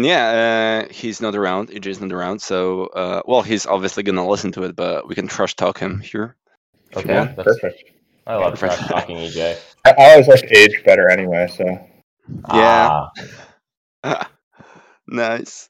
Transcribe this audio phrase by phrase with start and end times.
[0.00, 1.68] and yeah, uh, he's not around.
[1.68, 5.28] EJ's not around, so uh, well, he's obviously gonna listen to it, but we can
[5.28, 6.36] trash talk him here.
[6.96, 7.12] Okay.
[7.14, 7.36] want.
[7.36, 7.84] That's- Perfect.
[8.26, 8.80] I love Perfect.
[8.80, 9.58] trash talking EJ.
[9.84, 11.64] I, I always like age better anyway, so
[12.54, 13.08] Yeah.
[14.02, 14.30] Ah,
[15.06, 15.68] nice.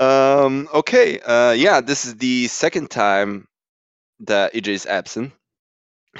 [0.00, 1.20] Um, okay.
[1.20, 3.46] Uh, yeah, this is the second time
[4.20, 5.32] that EJ is absent.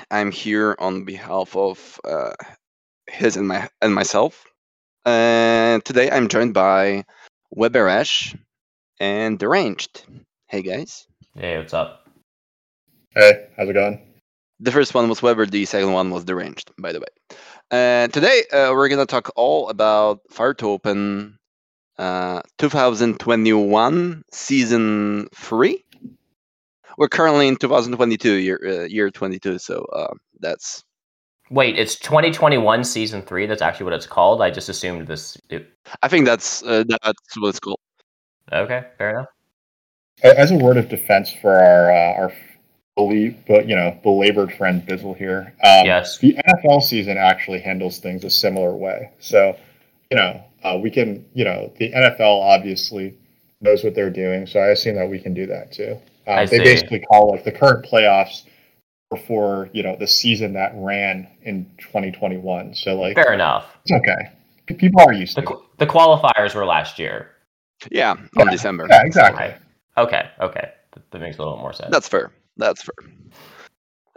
[0.08, 2.34] I'm here on behalf of uh,
[3.08, 4.44] his and my and myself.
[5.04, 7.04] And today I'm joined by
[7.56, 8.36] Weberash
[8.98, 10.04] and Deranged.
[10.48, 11.06] Hey guys.
[11.34, 12.08] hey, what's up?
[13.14, 14.00] hey, how's it going?
[14.60, 15.46] The first one was Weber.
[15.46, 17.38] The second one was Deranged, by the way.
[17.70, 21.38] And today uh, we're gonna talk all about Fire to Open
[21.98, 25.84] uh, 2021 season three.
[26.98, 30.84] We're currently in 2022 year uh, year 22, so uh, that's
[31.50, 33.46] Wait, it's 2021 season three.
[33.46, 34.40] That's actually what it's called.
[34.40, 35.36] I just assumed this.
[35.50, 35.70] It,
[36.02, 37.78] I think that's uh, that's what it's called.
[38.52, 39.26] okay, fair enough.
[40.22, 42.32] As a word of defense for our uh, our
[42.94, 45.52] believe, but you know, belabored friend Bizzle here.
[45.64, 46.18] Um, Yes.
[46.18, 49.10] The NFL season actually handles things a similar way.
[49.18, 49.56] So,
[50.10, 53.16] you know, uh, we can, you know, the NFL obviously
[53.60, 55.98] knows what they're doing, so I assume that we can do that too.
[56.26, 56.64] Um, I they see.
[56.64, 58.44] basically call like the current playoffs
[59.10, 62.74] before you know the season that ran in 2021.
[62.74, 63.66] So like, Fair enough.
[63.84, 64.30] it's okay.
[64.76, 65.58] People are used The, to it.
[65.78, 67.30] the qualifiers were last year.
[67.90, 68.50] Yeah, on Yeah.
[68.50, 68.86] December.
[68.88, 69.44] Yeah, exactly.
[69.46, 69.58] Okay.
[69.98, 70.30] Okay.
[70.40, 70.68] Okay.
[70.92, 71.90] That, that makes a little more sense.
[71.90, 72.32] That's fair.
[72.56, 72.94] That's fair.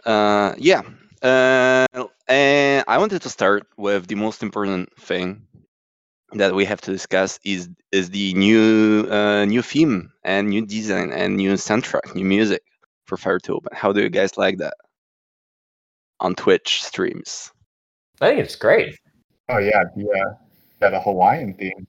[0.05, 0.81] Uh, yeah.
[1.21, 1.85] Uh,
[2.27, 5.41] and I wanted to start with the most important thing
[6.33, 11.11] that we have to discuss is is the new uh, new theme and new design
[11.11, 12.61] and new soundtrack, new music
[13.07, 13.71] for Fire to Open.
[13.73, 14.75] How do you guys like that
[16.19, 17.51] on Twitch streams?
[18.21, 18.95] I think it's great.
[19.49, 20.33] Oh yeah, the uh,
[20.81, 21.87] yeah the Hawaiian theme.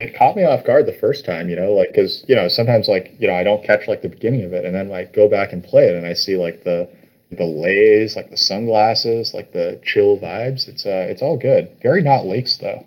[0.00, 2.88] It caught me off guard the first time, you know, like because you know sometimes
[2.88, 5.28] like you know I don't catch like the beginning of it, and then like go
[5.28, 6.88] back and play it, and I see like the
[7.30, 10.66] the lays, like the sunglasses, like the chill vibes.
[10.68, 11.70] It's uh it's all good.
[11.82, 12.84] Very not Lakes though.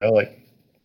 [0.00, 0.38] You know, like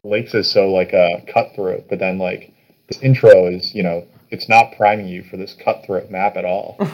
[0.03, 2.53] Lakes is so like uh cutthroat, but then like
[2.88, 6.78] this intro is you know it's not priming you for this cutthroat map at all.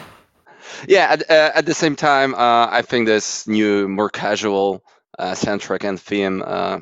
[0.88, 1.08] Yeah.
[1.12, 4.82] At, uh, at the same time, uh, I think this new, more casual
[5.18, 6.78] uh, soundtrack and theme uh,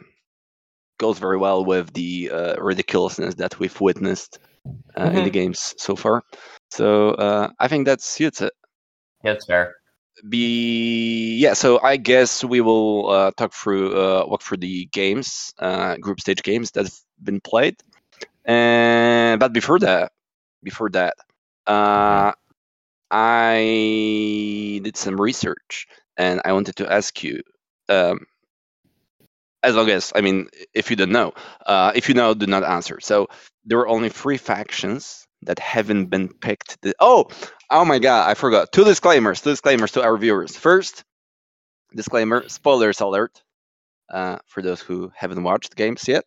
[0.99, 4.39] goes very well with the uh, ridiculousness that we've witnessed
[4.97, 5.33] uh, in the Mhm.
[5.33, 6.23] games so far.
[6.71, 8.53] So uh, I think that suits it.
[9.25, 9.77] Yeah, that's fair.
[10.29, 11.55] Be yeah.
[11.55, 16.21] So I guess we will uh, talk through uh, walk through the games, uh, group
[16.21, 17.77] stage games that have been played.
[18.45, 20.13] And but before that,
[20.63, 21.17] before that,
[21.67, 22.33] uh,
[23.11, 27.43] I did some research and I wanted to ask you.
[27.89, 28.27] Um,
[29.63, 31.33] as long as I mean, if you don't know,
[31.67, 32.99] uh, if you know, do not answer.
[33.01, 33.29] So
[33.65, 36.79] there are only three factions that haven't been picked.
[36.99, 37.29] Oh,
[37.71, 38.73] oh my God, I forgot.
[38.73, 39.41] Two disclaimers.
[39.41, 40.57] Two disclaimers to our viewers.
[40.57, 41.05] First,
[41.95, 43.43] disclaimer: spoilers alert
[44.11, 46.25] uh, for those who haven't watched games yet.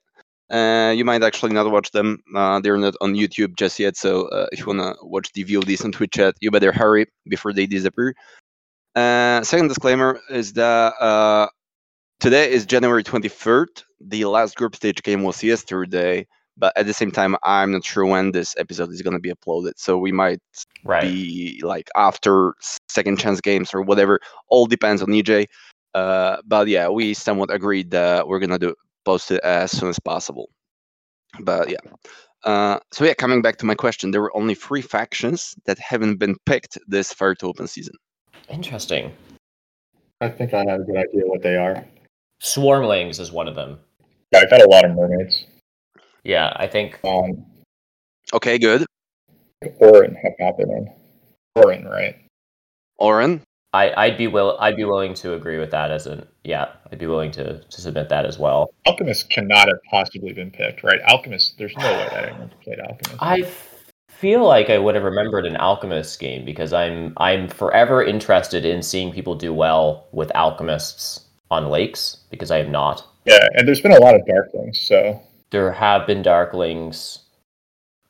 [0.49, 2.19] Uh, you might actually not watch them.
[2.35, 3.97] Uh, they're not on YouTube just yet.
[3.97, 7.53] So uh, if you wanna watch the VODs on Twitch chat, you better hurry before
[7.53, 8.13] they disappear.
[8.95, 11.47] Uh, second disclaimer is that uh,
[12.19, 13.83] today is January 23rd.
[14.01, 16.27] The last group stage game was yesterday,
[16.57, 19.31] but at the same time, I'm not sure when this episode is going to be
[19.31, 19.73] uploaded.
[19.77, 20.39] So we might
[20.85, 21.01] Right.
[21.01, 22.53] be like after
[22.89, 24.19] second chance games or whatever.
[24.49, 25.47] All depends on EJ.
[25.95, 28.75] Uh, but yeah, we somewhat agreed that we're gonna do
[29.05, 30.49] post it as soon as possible.
[31.39, 31.77] But yeah.
[32.43, 36.17] Uh, so yeah, coming back to my question, there were only three factions that haven't
[36.17, 37.95] been picked this Fire to Open season.
[38.49, 39.13] Interesting.
[40.19, 41.85] I think I have a good idea what they are.
[42.41, 43.79] Swarmlings is one of them.
[44.31, 45.45] Yeah, I've had a lot of mermaids.
[46.23, 47.45] Yeah, I think Um,
[48.33, 48.85] Okay, good.
[49.81, 50.93] Auren have not been in.
[51.57, 52.15] Auren, right?
[52.99, 53.41] Auren,
[53.73, 56.99] I, I'd be will I'd be willing to agree with that as an yeah, I'd
[56.99, 58.71] be willing to, to submit that as well.
[58.85, 60.99] Alchemist cannot have possibly been picked, right?
[61.07, 63.17] Alchemist, there's no way that anyone played Alchemist.
[63.19, 63.49] I
[64.09, 68.83] feel like I would have remembered an Alchemist game because I'm I'm forever interested in
[68.83, 73.05] seeing people do well with alchemists on lakes because I am not.
[73.25, 77.19] yeah, and there's been a lot of Darklings, so There have been Darklings.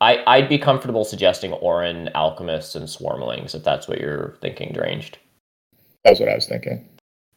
[0.01, 5.19] I I'd be comfortable suggesting Auren, Alchemists, and Swarmlings if that's what you're thinking, Deranged.
[6.03, 6.87] That was what I was thinking.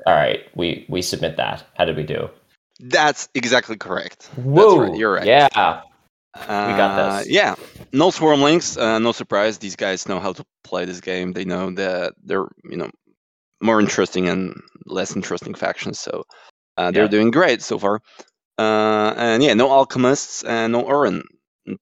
[0.06, 1.64] All right, we we submit that.
[1.74, 2.28] How did we do?
[2.78, 4.26] that's exactly correct.
[4.36, 5.26] Whoa, right, you're right.
[5.26, 7.28] Yeah, Uh, got this.
[7.28, 7.54] Yeah,
[7.92, 8.76] no Swarmlings.
[8.80, 9.58] Uh, no surprise.
[9.58, 11.32] These guys know how to play this game.
[11.32, 12.90] They know that they're you know
[13.62, 14.54] more interesting and
[14.84, 15.98] less interesting factions.
[15.98, 16.24] So
[16.76, 17.08] uh, they're Yeah.
[17.08, 18.00] doing great so far.
[18.58, 21.22] Uh, and yeah, no alchemists and no Auren.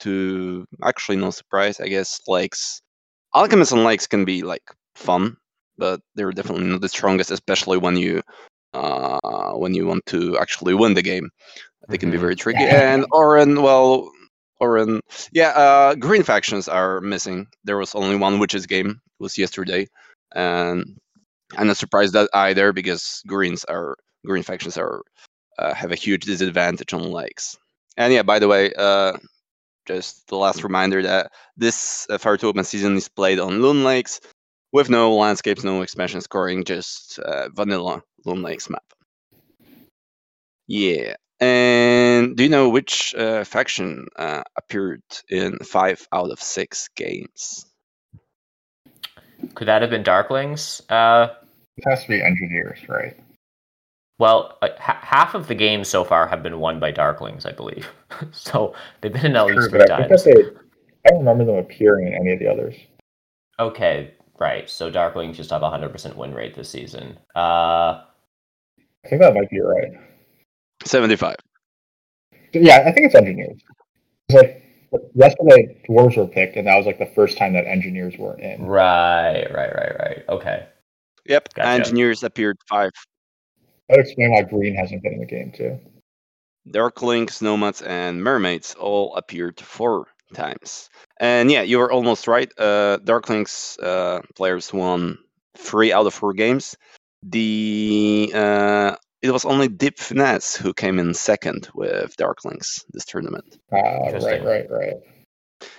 [0.01, 2.81] To actually no surprise, I guess likes
[3.35, 4.63] alchemists and likes can be like
[4.95, 5.37] fun,
[5.79, 8.23] but they're definitely not the strongest, especially when you
[8.75, 11.31] uh, when you want to actually win the game.
[11.91, 12.21] They can be Mhm.
[12.21, 12.69] very tricky.
[12.69, 14.11] And Auren, well,
[14.61, 15.01] Auren,
[15.33, 17.47] yeah, uh, green factions are missing.
[17.65, 18.91] There was only one witches game.
[18.91, 19.87] It was yesterday,
[20.35, 20.85] and
[21.57, 25.03] I'm not surprised that either because greens are green factions are
[25.59, 27.57] uh, have a huge disadvantage on lakes.
[27.97, 29.15] And yeah, by the way, uh,
[29.87, 33.85] just the last reminder that this uh, Fire to Open season is played on Loon
[33.85, 34.21] Lakes
[34.75, 38.83] with no landscapes, no expansion scoring, just uh, vanilla Loon Lakes map.
[40.67, 41.15] Yeah.
[41.41, 47.67] And do you know which uh, faction uh, appeared in five out of six games?
[49.55, 50.81] Could that have been Darklings?
[50.91, 51.35] Uh,
[51.77, 53.17] It has to be engineers, right?
[54.19, 57.53] well, uh, ha- half of the games so far have been won by Darklings, I
[57.53, 57.89] believe.
[58.33, 60.25] so they've been in at least True, three but I think times.
[60.25, 60.43] that they.
[61.07, 62.75] I don't remember them appearing in any of the others.
[63.61, 64.69] Okay, right.
[64.69, 67.19] So Darklings just have a hundred percent win rate this season.
[67.35, 68.03] Uh,
[69.05, 69.93] I think that might be right.
[70.85, 71.37] 75.
[72.53, 73.61] Yeah, I think it's engineers.
[74.29, 74.65] It's like
[75.15, 78.65] yesterday, dwarves were picked, and that was like the first time that engineers were in.
[78.65, 80.25] right, right, right, right.
[80.29, 80.67] Okay.
[81.27, 81.55] Yep.
[81.55, 81.69] Gotcha.
[81.69, 82.91] Engineers appeared five.
[83.89, 85.79] That would explain why green hasn't been in the game too.
[86.69, 90.89] Darklings, Nomads, and Mermaids all appeared four times.
[91.19, 92.51] And yeah, you were almost right.
[92.59, 95.19] Uh, Darklings uh, players won
[95.57, 96.77] three out of four games.
[97.23, 103.59] The uh, it was only Deep Finesse who came in second with Darklings this tournament.
[103.73, 104.95] Ah, right, right, right.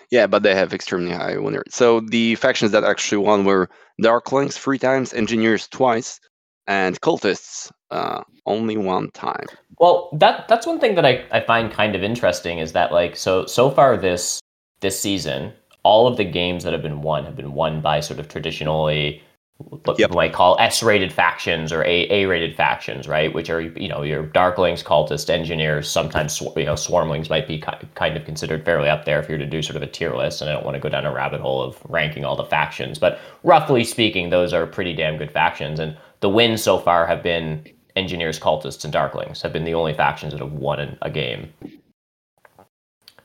[0.09, 1.73] Yeah, but they have extremely high win rate.
[1.73, 3.69] So the factions that actually won were
[4.01, 6.19] Darklings three times, Engineers twice,
[6.67, 9.45] and Cultists uh, only one time.
[9.79, 13.15] Well, that that's one thing that I, I find kind of interesting is that like
[13.15, 14.39] so so far this
[14.81, 18.19] this season, all of the games that have been won have been won by sort
[18.19, 19.21] of traditionally
[19.57, 20.01] what Yep.
[20.01, 23.33] people might call S-rated factions or A A-rated factions, right?
[23.33, 25.89] Which are you know your Darklings, Cultist, Engineers.
[25.89, 29.39] Sometimes you know Swarmlings might be kind of considered fairly up there if you were
[29.39, 30.41] to do sort of a tier list.
[30.41, 32.99] And I don't want to go down a rabbit hole of ranking all the factions,
[32.99, 35.79] but roughly speaking, those are pretty damn good factions.
[35.79, 39.93] And the wins so far have been Engineers, Cultists, and Darklings have been the only
[39.93, 41.53] factions that have won a game.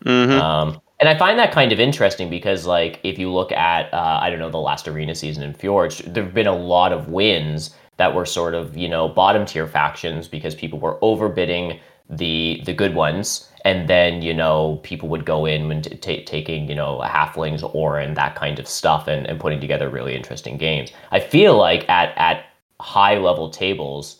[0.04, 3.92] hmm Um, and I find that kind of interesting because, like, if you look at,
[3.92, 6.92] uh, I don't know, the last arena season in Fjords, there have been a lot
[6.92, 11.80] of wins that were sort of, you know, bottom tier factions because people were overbidding
[12.10, 16.68] the the good ones, and then you know people would go in and t- taking
[16.68, 20.56] you know halflings, or and that kind of stuff, and, and putting together really interesting
[20.56, 20.90] games.
[21.12, 22.46] I feel like at at
[22.80, 24.19] high level tables,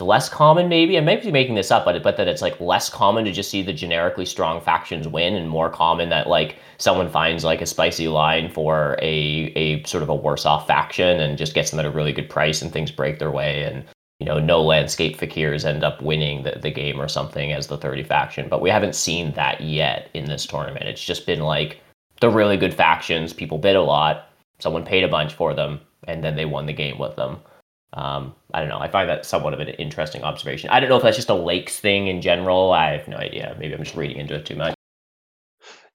[0.00, 2.58] it's less common maybe i might be making this up but but that it's like
[2.58, 6.56] less common to just see the generically strong factions win and more common that like
[6.78, 11.20] someone finds like a spicy line for a a sort of a worse off faction
[11.20, 13.84] and just gets them at a really good price and things break their way and
[14.20, 17.76] you know no landscape fakirs end up winning the, the game or something as the
[17.76, 18.48] 30 faction.
[18.48, 20.88] But we haven't seen that yet in this tournament.
[20.88, 21.80] It's just been like
[22.20, 24.26] the really good factions people bid a lot
[24.58, 27.38] someone paid a bunch for them and then they won the game with them
[27.92, 28.78] um, I don't know.
[28.78, 30.70] I find that somewhat of an interesting observation.
[30.70, 32.72] I don't know if that's just a lakes thing in general.
[32.72, 33.56] I have no idea.
[33.58, 34.74] Maybe I'm just reading into it too much.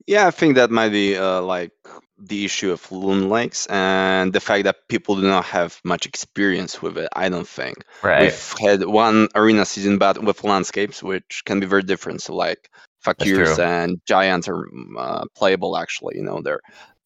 [0.08, 1.72] Yeah, I think that might be uh, like
[2.18, 6.82] the issue of Loon Lakes and the fact that people do not have much experience
[6.82, 7.10] with it.
[7.14, 8.22] I don't think Right.
[8.22, 12.22] we've had one arena season, but with landscapes, which can be very different.
[12.22, 12.70] So like
[13.04, 16.18] fakirs and giants are mm, uh, playable actually.
[16.18, 16.62] You know they're.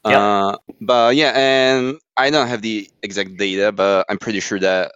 [0.06, 0.18] Yep.
[0.18, 4.94] Uh, but yeah, and I don't have the exact data, but I'm pretty sure that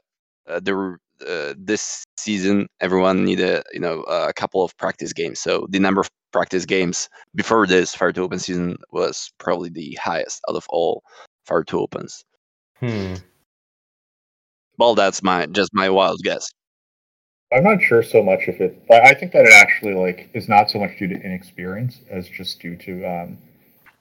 [0.47, 5.39] uh, there uh, this season everyone needed you know a couple of practice games.
[5.39, 9.97] So the number of practice games before this Fire to Open season was probably the
[10.01, 11.03] highest out of all
[11.45, 12.23] Fire to Opens.
[12.79, 13.15] Hmm.
[14.77, 16.49] Well, that's my just my wild guess.
[17.53, 18.81] I'm not sure so much if it.
[18.89, 22.27] I I think that it actually like is not so much due to inexperience as
[22.27, 23.37] just due to um,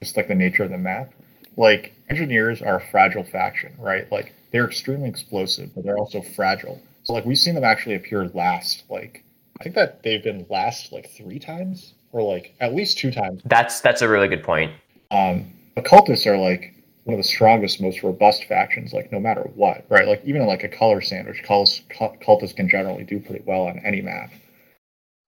[0.03, 1.13] just like the nature of the map.
[1.55, 4.11] Like engineers are a fragile faction, right?
[4.11, 6.81] Like they're extremely explosive, but they're also fragile.
[7.03, 8.83] So like we've seen them actually appear last.
[8.89, 9.23] Like
[9.59, 13.41] I think that they've been last like three times, or like at least two times.
[13.45, 14.71] That's that's a really good point.
[15.11, 18.93] Um, occultists are like one of the strongest, most robust factions.
[18.93, 20.07] Like no matter what, right?
[20.07, 23.67] Like even in, like a color sandwich, cults, cult- cultists can generally do pretty well
[23.67, 24.31] on any map.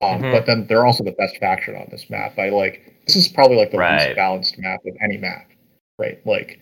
[0.02, 0.32] Um, Mhm.
[0.32, 2.38] But then they're also the best faction on this map.
[2.38, 4.08] I like this is probably like the Right.
[4.08, 5.48] least balanced map of any map,
[6.00, 6.20] right?
[6.26, 6.60] Like,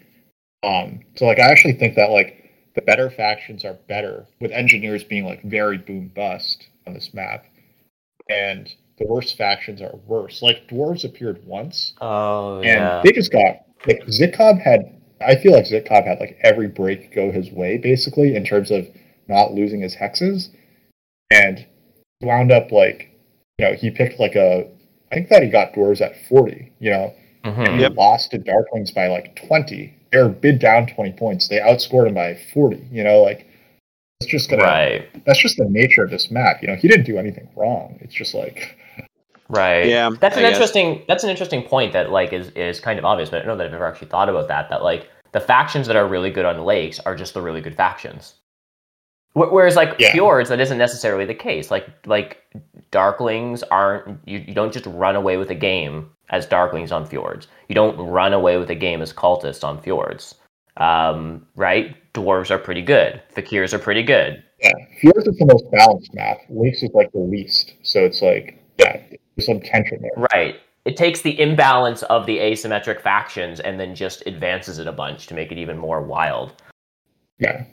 [0.62, 2.38] um, so like I actually think that like
[2.75, 7.46] the better factions are better with engineers being like very boom bust on this map,
[8.30, 10.42] and the worst factions are worse.
[10.42, 13.02] Like dwarves appeared once, Oh and yeah.
[13.04, 15.00] they just got like Zitcob had.
[15.22, 18.88] I feel like Zitcob had like every break go his way basically in terms of
[19.28, 20.50] not losing his hexes,
[21.32, 21.66] and
[22.22, 23.10] wound up like
[23.57, 24.67] you know he picked like a.
[25.12, 26.72] I think that he got doors at forty.
[26.79, 27.13] You know,
[27.45, 27.67] Mhm.
[27.69, 27.91] and Yep.
[27.91, 29.93] he lost to Darklings by like twenty.
[30.12, 31.48] They're bid down twenty points.
[31.48, 32.81] They outscored him by forty.
[32.91, 33.45] You know, like
[34.22, 34.63] it's just gonna.
[34.63, 35.07] Right.
[35.25, 36.62] That's just the nature of this map.
[36.62, 37.98] You know, he didn't do anything wrong.
[38.01, 38.77] It's just like
[39.50, 39.88] Right.
[39.88, 40.53] Yeah, That's I an guess.
[40.55, 43.50] interesting that's an interesting point that like is is kind of obvious, but I don't
[43.50, 44.69] know that I've ever actually thought about that.
[44.69, 47.75] That like the factions that are really good on lakes are just the really good
[47.75, 48.36] factions.
[49.34, 50.12] Wh- Whereas like Yeah.
[50.12, 51.72] fjords, that isn't necessarily the case.
[51.72, 52.38] Like like
[52.92, 57.48] darklings aren't you, you don't just run away with a game as darklings on fjords.
[57.68, 60.36] You don't run away with a game as cultists on fjords.
[60.78, 61.96] Um, right?
[62.13, 63.22] Dwarves are pretty good.
[63.36, 64.44] Fakirs are pretty good.
[64.60, 64.72] yeah,
[65.02, 66.38] Fjords is the most balanced map.
[66.50, 67.74] Lakes is like the least.
[67.84, 69.02] So it's like yeah,
[69.36, 70.28] there's some tension there.
[70.34, 70.56] Right.
[70.86, 75.28] It takes the imbalance of the asymmetric factions and then just advances it a bunch
[75.28, 76.54] to make it even more wild.
[77.40, 77.63] Yeah.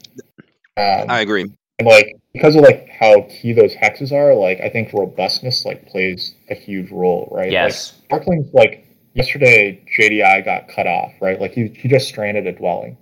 [0.77, 1.47] Um, I agree.
[1.79, 5.87] and like because of like how key those hexes are, like I think robustness like
[5.89, 7.51] plays a huge role, right?
[7.51, 8.01] Yes.
[8.11, 11.41] Like, Darklings like yesterday JDI got cut off, right?
[11.41, 12.97] Like he he just stranded a dwelling.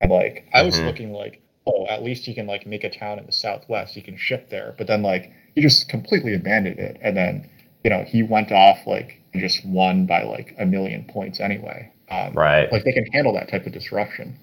[0.00, 0.84] And like I was Mhm.
[0.86, 4.02] looking like, oh, at least you can like make a town in the southwest, you
[4.02, 4.74] can ship there.
[4.76, 6.98] But then like he just completely abandoned it.
[7.00, 7.48] And then,
[7.84, 11.90] you know, he went off like and just won by like a million points anyway.
[12.10, 12.70] Um, right.
[12.70, 14.38] like they can handle that type of disruption.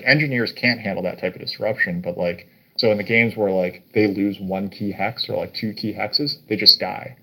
[0.00, 3.50] Like, engineers can't handle that type of disruption, but like so in the games where
[3.50, 7.16] like they lose one key hex or like two key hexes, they just die.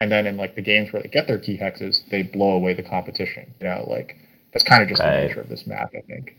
[0.00, 2.74] And then in like the games where they get their key hexes, they blow away
[2.74, 3.54] the competition.
[3.60, 4.16] You know, like
[4.52, 5.22] that's kind of just Right.
[5.22, 6.36] the nature of this map, I think.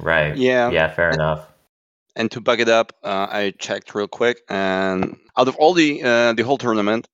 [0.00, 0.36] right.
[0.36, 0.70] Yeah.
[0.70, 1.46] Yeah, fair enough.
[2.16, 6.02] And to back it up, uh, I checked real quick, and out of all the
[6.02, 7.06] uh, the whole tournament,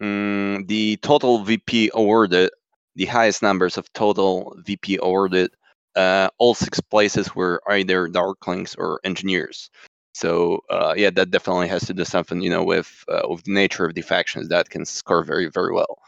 [0.00, 2.50] mm, the total VP awarded,
[2.94, 5.50] the highest numbers of total VP awarded,
[5.96, 9.70] uh, all six places were either Darklings or Engineers.
[10.14, 13.52] So uh, yeah, that definitely has to do something, you know, with uh, with the
[13.52, 15.98] nature of the factions that can score very very well.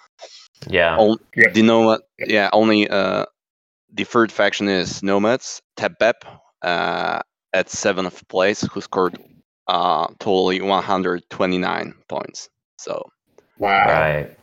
[0.68, 0.96] Yeah.
[0.96, 1.50] All, Yeah.
[1.52, 3.26] the nomad, yeah, only uh,
[3.92, 5.62] the third faction is nomads.
[5.76, 6.24] Tebep
[6.62, 7.20] uh,
[7.52, 9.18] at seventh place, who scored
[9.68, 12.48] uh, totally 129 points.
[12.78, 13.10] So
[13.58, 13.86] Wow.
[13.86, 14.36] Right.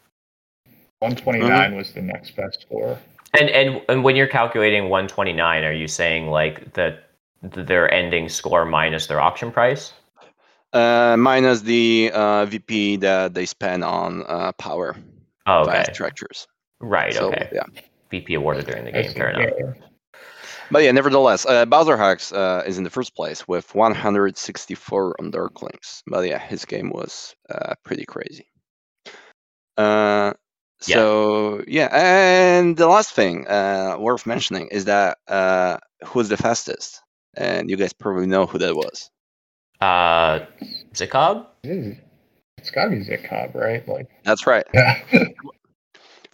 [1.00, 2.98] 129 was the next best score.
[3.34, 7.10] And and and when you're calculating 129, are you saying like that
[7.54, 9.94] th- their ending score minus their auction price?
[10.74, 14.96] uh, minus the uh, VP that they spend on uh, power
[15.48, 15.84] Oh, okay.
[15.94, 16.48] structures.
[16.80, 17.14] Right.
[17.14, 17.50] So okay.
[17.52, 17.64] yeah,
[18.12, 19.10] VP awarded during the game.
[19.12, 19.18] see.
[19.20, 19.50] Fair enough.
[19.60, 19.74] Yeah.
[20.72, 25.32] but yeah, nevertheless, uh, Bowser Hacks uh, is in the first place with 164 on
[25.32, 26.04] Darklings.
[26.08, 28.46] But yeah, his game was uh, pretty crazy.
[29.78, 30.34] Uh,
[30.88, 30.96] Yeah.
[30.96, 37.02] so yeah, and the last thing uh, worth mentioning is that uh, who's the fastest?
[37.36, 39.10] And you guys probably know who that was.
[39.82, 40.40] Uh,
[40.94, 41.46] Zikob?
[41.64, 43.88] It's got to be Zitcob, right?
[43.88, 44.66] Like, That's right.
[44.74, 45.02] yeah.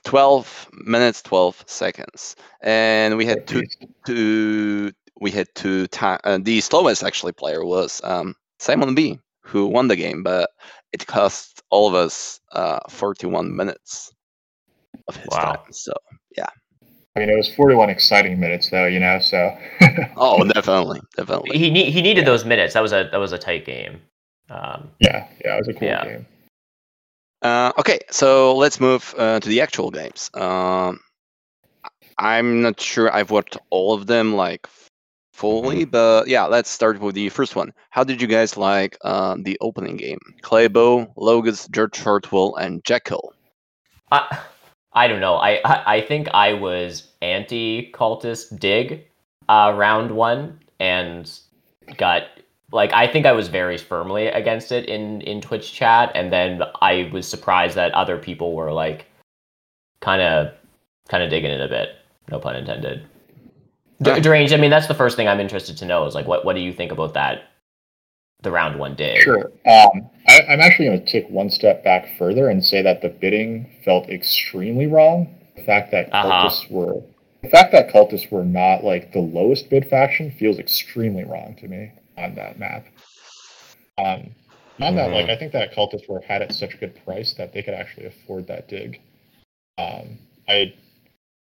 [0.03, 3.63] 12 minutes 12 seconds and we had two
[4.05, 9.65] two we had two time uh, the slowest actually player was um, simon b who
[9.65, 10.51] won the game but
[10.93, 14.13] it cost all of us uh, 41 minutes
[15.07, 15.53] of his Wow.
[15.53, 15.93] time so
[16.37, 16.47] yeah.
[17.15, 19.57] I mean, it was 41 exciting minutes, though, you know, so.
[20.17, 22.25] oh definitely definitely He need, he needed Yeah.
[22.25, 22.73] those minutes.
[22.73, 24.01] That was a that was a tight game.
[24.49, 26.03] Um, yeah, yeah, it was a cool Yeah.
[26.03, 26.25] game.
[27.41, 30.29] Uh, okay, so let's move uh, to the actual games.
[30.33, 30.99] Um,
[32.17, 34.67] I'm not sure I've watched all of them like
[35.33, 37.73] fully, but yeah, let's start with the first one.
[37.89, 40.19] How did you guys like uh, the opening game?
[40.41, 43.33] Claybo, Logus, George Shortwell, and Jekyll.
[44.11, 44.39] I
[44.95, 45.35] I don't know.
[45.35, 49.05] I I, I think I was anti cultist dig
[49.49, 51.31] uh, round one and
[51.97, 52.23] got
[52.71, 56.63] like I think I was very firmly against it in in Twitch chat, and then
[56.81, 59.05] I was surprised that other people were like
[60.01, 60.53] kind of
[61.09, 61.89] kind of digging it a bit.
[62.31, 63.05] No pun intended.
[63.99, 64.19] Yeah.
[64.19, 64.53] Deranged.
[64.53, 66.61] I mean, that's the first thing I'm interested to know is like what what do
[66.61, 67.43] you think about that?
[68.41, 69.21] The round one dig.
[69.21, 69.51] Sure.
[69.65, 73.09] Um, I, I'm actually going to take one step back further and say that the
[73.09, 75.33] bidding felt extremely wrong.
[75.55, 76.47] The fact that Uh-huh.
[76.47, 77.01] cultists were,
[77.41, 81.67] the fact that cultists were not like the lowest bid faction feels extremely wrong to
[81.67, 82.85] me on that map.
[83.97, 84.35] Um,
[84.81, 85.13] on that, Mhm.
[85.13, 87.73] like I think that cultists were had at such a good price that they could
[87.73, 88.99] actually afford that dig.
[89.77, 90.73] Um, I,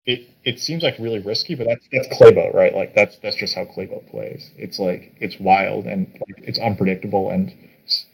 [0.06, 2.74] it it seems like really risky, but that's that's Claybo, right?
[2.74, 4.50] Like that's that's just how Claybo plays.
[4.56, 7.52] It's like it's wild and like, it's unpredictable, and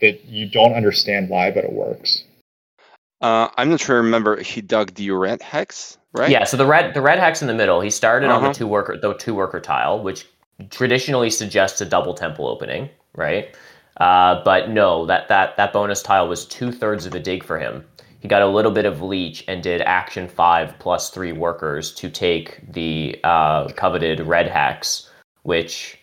[0.01, 2.25] it you don't understand why, but it works.
[3.21, 3.97] Uh, I'm not sure.
[3.97, 6.31] I remember he dug the red hex, right?
[6.31, 6.45] Yeah.
[6.45, 7.81] So the red the red hex in the middle.
[7.81, 8.49] He started on Uh-huh.
[8.49, 10.27] the two worker the two worker tile, which
[10.71, 13.55] traditionally suggests a double temple opening, right?
[13.99, 17.59] Uh, but no, that that that bonus tile was two thirds of a dig for
[17.59, 17.85] him.
[18.23, 22.09] He got a little bit of leech and did action five plus three workers to
[22.09, 25.11] take the uh, coveted red hex,
[25.43, 25.99] which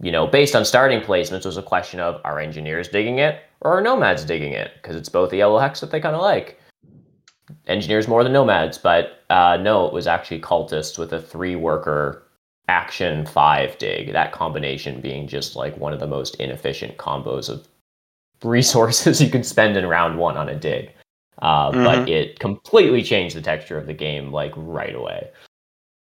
[0.00, 3.72] you know, based on starting placements, was a question of are engineers digging it or
[3.72, 4.70] are nomads digging it?
[4.76, 6.58] Because it's both the yellow hex that they kind of like.
[7.66, 12.22] Engineers more than nomads, but uh, no, it was actually cultists with a three worker
[12.68, 14.12] action five dig.
[14.12, 17.68] That combination being just like one of the most inefficient combos of
[18.42, 20.92] resources you could spend in round one on a dig.
[21.40, 25.28] Uh, But it completely changed the texture of the game like right away.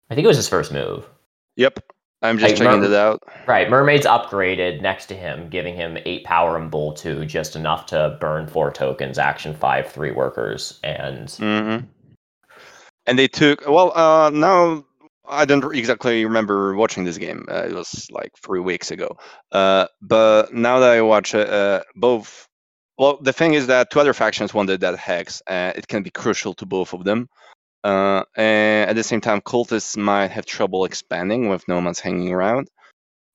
[0.10, 1.08] I think it was his first move.
[1.58, 1.80] Yep.
[2.22, 3.22] I'm just Hey, checking Mer- it out.
[3.46, 7.86] Right, Mermaid's upgraded next to him, giving him eight power and bull two, just enough
[7.88, 11.78] to burn four tokens, action five, three workers, and hmm
[13.06, 13.96] And they took well.
[13.98, 14.84] Uh, now
[15.30, 17.46] I don't exactly remember watching this game.
[17.50, 19.16] Uh, it was like three weeks ago.
[19.52, 22.47] Uh, but now that I watch uh, both.
[22.98, 25.42] Well, the thing is that two other factions wanted that hex.
[25.48, 27.30] Uh, it can be crucial to both of them.
[27.84, 32.70] Uh, and at the same time, cultists might have trouble expanding with nomads hanging around.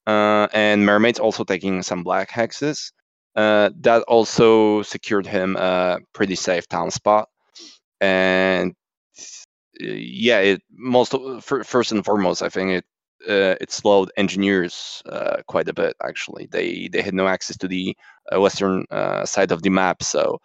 [0.07, 2.93] Uh, and mermaids also taking some black hexes.
[3.37, 7.29] Uh, that also secured him a pretty safe town spot.
[8.01, 8.75] And
[9.81, 12.85] uh, yeah, it most first and foremost, I think it
[13.29, 15.97] uh, it slowed engineers uh, quite a bit.
[16.03, 17.97] Actually, they they had no access to the
[18.35, 20.41] uh, western uh, side of the map, so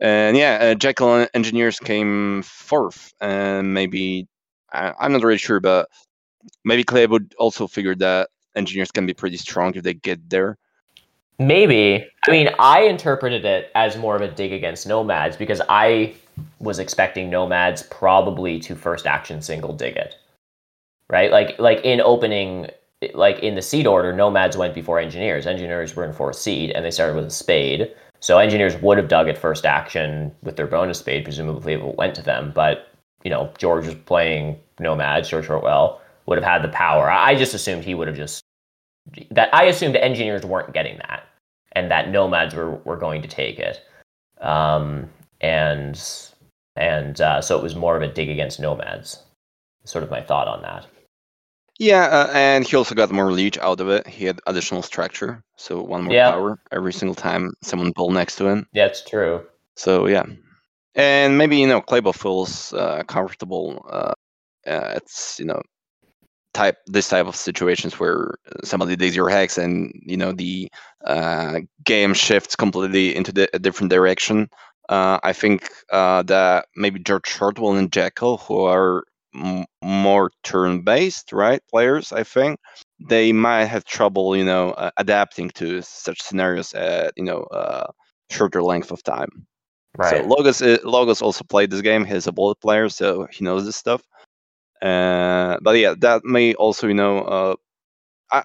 [0.00, 4.28] and yeah, uh, Jekyll engineers came fourth, and maybe
[4.72, 5.88] I, I'm not really sure, but
[6.64, 10.56] maybe Clay would also figure that engineers can be pretty strong if they get there.
[11.38, 12.04] Maybe.
[12.26, 16.14] I mean, I interpreted it as more of a dig against nomads because I
[16.58, 20.16] was expecting nomads probably to first action single dig it.
[21.10, 21.30] Right?
[21.30, 22.68] Like like in opening
[23.14, 25.46] like in the seed order, nomads went before engineers.
[25.46, 27.92] Engineers were in fourth seed and they started with a spade.
[28.20, 31.96] So engineers would have dug at first action with their bonus spade, presumably if it
[31.96, 32.52] went to them.
[32.52, 32.88] But,
[33.22, 37.10] you know, George was playing nomads, George Shortwell would have had the power.
[37.10, 38.42] I I just assumed he would have just
[39.30, 41.24] that I assumed engineers weren't getting that
[41.72, 43.80] and that nomads were, were going to take it.
[44.40, 45.08] Um,
[45.40, 46.00] and
[46.76, 49.22] and uh, so it was more of a dig against nomads.
[49.84, 50.86] Sort of my thought on that.
[51.78, 54.06] Yeah, uh, and he also got more leech out of it.
[54.06, 56.24] He had additional structure, so one more Yeah.
[56.24, 58.66] power every single time someone pulled next to him.
[58.72, 59.46] Yeah, it's true.
[59.76, 60.24] So yeah,
[60.94, 63.84] and maybe you know Claybo feels uh, comfortable.
[63.90, 64.14] Uh,
[64.66, 65.62] uh, it's you know
[66.54, 70.70] type this type of situations where somebody digs your hex and you know the
[71.06, 74.48] uh, game shifts completely into the, a different direction.
[74.88, 81.32] Uh, I think uh, that maybe George Shortwell and Jekyll, who are m- more turn-based,
[81.32, 82.58] right players, I think
[83.08, 87.86] they might have trouble, you know, uh, adapting to such scenarios at you know uh,
[88.30, 89.28] shorter length of time.
[89.96, 90.22] Right.
[90.22, 92.04] So Logos i- Logos also played this game.
[92.04, 94.02] He's a bullet player, so he knows this stuff.
[94.82, 97.18] Uh, but yeah, that may also you know.
[97.20, 97.54] Uh,
[98.32, 98.42] I,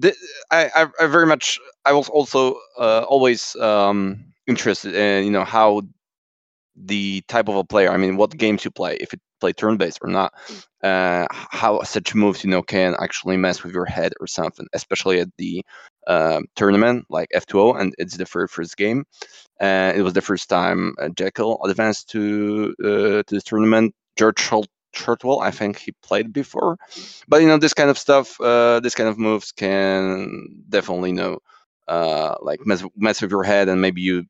[0.00, 0.16] th-
[0.50, 5.44] I I I very much I was also uh, always um, interested in you know
[5.44, 5.82] how
[6.86, 7.90] the type of a player.
[7.90, 10.32] I mean, what games you play, if you play turn based or not.
[10.82, 15.20] Uh, how such moves you know can actually mess with your head or something, especially
[15.20, 15.62] at the
[16.06, 19.04] um tournament like F2O, and it's the very first game.
[19.60, 23.94] Uh, it was the first time uh, Jekyll advanced to uh, to this tournament.
[24.16, 24.36] George
[24.94, 26.76] Shortwell, I think he played before,
[27.28, 31.16] but you know this kind of stuff, uh, this kind of moves can definitely you
[31.16, 31.38] know
[31.88, 34.24] uh, like mess mess with your head, and maybe you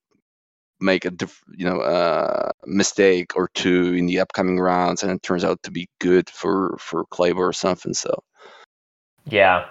[0.81, 5.23] make a diff- you know uh, mistake or two in the upcoming rounds, and it
[5.23, 7.95] turns out to be good for for Claybor or something.
[7.95, 8.23] So
[9.27, 9.67] yeah.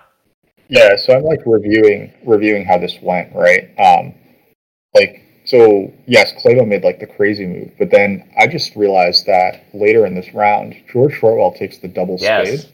[0.72, 3.70] Yeah, so I'm like reviewing reviewing how this went, right?
[3.80, 4.14] Um,
[4.94, 9.66] like so, yes, Claybo made like the crazy move, but then I just realized that
[9.74, 12.48] later in this round, George Shortwell takes the double Yes.
[12.64, 12.74] spade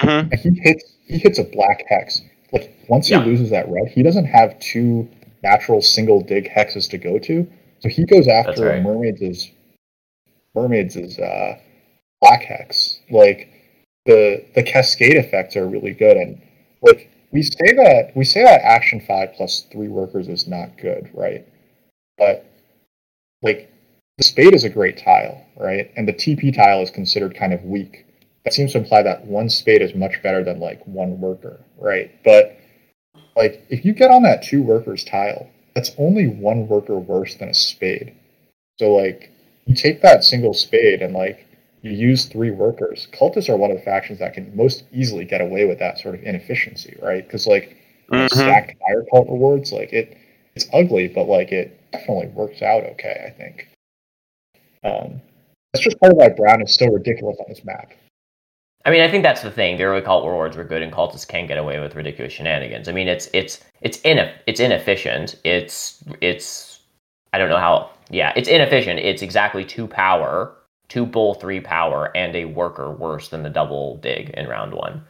[0.00, 0.32] Mhm.
[0.32, 2.22] and he hits he hits a black hex.
[2.52, 3.22] Like once Yeah.
[3.22, 5.08] he loses that red, he doesn't have two
[5.44, 7.46] natural single dig hexes to go to,
[7.86, 8.82] so he goes after right.
[8.82, 9.50] mermaids is
[10.54, 11.56] mermaids is uh,
[12.20, 12.98] black hex.
[13.10, 13.48] Like
[14.06, 16.40] the the cascade effects are really good, and
[16.82, 21.08] like we say that we say that action five plus three workers is not good,
[21.14, 21.46] right?
[22.18, 22.44] But
[23.42, 23.70] like
[24.18, 25.92] the spade is a great tile, right?
[25.96, 28.04] And the TP tile is considered kind of weak.
[28.44, 32.10] That seems to imply that one spade is much better than like one worker, right?
[32.24, 32.58] But
[33.36, 37.50] like if you get on that two workers tile that's only one worker worse than
[37.50, 38.14] a spade.
[38.78, 39.30] So like
[39.66, 41.46] you take that single spade and like
[41.82, 43.08] you use three workers.
[43.12, 46.14] Cultists are one of the factions that can most easily get away with that sort
[46.14, 47.22] of inefficiency, right?
[47.22, 47.76] Because like
[48.10, 48.26] mm-hmm.
[48.26, 50.16] stacked fire cult rewards, like it
[50.54, 53.68] it's ugly, but like it definitely works out okay, I think.
[54.82, 55.20] Um
[55.74, 57.92] that's just part of why Brown is so ridiculous on this map.
[58.86, 59.76] I mean, I think that's the thing.
[59.76, 62.88] The early cult rewards were good, and cultists can get away with ridiculous shenanigans.
[62.88, 65.34] I mean, it's it's it's ineff- it's inefficient.
[65.42, 66.80] It's it's
[67.32, 67.90] I don't know how.
[68.10, 69.00] Yeah, it's inefficient.
[69.00, 70.56] It's exactly two power,
[70.88, 75.02] two bull three power, and a worker worse than the double dig in round one.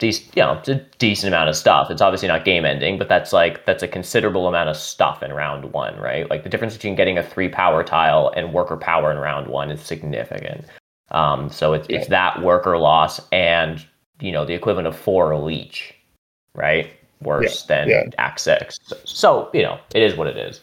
[0.00, 1.90] It's you know, it's a decent amount of stuff.
[1.90, 5.32] It's obviously not game ending, but that's like that's a considerable amount of stuff in
[5.32, 6.28] round one, right?
[6.28, 9.70] Like the difference between getting a three power tile and worker power in round one
[9.70, 10.66] is significant.
[11.14, 11.98] Um, so it's yeah.
[11.98, 13.84] it's that worker loss and
[14.20, 15.94] you know the equivalent of four leech,
[16.54, 16.90] right?
[17.20, 17.76] Worse yeah.
[17.76, 18.02] than yeah.
[18.18, 18.80] Act Six.
[18.82, 20.60] So, so, you know it is what it is.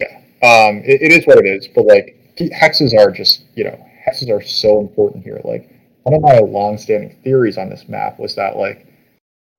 [0.00, 1.68] Yeah, um, it, it is what it is.
[1.68, 5.40] But like hexes are just you know hexes are so important here.
[5.44, 5.70] Like
[6.02, 8.88] one of my long-standing theories on this map was that like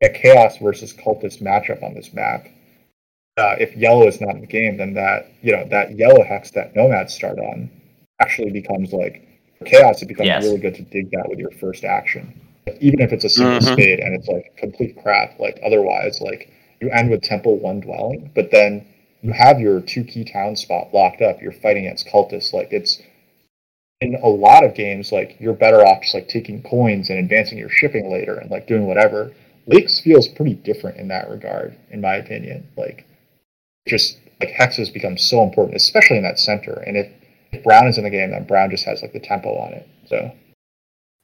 [0.03, 2.47] a chaos versus cultist matchup on this map.
[3.37, 6.51] Uh, if yellow is not in the game, then that you know that yellow hex
[6.51, 7.71] that nomads start on
[8.19, 9.25] actually becomes like
[9.65, 10.43] chaos, it becomes yes.
[10.43, 12.39] really good to dig that with your first action.
[12.79, 13.73] Even if it's a single mm-hmm.
[13.73, 18.31] spade and it's like complete crap, like otherwise, like you end with temple one dwelling,
[18.35, 18.85] but then
[19.21, 21.41] you have your two key town spot locked up.
[21.41, 22.53] You're fighting against cultists.
[22.53, 23.01] Like it's
[24.01, 27.57] in a lot of games, like you're better off just like taking coins and advancing
[27.57, 29.31] your shipping later and like doing whatever.
[29.67, 32.67] Lakes feels pretty different in that regard, in my opinion.
[32.75, 33.05] Like
[33.87, 36.73] just like hexes become so important, especially in that center.
[36.85, 37.11] And if
[37.51, 39.87] if Brown is in the game, then Brown just has like the tempo on it.
[40.07, 40.31] So.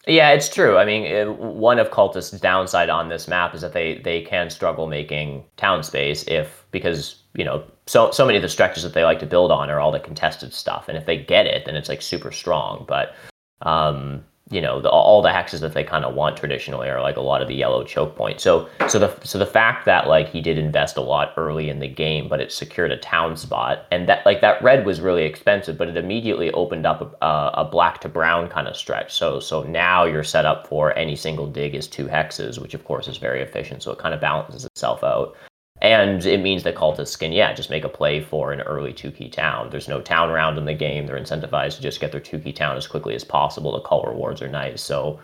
[0.06, 0.78] Yeah, it's true.
[0.78, 4.50] I mean, it, one of Cultist's downside on this map is that they they can
[4.50, 8.94] struggle making town space if because you know so so many of the stretches that
[8.94, 11.66] they like to build on are all the contested stuff, and if they get it,
[11.66, 12.86] then it's like super strong.
[12.88, 13.16] But
[13.63, 17.18] um, you know the, all the hexes that they kind of want traditionally are like
[17.18, 18.44] a lot of the yellow choke points.
[18.44, 21.80] So so the so the fact that like he did invest a lot early in
[21.80, 25.24] the game, but it secured a town spot, and that like that red was really
[25.24, 29.14] expensive, but it immediately opened up a, a black to brown kind of stretch.
[29.14, 32.86] So so now you're set up for any single dig is two hexes, which of
[32.86, 33.84] course is very efficient.
[33.84, 35.36] So it kind of balances itself out.
[35.82, 39.12] And it means that cultists can, yeah, just make a play for an early two
[39.12, 39.70] key town.
[39.70, 41.06] There's no town round in the game.
[41.06, 43.74] They're incentivized to just get their two key town as quickly as possible.
[43.74, 44.82] The call rewards are nice.
[44.82, 45.20] So,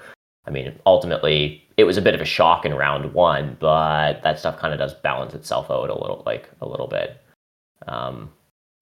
[0.45, 4.37] I mean, ultimately, it was a bit of a shock in round one, but that
[4.37, 7.19] stuff kind of does balance itself out a little, like a little bit.
[7.87, 8.29] Um,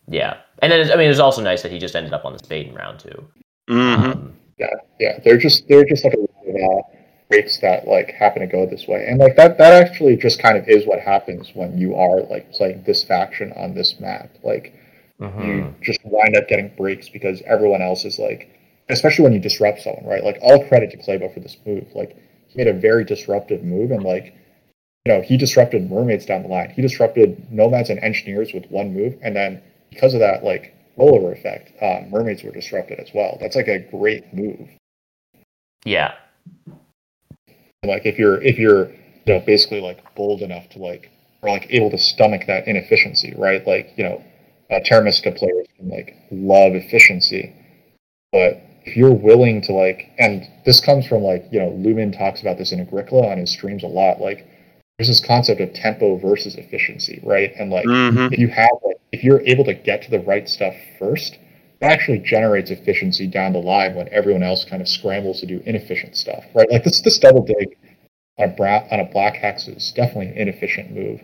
[0.07, 2.39] yeah, and then I mean, it's also nice that he just ended up on the
[2.39, 3.09] spade in round 2
[3.69, 4.11] mm-hmm.
[4.11, 4.67] um, yeah,
[4.99, 6.81] yeah, they're just they're just like a uh,
[7.31, 9.05] breaks that like happen to go this way.
[9.07, 12.51] And like that that actually just kind of is what happens when you are like
[12.51, 14.29] playing this faction on this map.
[14.43, 14.75] Like
[15.19, 15.41] mm-hmm.
[15.41, 18.49] you just wind up getting breaks because everyone else is like
[18.89, 20.25] especially when you disrupt someone right?
[20.25, 21.87] Like all credit to Claybo for this move.
[21.95, 22.17] Like
[22.49, 24.35] he made a very disruptive move and like
[25.05, 26.71] you know he disrupted mermaids down the line.
[26.71, 29.17] He disrupted nomads and engineers with one move.
[29.23, 33.37] And then because of that like rollover effect uh, mermaids were disrupted as well.
[33.39, 34.67] That's like a great move.
[35.85, 36.15] Yeah
[37.83, 38.89] like if you're if you're
[39.25, 41.09] you know basically like bold enough to like
[41.41, 43.65] or like able to stomach that inefficiency, right?
[43.65, 44.23] Like you know,
[44.69, 47.55] uh, Terra Mystica players can like love efficiency,
[48.31, 52.41] but if you're willing to like, and this comes from like you know, Lumen talks
[52.41, 54.21] about this in Agricola on his streams a lot.
[54.21, 54.45] Like
[54.97, 57.51] there's this concept of tempo versus efficiency, right?
[57.57, 58.31] And like mm-hmm.
[58.31, 61.39] if you have like if you're able to get to the right stuff first,
[61.81, 66.15] actually generates efficiency down the line when everyone else kind of scrambles to do inefficient
[66.15, 66.69] stuff, right?
[66.71, 67.77] Like this this double dig
[68.37, 71.21] on a bra- on a black hex is definitely an inefficient move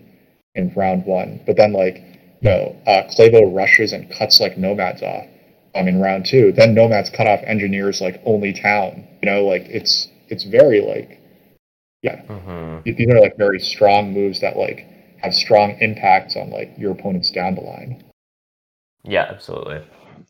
[0.56, 1.42] in round one.
[1.46, 1.98] But then like
[2.42, 5.26] you know, uh, Clavo rushes and cuts like nomads off
[5.76, 6.52] um, in round two.
[6.52, 9.08] Then nomads cut off engineers like only town.
[9.22, 11.20] You know, like it's it's very like
[12.02, 12.82] yeah, mm-hmm.
[12.84, 14.86] these are like very strong moves that like
[15.22, 18.04] have strong impacts on like your opponents down the line.
[19.04, 19.82] Yeah, absolutely.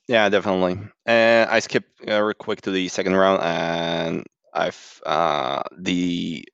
[0.07, 0.79] Yeah, definitely.
[1.05, 6.45] And I skipped uh, real quick to the second round, and I've uh, the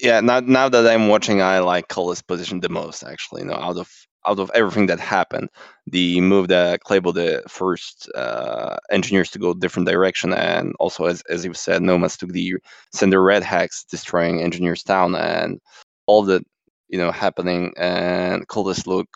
[0.00, 3.42] yeah now now that I'm watching, I like Cullis position the most actually.
[3.42, 3.90] You know, out of
[4.26, 5.50] out of everything that happened,
[5.86, 11.22] the move that Clabo the first uh, engineers to go different direction, and also as
[11.30, 12.54] as you said, Nomads took the
[12.94, 15.60] sender red hex, destroying engineers town, and
[16.06, 16.42] all that
[16.88, 19.08] you know happening, and Cultists look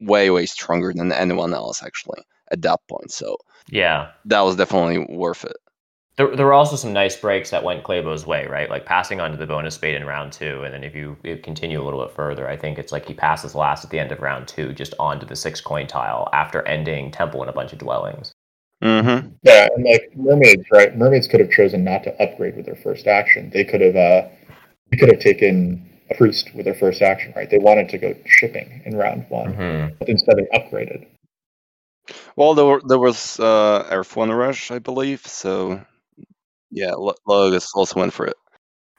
[0.00, 3.10] way way stronger than anyone else actually at that point.
[3.10, 3.36] So
[3.68, 5.56] yeah, that was definitely worth it.
[6.18, 8.68] there, there were also some nice breaks that went Clabo's way, right?
[8.68, 11.80] Like passing onto the bonus spade in round two, and then if you, you continue
[11.80, 14.20] a little bit further, I think it's like he passes last at the end of
[14.20, 17.78] round two, just onto the six coin tile after ending temple and a bunch of
[17.78, 18.32] dwellings.
[18.82, 19.28] Mm-hmm.
[19.44, 20.96] Yeah, and like mermaids, right?
[20.96, 23.50] Mermaids could have chosen not to upgrade with their first action.
[23.50, 24.28] They could have, uh,
[24.90, 27.50] they could have taken a priest with their first action, right?
[27.50, 29.94] They wanted to go shipping in round one, Mm-hmm.
[29.98, 31.06] but instead they upgraded.
[32.36, 35.26] Well, there were, there was uh, Earth One Rush, I believe.
[35.26, 35.80] So
[36.70, 38.36] yeah, L- Logus also went for it.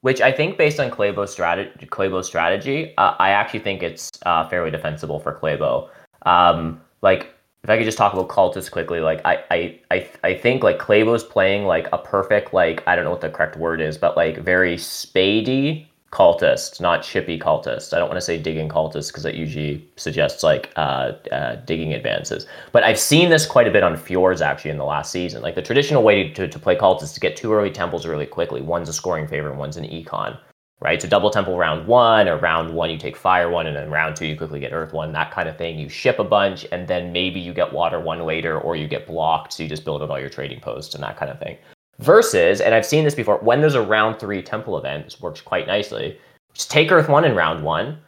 [0.01, 4.47] Which I think, based on Clabo's strategy, Clabo's strategy, uh, I actually think it's uh,
[4.47, 5.89] fairly defensible for Clabo.
[6.25, 10.33] Um, like, if I could just talk about cultists quickly, like I, I, I, I
[10.35, 13.81] think like Clabo's playing like a perfect, like I don't know what the correct word
[13.81, 17.93] is, but like very spadey cultist, not chippy cultist.
[17.93, 21.93] I don't want to say digging cultist because that usually suggests like uh, uh, digging
[21.93, 22.47] advances.
[22.71, 25.41] But I've seen this quite a bit on Fjords actually in the last season.
[25.41, 28.25] Like the traditional way to, to play cultists is to get two early temples really
[28.25, 28.61] quickly.
[28.61, 30.37] One's a scoring favor and one's an econ.
[30.81, 33.91] Right, so double temple round one, or round one you take fire one, and then
[33.91, 35.77] round two you quickly get earth one, that kind of thing.
[35.77, 39.05] You ship a bunch, and then maybe you get water one later, or you get
[39.05, 41.57] blocked, so you just build out all your trading posts and that kind of thing.
[41.99, 45.41] Versus, and I've seen this before, when there's a round three temple event, this works
[45.41, 46.17] quite nicely.
[46.53, 47.99] Just take Earth one in round one.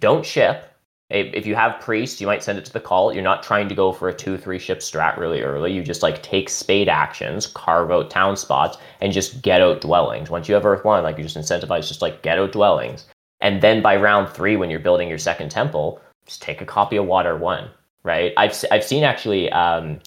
[0.00, 0.72] Don't ship.
[1.08, 3.12] If you have priest, you might send it to the call.
[3.12, 5.72] You're not trying to go for a two, three ship strat really early.
[5.72, 10.30] You just like take spade actions, carve out town spots, and just get out dwellings.
[10.30, 13.06] Once you have Earth one, like you just incentivize, just like get out dwellings.
[13.40, 16.96] And then by round three, when you're building your second temple, just take a copy
[16.96, 17.70] of Water one.
[18.02, 18.32] Right?
[18.36, 20.00] I've I've seen actually um,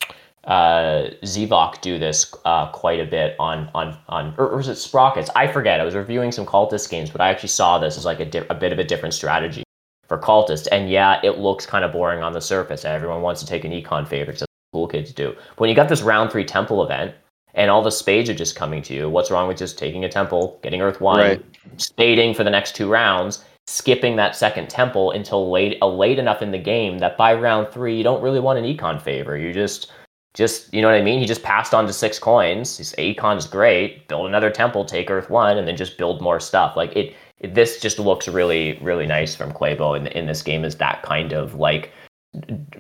[0.45, 4.75] uh, Zevok do this uh, quite a bit on on on or, or was it
[4.75, 5.29] Sprockets?
[5.35, 5.79] I forget.
[5.79, 8.45] I was reviewing some cultist games, but I actually saw this as like a, di-
[8.49, 9.63] a bit of a different strategy
[10.07, 10.67] for cultists.
[10.71, 12.85] And yeah, it looks kind of boring on the surface.
[12.85, 15.33] Everyone wants to take an econ favor because cool kids do.
[15.49, 17.13] But when you got this round three temple event
[17.53, 20.09] and all the spades are just coming to you, what's wrong with just taking a
[20.09, 21.45] temple, getting Earth one, Right.
[21.77, 26.41] spading for the next two rounds, skipping that second temple until late uh, late enough
[26.41, 29.37] in the game that by round three you don't really want an econ favor.
[29.37, 29.91] You just
[30.33, 31.19] just you know what I mean?
[31.19, 32.77] He just passed on to six coins.
[32.77, 34.07] His econ's great.
[34.07, 36.75] Build another temple, take Earth one, and then just build more stuff.
[36.75, 40.63] Like it, it this just looks really really nice from Claybo in in this game.
[40.63, 41.91] Is that kind of like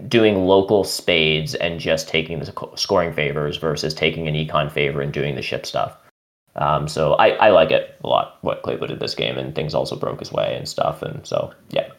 [0.07, 5.11] doing local spades and just taking the scoring favors versus taking an econ favor and
[5.11, 5.97] doing the ship stuff.
[6.55, 9.73] Um, so I, I like it a lot what Claybo did this game, and things
[9.73, 11.01] also broke his way and stuff.
[11.01, 11.89] And so yeah,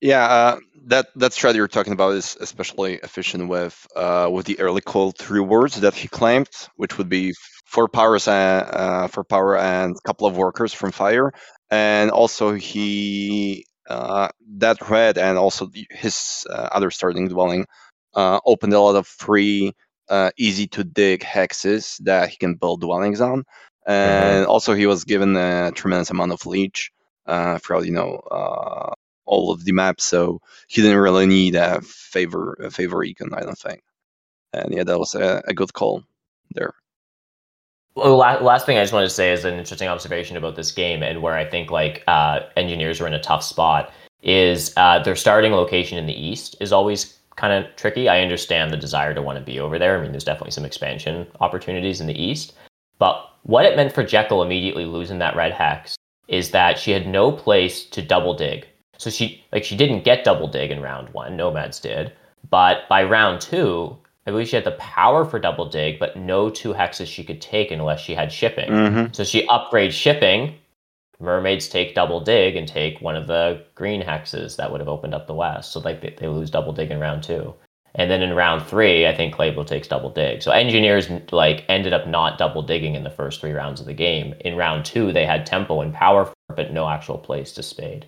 [0.00, 0.56] Yeah, uh,
[0.86, 5.28] that that strat you're talking about is especially efficient with uh, with the early cult
[5.30, 7.34] rewards that he claimed, which would be
[7.66, 11.32] four powers and uh, four power and a couple of workers from fire,
[11.70, 17.66] and also he uh, that red and also his uh, other starting dwelling
[18.14, 19.72] uh, opened a lot of free,
[20.08, 23.44] uh, easy to dig hexes that he can build dwellings on,
[23.86, 26.90] and also he was given a tremendous amount of leech
[27.26, 28.92] uh, throughout you know uh,
[29.24, 33.40] all of the maps, so he didn't really need a favor a favor icon, I
[33.40, 33.82] don't think.
[34.52, 36.04] And yeah, that was a, a good call
[36.54, 36.74] there.
[37.94, 40.72] Well, la- last thing I just wanted to say is an interesting observation about this
[40.72, 44.98] game, and where I think like uh, engineers are in a tough spot is uh,
[45.00, 48.08] their starting location in the east is always kind of tricky.
[48.08, 49.98] I understand the desire to want to be over there.
[49.98, 52.54] I mean, there's definitely some expansion opportunities in the east,
[52.98, 55.96] but what it meant for Jekyll immediately losing that red hex
[56.28, 58.66] is that she had no place to double dig.
[59.02, 61.36] So she like she didn't get double dig in round one.
[61.36, 62.12] Nomads did,
[62.48, 66.48] but by round two, I believe she had the power for double dig, but no
[66.48, 68.70] two hexes she could take unless she had shipping.
[68.70, 69.12] Mm-hmm.
[69.12, 70.54] So she upgrades shipping.
[71.18, 75.14] Mermaids take double dig and take one of the green hexes that would have opened
[75.14, 75.72] up the west.
[75.72, 77.54] So like they, they lose double dig in round two.
[77.96, 80.42] And then in round three, I think Claybo takes double dig.
[80.42, 83.92] So engineers like ended up not double digging in the first three rounds of the
[83.92, 84.34] game.
[84.40, 88.06] In round two, they had tempo and power, but no actual place to spade.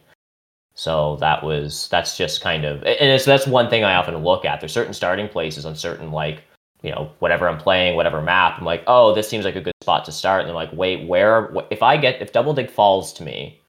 [0.75, 4.45] So that was that's just kind of and it's that's one thing I often look
[4.45, 4.61] at.
[4.61, 6.43] There's certain starting places on certain like
[6.83, 8.59] you know whatever I'm playing, whatever map.
[8.59, 10.41] I'm like, oh, this seems like a good spot to start.
[10.43, 11.53] And I'm like, wait, where?
[11.71, 13.61] If I get if double dig falls to me,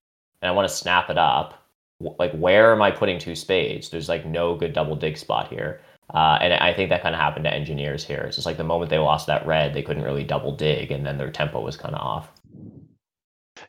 [0.41, 1.63] and I want to snap it up,
[1.99, 3.89] like where am I putting two spades?
[3.89, 5.81] There's like no good double dig spot here.
[6.13, 8.21] Uh, and I think that kind of happened to engineers here.
[8.21, 11.05] It's just like the moment they lost that red, they couldn't really double dig, and
[11.05, 12.29] then their tempo was kind of off.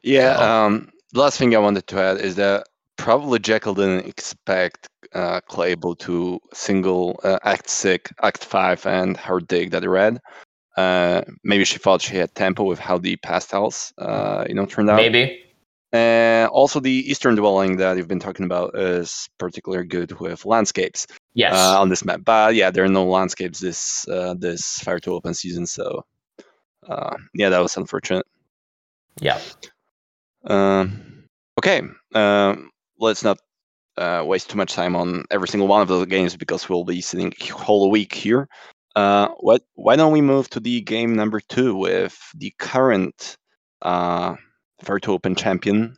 [0.02, 0.36] Yeah.
[0.36, 2.66] So- Um, last thing I wanted to add is that
[3.06, 9.38] probably Jekyll didn't expect uh, Claybo to single uh, Act Six, Act Five, and her
[9.38, 10.18] dig that he read.
[10.76, 14.90] Uh, maybe she thought she had tempo with how the pastels, uh, you know, turned
[14.90, 14.96] out.
[14.96, 15.40] Maybe.
[15.92, 21.06] And also, the eastern dwelling that you've been talking about is particularly good with landscapes
[21.32, 21.54] Yes.
[21.54, 22.22] uh, on this map.
[22.24, 26.04] But yeah, there are no landscapes this uh, this Fire to Open season, so
[26.88, 28.26] uh, yeah, that was unfortunate.
[29.20, 29.40] Yeah.
[30.44, 31.28] Um,
[31.60, 33.38] okay, um, let's not
[33.96, 37.00] uh, waste too much time on every single one of those games because we'll be
[37.00, 38.48] sitting whole week here.
[38.94, 39.62] Uh, what?
[39.74, 43.36] Why don't we move to the game number two with the current
[43.82, 44.36] uh,
[44.84, 45.96] Virtual Open champion,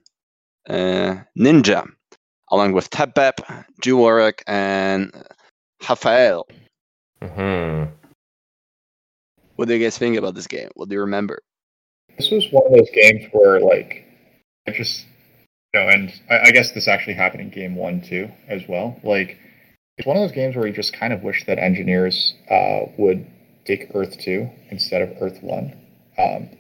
[0.69, 1.87] uh, Ninja,
[2.51, 5.13] along with Tebep, Juwarek, and
[5.89, 6.47] Rafael.
[7.23, 7.85] hmm
[9.57, 10.69] What do you guys think about this game?
[10.75, 11.41] What do you remember?
[12.17, 14.05] This was one of those games where, like,
[14.67, 15.07] I just,
[15.75, 18.99] you know, and I, I guess this actually happened in game one too, as well.
[19.03, 19.39] Like,
[19.97, 23.27] it's one of those games where you just kind of wish that engineers uh, would
[23.65, 25.77] take Earth two instead of Earth one.
[26.17, 26.51] Um,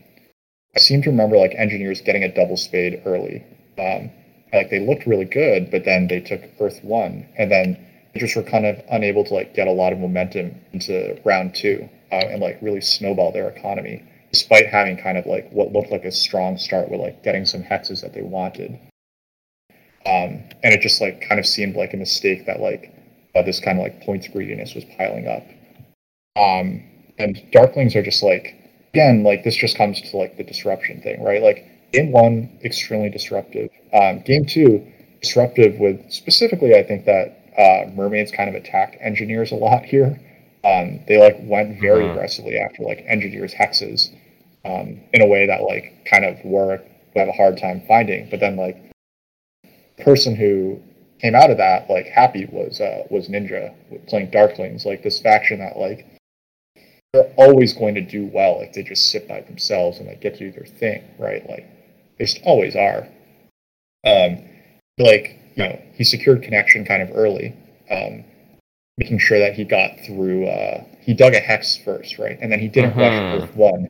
[0.76, 3.44] I seem to remember like engineers getting a double spade early.
[3.78, 4.10] Um,
[4.52, 8.36] like they looked really good, but then they took Earth one, and then they just
[8.36, 12.16] were kind of unable to like get a lot of momentum into round two uh,
[12.16, 16.12] and like really snowball their economy despite having kind of like what looked like a
[16.12, 18.78] strong start with like getting some hexes that they wanted.
[20.08, 22.92] Um, and it just like kind of seemed like a mistake that like
[23.34, 25.44] uh, this kind of like points greediness was piling up.
[26.36, 26.82] Um,
[27.18, 28.54] and Darklings are just like
[28.94, 31.42] again like this just comes to like the disruption thing, right?
[31.42, 33.68] Like game one extremely disruptive.
[33.92, 34.86] Um, game two
[35.20, 40.18] disruptive with specifically I think that uh, mermaids kind of attacked engineers a lot here.
[40.64, 42.10] Um, they like went very Mhm.
[42.12, 44.10] aggressively after like engineers hexes
[44.64, 46.80] um, in a way that like kind of would
[47.14, 48.28] have a hard time finding.
[48.30, 48.76] But then like
[50.00, 50.80] person who
[51.20, 53.74] came out of that like happy was uh, was Ninja
[54.06, 56.06] playing Darklings, like this faction that like
[57.12, 60.34] they're always going to do well if they just sit by themselves and like get
[60.34, 61.48] to do their thing, right?
[61.48, 61.66] Like
[62.18, 63.08] they just always are.
[64.06, 64.44] Um,
[64.98, 67.54] like you know, he secured connection kind of early,
[67.90, 68.24] um,
[68.96, 70.46] making sure that he got through.
[70.46, 73.00] Uh, he dug a hex first, right, and then he didn't Mhm.
[73.00, 73.88] rush Earth one.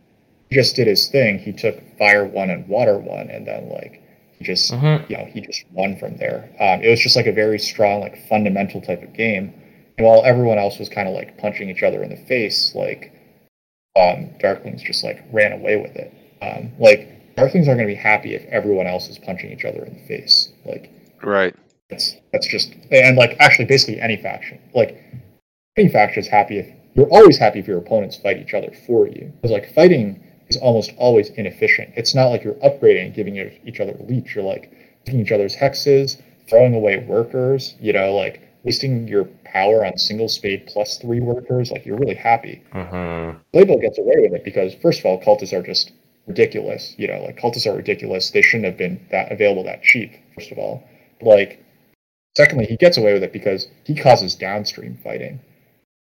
[0.49, 1.39] He just did his thing.
[1.39, 4.01] He took fire one and water one, and then like
[4.43, 6.51] just hmm you know, he just won from there.
[6.61, 9.55] Um, it was just like a very strong, like fundamental type of game.
[9.97, 13.13] And while everyone else was kind of like punching each other in the face, like
[13.97, 16.13] um, Darklings just like ran away with it.
[16.43, 19.85] Um, like Darklings aren't going to be happy if everyone else is punching each other
[19.85, 20.51] in the face.
[20.65, 21.55] Like Right.
[21.91, 24.61] that's that's just and like actually basically any faction.
[24.75, 25.03] Like
[25.77, 29.09] any faction is happy if you're always happy if your opponents fight each other for
[29.09, 29.33] you.
[29.37, 31.91] Because like fighting is almost always inefficient.
[31.97, 34.35] It's not like you're upgrading and giving each other leech.
[34.35, 34.73] You're like
[35.05, 37.75] taking each other's hexes, throwing away workers.
[37.81, 41.71] You know, like wasting your power on single spade plus three workers.
[41.71, 42.63] Like you're really happy.
[42.73, 45.93] hmm Claybo gets away with it because first of all, cultists are just
[46.27, 46.95] ridiculous.
[46.99, 48.31] You know, like cultists are ridiculous.
[48.31, 50.13] They shouldn't have been that available that cheap.
[50.35, 50.83] First of all,
[51.21, 51.65] like
[52.37, 55.41] secondly, he gets away with it because he causes downstream fighting.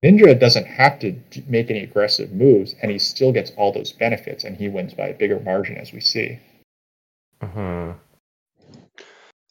[0.03, 1.15] Ninja doesn't have to
[1.47, 5.07] make any aggressive moves, and he still gets all those benefits, and he wins by
[5.07, 6.39] a bigger margin, as we see.
[7.41, 7.91] hmm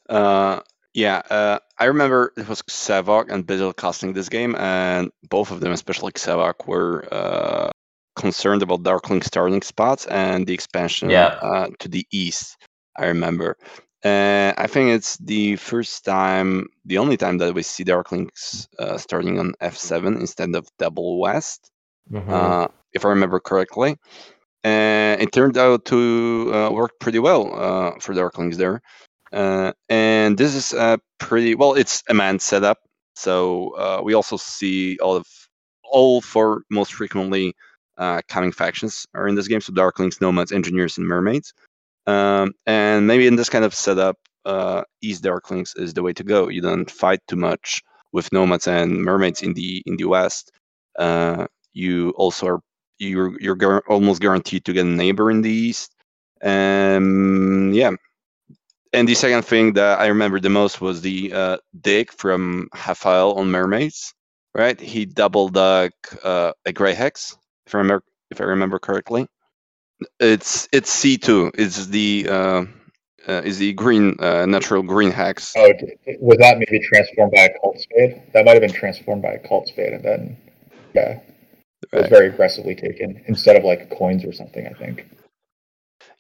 [0.09, 0.61] Uh,
[0.95, 5.61] yeah, uh, I remember it was Savok and Bizzle casting this game, and both of
[5.61, 7.71] them, especially Savok, were uh,
[8.15, 11.29] concerned about Darkling starting spots and the expansion Yeah.
[11.41, 12.59] uh, to the east.
[12.99, 13.57] I remember.
[14.05, 18.99] Uh, I think it's the first time, the only time that we see Darklings uh,
[18.99, 21.71] starting on F7 instead of double west,
[22.11, 23.97] hmm uh, if I remember correctly.
[24.65, 28.81] And it turned out to uh, work pretty well uh, for Darklings there.
[29.33, 31.75] Uh, and this is a pretty well.
[31.75, 32.79] It's a man setup,
[33.15, 35.27] so uh, we also see all of
[35.85, 37.55] all four most frequently
[37.99, 39.61] uh, coming factions are in this game.
[39.61, 41.53] So Darklings, Nomads, Engineers, and Mermaids.
[42.07, 46.25] Um, and maybe in this kind of setup, uh, East Darklings is the way to
[46.25, 46.49] go.
[46.49, 50.51] You don't fight too much with Nomads and Mermaids in the in the West.
[50.99, 52.61] Uh, you also are
[52.99, 55.95] you're you're gar- almost guaranteed to get a neighbor in the East.
[56.43, 57.93] Um, yeah,
[58.93, 63.35] and the second thing that I remember the most was the uh, dig from Rafael
[63.35, 64.13] on mermaids.
[64.55, 65.93] Right, he double dug
[66.23, 67.37] uh, a gray hex,
[67.67, 69.27] if I remember if I remember correctly.
[70.21, 71.51] It's it's C two.
[71.55, 72.65] It's the uh,
[73.29, 75.55] uh, is the green uh, natural green hex.
[75.57, 75.73] Oh,
[76.21, 78.23] was that maybe transformed by a cult spade?
[78.33, 80.37] That might have been transformed by a cult spade, and then
[80.95, 81.21] yeah,
[81.93, 84.67] it was very aggressively taken instead of like coins or something.
[84.67, 85.07] I think.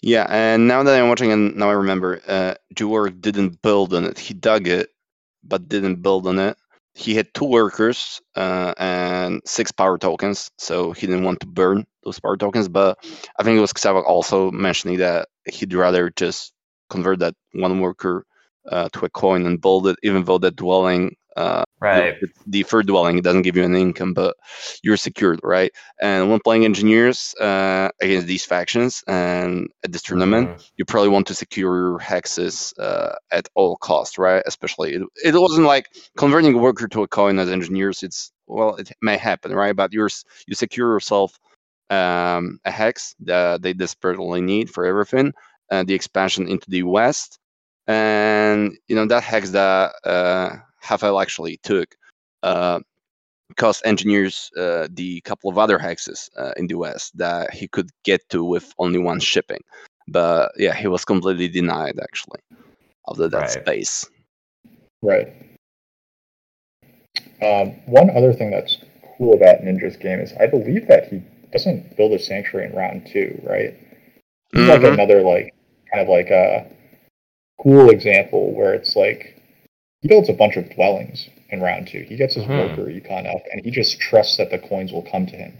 [0.00, 4.18] Yeah, and now that I'm watching, and now I remember, uh, didn't build on it.
[4.18, 4.90] He dug it,
[5.44, 6.56] but didn't build on it.
[6.94, 11.86] He had two workers uh, and six power tokens, so he didn't want to burn
[12.04, 12.68] those power tokens.
[12.68, 12.98] But
[13.38, 16.52] I think it was Xavok also mentioning that he'd rather just
[16.90, 18.26] convert that one worker
[18.68, 22.14] uh, to a coin and build it, even though that dwelling Uh, Right.
[22.46, 24.36] the, third dwelling it doesn't give you an income, but
[24.82, 25.70] you're secured, right?
[26.00, 30.70] And when playing engineers uh, against these factions and at this tournament, Mhm.
[30.76, 34.42] you probably want to secure your hexes uh, at all costs, right?
[34.46, 38.02] Especially it, it wasn't like converting a worker to a coin as engineers.
[38.02, 39.74] It's well, it may happen, right?
[39.76, 40.10] But you're
[40.46, 41.38] you secure yourself
[41.90, 45.32] um, a hex that they desperately need for everything,
[45.70, 47.38] uh, the expansion into the west,
[47.86, 49.92] and you know that hex that
[50.82, 51.94] Hafel actually took.
[52.42, 52.80] Uh,
[53.58, 57.90] cost engineers uh, the couple of other hexes uh, in the west that he could
[58.02, 59.60] get to with only one shipping
[60.08, 62.40] but yeah he was completely denied actually
[63.08, 63.50] of the, that Right.
[63.50, 64.06] space
[65.02, 65.34] Right.
[67.42, 68.78] Um, one other thing that's
[69.18, 71.22] cool about Ninja's game is I believe that he
[71.52, 73.74] doesn't build a sanctuary in round two, right?
[74.52, 75.52] He's like another like
[75.92, 76.66] kind of like a
[77.60, 79.41] cool example where it's like
[80.02, 82.02] he builds a bunch of dwellings in round two.
[82.02, 82.56] He gets his Mhm.
[82.58, 85.52] worker econ up and he just trusts that the coins will come to him.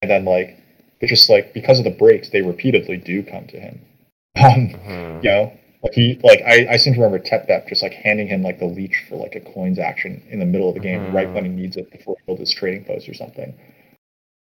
[0.00, 0.56] And then like
[1.00, 3.80] it's just like because of the breaks, they repeatedly do come to him.
[4.34, 5.22] Um, Mhm.
[5.22, 8.42] you know, like he like I, I seem to remember Tepdep just like handing him
[8.42, 11.12] like the leech for like a coins action in the middle of the game, Mhm.
[11.14, 13.52] right when he needs it before he builds his trading post or something.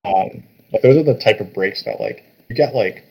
[0.05, 0.43] Um,
[0.73, 3.05] like those are the type of breaks that like you get like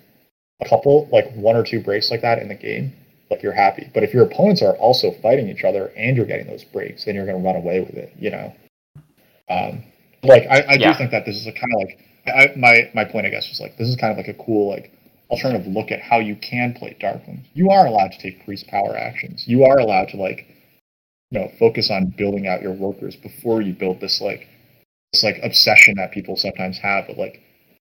[0.62, 2.94] a couple like one or two breaks like that in the game,
[3.30, 3.90] like you're happy.
[3.94, 7.16] But if your opponents are also fighting each other and you're getting those breaks, then
[7.16, 8.54] you're gonna run away with it, you know.
[9.50, 9.84] Um,
[10.24, 10.92] like I, I Yeah.
[10.92, 13.50] do think that this is a kind of like I, my my point I guess
[13.50, 14.92] was like this is kind of like a cool like
[15.30, 17.46] alternative look at how you can play Darklings.
[17.54, 19.48] You are allowed to take priest power actions.
[19.48, 20.48] You are allowed to like,
[21.32, 24.48] you know, focus on building out your workers before you build this like
[25.14, 27.42] this like obsession that people sometimes have of like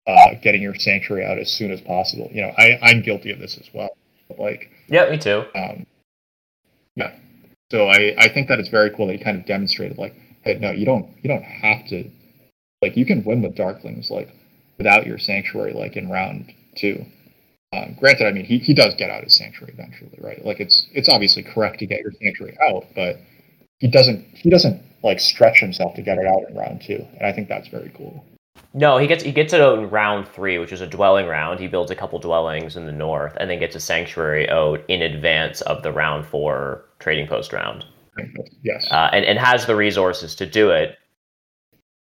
[0.06, 2.30] uh, getting your sanctuary out as soon as possible.
[2.32, 3.90] You know, I I'm guilty of this as well.
[4.28, 5.44] But, like, Yeah, me too.
[5.54, 5.86] um,
[6.96, 7.14] yeah.
[7.70, 10.58] So I I think that it's very cool that he kind of demonstrated like, hey,
[10.58, 12.10] no, you don't you don't have to
[12.82, 14.28] like you can win with Darklings like
[14.78, 17.04] without your sanctuary like in round two.
[17.72, 20.44] Um, granted, I mean he, he does get out his sanctuary eventually, right?
[20.44, 23.16] Like it's it's obviously correct to get your sanctuary out, but
[23.80, 27.26] he doesn't he doesn't like stretch himself to get it out in round two, and
[27.26, 28.24] I think that's very cool.
[28.74, 31.59] No, he gets he gets it out in round three, which is a dwelling round.
[31.61, 35.02] He builds a couple dwellings in the north, and then gets a sanctuary out in
[35.02, 37.84] advance of the round four trading post round,
[38.18, 40.96] I think that's- Yes, uh, and and has the resources to do it.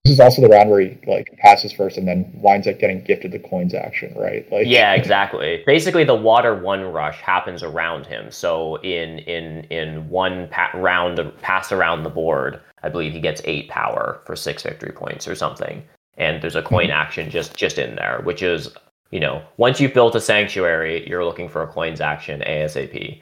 [0.05, 3.03] this is also the round where he like passes first and then winds up getting
[3.03, 4.49] gifted the coins action, right?
[4.51, 5.63] Like Yeah, exactly.
[5.65, 8.31] Basically, the water one rush happens around him.
[8.31, 13.41] So in in in one pa- round pass around the board, I believe he gets
[13.45, 15.83] eight power for six victory points or something.
[16.17, 18.69] And there's a coin action just just in there, which is
[19.11, 23.21] you know once you've built a sanctuary, you're looking for a coins action ASAP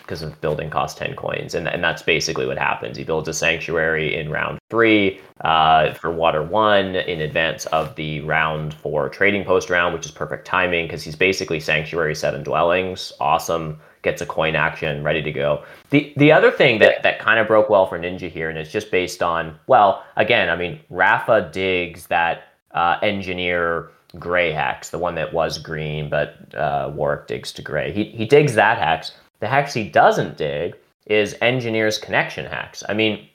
[0.00, 2.96] because of building cost 10 coins and, and that's basically what happens.
[2.96, 8.20] He builds a sanctuary in round three uh, for water one in advance of the
[8.20, 13.12] round four trading post round which is perfect timing because he's basically sanctuary seven dwellings.
[13.20, 17.38] Awesome gets a coin action ready to go the the other thing that that kind
[17.38, 20.80] of broke well for ninja here and it's just based on well again i mean
[20.90, 27.26] rafa digs that uh, engineer gray hex, the one that was green, but uh, Warwick
[27.26, 27.92] digs to gray.
[27.92, 29.12] He, he digs that hex.
[29.40, 30.74] The hex he doesn't dig
[31.06, 32.82] is Engineer's Connection hex.
[32.88, 33.28] I mean,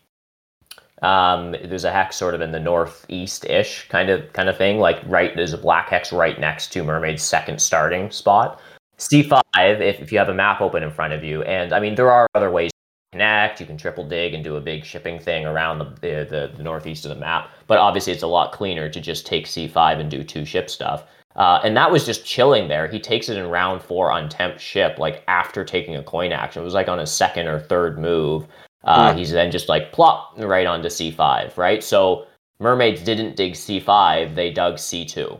[1.01, 4.79] um, there's a hex sort of in the northeast-ish kind of kind of thing.
[4.79, 8.59] Like right, there's a black hex right next to Mermaid's second starting spot.
[9.01, 9.41] C5,
[9.81, 12.11] if, if you have a map open in front of you, and I mean there
[12.11, 13.59] are other ways to connect.
[13.59, 16.63] You can triple dig and do a big shipping thing around the the, the, the
[16.63, 17.49] northeast of the map.
[17.67, 21.05] But obviously, it's a lot cleaner to just take C5 and do two ship stuff.
[21.35, 22.87] Uh, and that was just chilling there.
[22.87, 26.61] He takes it in round four on temp ship, like after taking a coin action.
[26.61, 28.47] It was like on his second or third move.
[28.83, 29.17] Uh, Hmm.
[29.17, 31.83] He's then just like plop right onto C5, right?
[31.83, 32.25] So
[32.59, 35.39] mermaids didn't dig C5; they dug C2,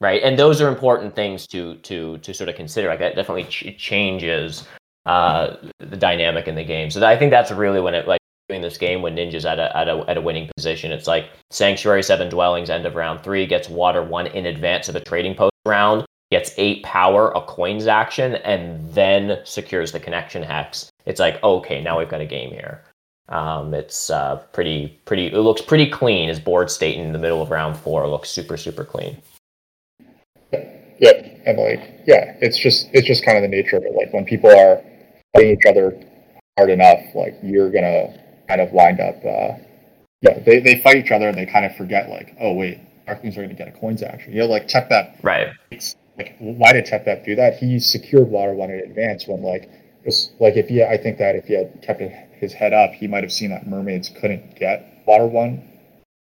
[0.00, 0.22] right?
[0.22, 2.88] And those are important things to to to sort of consider.
[2.88, 4.66] Like that definitely ch- changes
[5.06, 6.90] uh, the dynamic in the game.
[6.90, 9.76] So I think that's really when it like doing this game when Ninja's at a,
[9.76, 10.92] at a at a winning position.
[10.92, 14.96] It's like Sanctuary seven dwellings end of round three gets water one in advance of
[14.96, 20.42] a trading post round, gets eight power, a coins action, and then secures the connection
[20.42, 20.90] hex.
[21.06, 22.84] It's like okay, now we've got a game here.
[23.28, 25.26] Um, it's uh, pretty pretty.
[25.26, 26.28] It looks pretty clean.
[26.28, 29.16] His board state in the middle of round four looks super super clean.
[30.98, 33.94] Yep, and like yeah, it's just it's just kind of the nature of it.
[33.94, 34.82] Like when people are
[35.34, 35.98] fighting each other
[36.56, 38.18] hard enough, like you're gonna
[38.48, 39.16] kind of wind up.
[39.24, 39.58] Uh,
[40.22, 43.36] yeah, they, they fight each other and they kind of forget like, oh wait, Darklings
[43.36, 44.32] are gonna get a coins action.
[44.32, 45.48] You know, like Tech that Right.
[46.16, 47.58] like why did Tech that do that?
[47.58, 49.68] He secured water one in advance when like
[50.04, 53.06] it's like if you I think that if he had kept his head up, he
[53.06, 55.68] might have seen that mermaids couldn't get water one.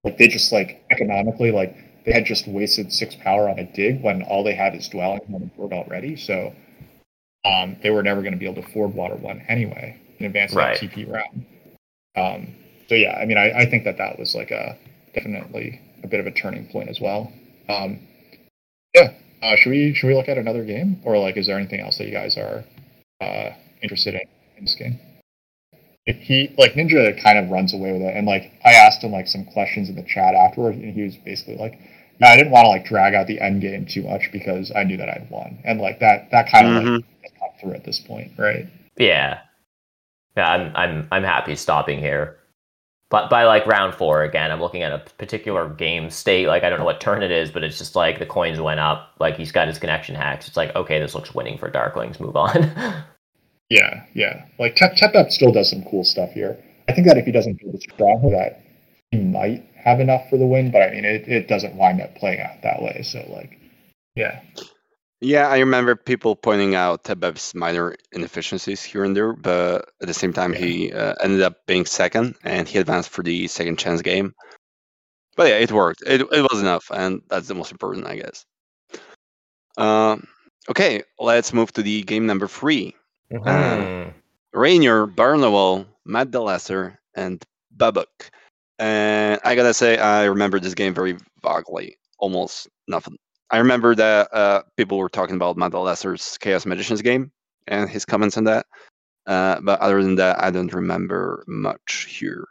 [0.03, 1.75] Like they just like economically, like
[2.09, 5.21] they had just wasted six power on a dig when all they had is dwelling
[5.31, 6.15] on the board already.
[6.15, 6.53] So
[7.45, 10.51] um, they were never going to be able to afford water one anyway in advance
[10.51, 10.79] of Right.
[10.79, 11.45] that TP round.
[12.15, 12.55] Um,
[12.87, 14.75] so yeah, I mean, I, I think that that was like a
[15.13, 17.31] definitely a bit of a turning point as well.
[17.69, 17.99] Um,
[18.95, 21.79] yeah, uh, should we should we look at another game, or like, is there anything
[21.79, 22.63] else that you guys are
[23.21, 23.51] uh,
[23.83, 24.21] interested in
[24.57, 24.99] in this game?
[26.05, 29.27] He like Ninja kind of runs away with it, and like I asked him like
[29.27, 31.85] some questions in the chat afterward, and he was basically like, "No,
[32.27, 34.97] I didn't want to like drag out the end game too much because I knew
[34.97, 37.99] that I'd won," and like that that kind of like has come through at this
[37.99, 38.67] point, right?
[38.97, 39.39] Yeah.
[40.37, 42.37] Yeah, I'm I'm I'm happy stopping here.
[43.09, 46.47] But by like round four again, I'm looking at a particular game state.
[46.47, 48.79] Like I don't know what turn it is, but it's just like the coins went
[48.79, 49.15] up.
[49.19, 50.47] Like he's got his connection hex.
[50.47, 52.19] It's like okay, this looks winning for Darklings.
[52.19, 53.03] Move on.
[53.69, 54.45] Yeah, yeah.
[54.57, 56.57] Like Tep Tep Up still does some cool stuff here.
[56.87, 58.63] I think that if he doesn't build a stronghold, that
[59.11, 60.71] he might have enough for the win.
[60.71, 63.01] But I mean, it, it doesn't wind up playing out that way.
[63.03, 63.59] So like,
[64.15, 64.41] yeah,
[65.21, 70.13] Yeah, I remember people pointing out Tebev's minor inefficiencies here and there, but at the
[70.13, 70.59] same time, Yeah.
[70.59, 74.33] he uh, ended up being second, and he advanced for the second chance game.
[75.35, 76.03] But yeah, it worked.
[76.05, 78.45] It, it was enough, and that's the most important, I guess.
[79.77, 80.27] Um,
[80.69, 82.95] okay, let's move to the game number three.
[83.31, 84.13] Mhm.
[84.51, 87.41] Rainier, Barnwell, Matt DeLesser, and
[87.75, 88.29] Babuk.
[88.79, 93.17] And I gotta say, I remember this game very vaguely, almost nothing.
[93.51, 97.31] I remember that uh, people were talking about Matt Lesser's Chaos Magicians game
[97.67, 98.65] and his comments on that.
[99.25, 102.47] Uh, but other than that, I don't remember much here.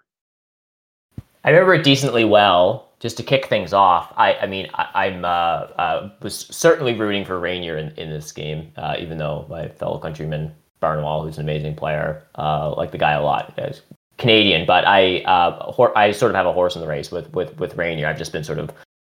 [1.44, 2.86] I remember it decently well.
[3.00, 7.24] Just to kick things off, I, I mean, I, I'm uh, uh, was certainly rooting
[7.24, 11.44] for Rainier in, in this game, uh, even though my fellow countryman Barnwell, who's an
[11.44, 13.54] amazing player, uh, like the guy a lot,
[14.18, 14.66] Canadian.
[14.66, 17.58] But I uh, hor- I sort of have a horse in the race with with
[17.58, 18.06] with Rainier.
[18.06, 18.70] I've just been sort of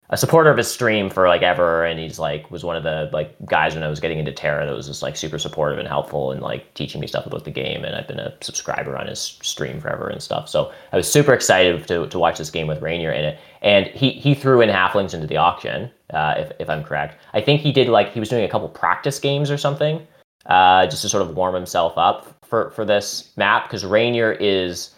[0.10, 3.10] a supporter of his stream for like ever, and he's like was one of the
[3.12, 5.88] like guys when I was getting into Terra that was just like super supportive and
[5.88, 7.84] helpful and like teaching me stuff about the game.
[7.84, 10.47] And I've been a subscriber on his stream forever and stuff.
[10.47, 13.39] So I was super excited to, to watch this game with Rainier in it.
[13.64, 17.18] And he he threw in halflings into the auction, uh, if if I'm correct.
[17.34, 20.06] I think he did like he was doing a couple practice games or something,
[20.45, 24.91] uh, just to sort of warm himself up for for this map because Rainier is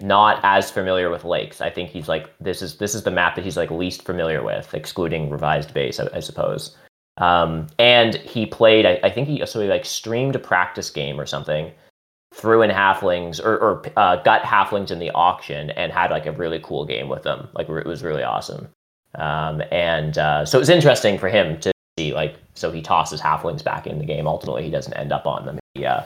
[0.00, 1.60] not as familiar with lakes.
[1.60, 4.42] I think he's like this is this is the map that he's like least familiar
[4.42, 6.76] with, excluding revised base, I, I suppose.
[7.18, 8.86] Um, and he played.
[8.86, 11.70] I, I think he so he like streamed a practice game or something,
[12.34, 16.32] threw in halflings or, or uh, got halflings in the auction and had like a
[16.32, 17.48] really cool game with them.
[17.54, 18.68] Like it was really awesome.
[19.16, 23.20] Um, and uh, so it was interesting for him to see like so he tosses
[23.20, 24.26] halflings back in the game.
[24.26, 25.58] Ultimately, he doesn't end up on them.
[25.74, 26.02] He uh,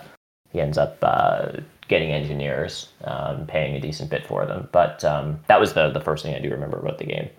[0.53, 1.53] he ends up uh,
[1.89, 4.69] getting engineers, um, paying a decent bit for them.
[4.73, 7.31] But um, that was the the first thing I do remember about the game.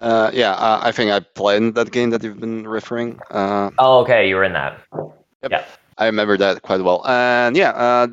[0.00, 3.18] Uh, yeah, uh, I think I played that game that you've been referring.
[3.30, 4.80] Uh, Oh, okay, you were in that.
[5.42, 5.50] Yep.
[5.50, 5.64] Yeah.
[5.96, 7.04] I remember that quite well.
[7.06, 8.06] And yeah, uh,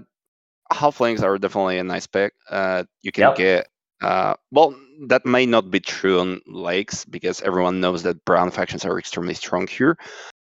[0.74, 2.34] halflings are definitely a nice pick.
[2.50, 3.36] Uh, you can Yep.
[3.36, 3.68] get
[4.02, 4.76] uh, well,
[5.08, 9.34] that may not be true on lakes because everyone knows that brown factions are extremely
[9.34, 9.98] strong here.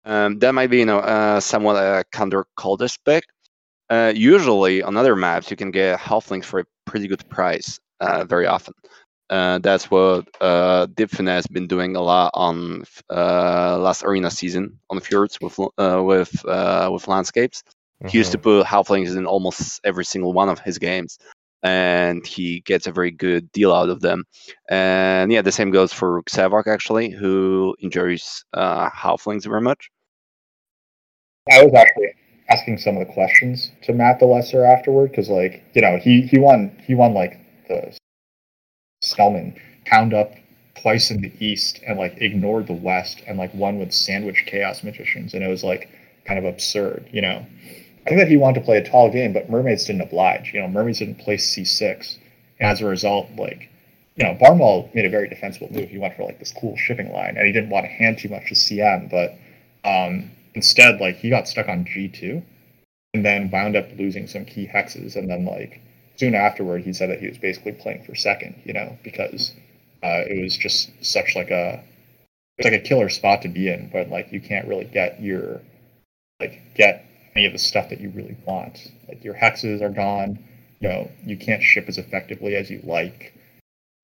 [0.06, 3.26] Um, that might be, you know, uh, somewhat a counter cultist pick.
[3.90, 8.24] Uh, usually on other maps, you can get halflings for a pretty good price uh,
[8.26, 8.74] very often.
[9.30, 14.80] Uh, that's what uh, Dipfin has been doing a lot on uh, last arena season
[14.90, 17.64] on the fjords with uh, with uh, with landscapes.
[18.06, 18.44] He used to Mm-hmm.
[18.44, 21.18] put halflings in almost every single one of his games,
[21.64, 24.26] and he gets a very good deal out of them.
[24.70, 29.90] And yeah, the same goes for Savok actually, who enjoys uh, halflings very much.
[31.52, 32.14] I was actually
[32.50, 36.22] asking some of the questions to Matt the Lesser afterward because, like, you know, he
[36.22, 37.98] he won he won like the
[39.02, 40.32] Spellman pound up
[40.82, 44.84] twice in the East and like ignored the West and like won with sandwich chaos
[44.84, 45.90] magicians and it was like
[46.26, 47.46] kind of absurd, you know.
[48.06, 50.52] I think that he wanted to play a tall game, but Mermaids didn't oblige.
[50.54, 52.18] You know, Mermaids didn't play C6,
[52.60, 53.70] and as a result, like,
[54.18, 55.90] you know, Barnwell made a very defensible move.
[55.90, 58.28] He went for like this cool shipping line, and he didn't want to hand too
[58.30, 59.38] much to CM, but
[59.90, 62.44] um, instead, like, he got stuck on G2,
[63.14, 65.82] and then wound up losing some key hexes, and then like
[66.16, 69.52] soon afterward, he said that he was basically playing for second, you know, because
[70.04, 71.84] uh, it was just such like a
[72.58, 75.62] it's like a killer spot to be in, but like you can't really get your
[76.40, 78.92] like get any of the stuff that you really want.
[79.08, 80.44] Like your hexes are gone.
[80.80, 83.34] You know, you can't ship as effectively as you like.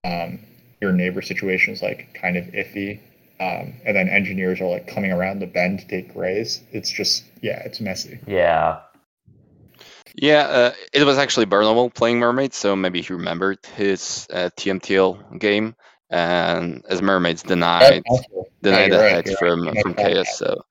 [0.03, 0.39] Um,
[0.81, 2.99] your neighbor situation is like kind of iffy.
[3.39, 6.61] Um, and then engineers are like coming around the bend to take grays.
[6.71, 8.19] It's just yeah, it's messy.
[8.27, 8.79] Yeah.
[10.15, 15.39] Yeah, uh, it was actually Barnwell playing Mermaids, so maybe he remembered his uh, TMTL
[15.39, 15.75] game,
[16.09, 18.03] and as Mermaids denied
[18.61, 19.81] denied the hex from right.
[19.81, 20.37] from Chaos.
[20.37, 20.61] So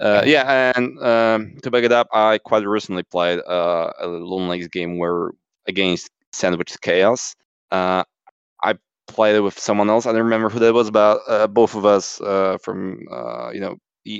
[0.00, 4.48] uh, yeah, and um, to back it up, I quite recently played uh, a Loon
[4.48, 5.30] Lakes game where
[5.66, 7.36] against Sandwich Chaos.
[7.70, 8.04] Uh, I
[9.06, 10.06] played it with someone else.
[10.06, 13.60] I don't remember who that was, but uh, both of us uh, from uh, you
[13.60, 13.76] know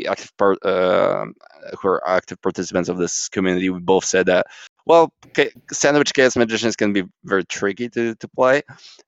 [0.08, 4.46] active part who are active participants of this community, we both said that
[4.86, 5.12] well,
[5.72, 8.62] sandwich chaos magicians can be very tricky to, to play.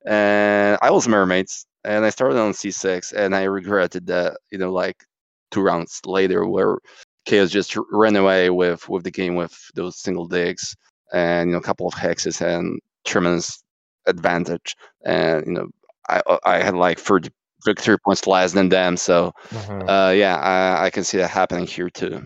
[0.07, 4.39] And I was mermaids, and I started on c6, and I regretted that.
[4.51, 5.05] You know, like
[5.51, 6.79] two rounds later, where
[7.27, 10.77] chaos just ran away with with the game with those single digs
[11.13, 13.63] and you know a couple of hexes and tremendous
[14.07, 14.77] advantage.
[15.05, 15.69] And you know,
[16.09, 17.31] I I had like 30
[17.65, 18.97] victory points less than them.
[18.97, 19.89] So mm-hmm.
[19.89, 22.23] uh, yeah, I, I can see that happening here too.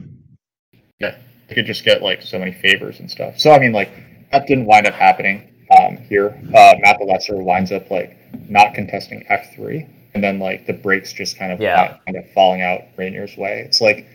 [1.00, 1.16] Yeah,
[1.48, 3.38] you could just get like so many favors and stuff.
[3.38, 3.90] So I mean, like
[4.32, 6.28] that didn't wind up happening um, here.
[6.54, 8.16] Uh, Matt the Lesser winds up like
[8.48, 11.96] not contesting F three, and then like the breaks just kind of yeah.
[12.06, 13.62] kind of falling out Rainier's way.
[13.66, 14.06] It's like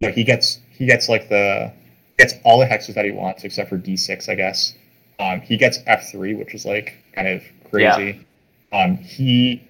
[0.00, 1.72] you know, he gets he gets like the
[2.18, 4.74] gets all the hexes that he wants except for D six, I guess.
[5.18, 8.24] Um, he gets F three, which is like kind of crazy.
[8.72, 8.84] Yeah.
[8.84, 9.66] Um, he,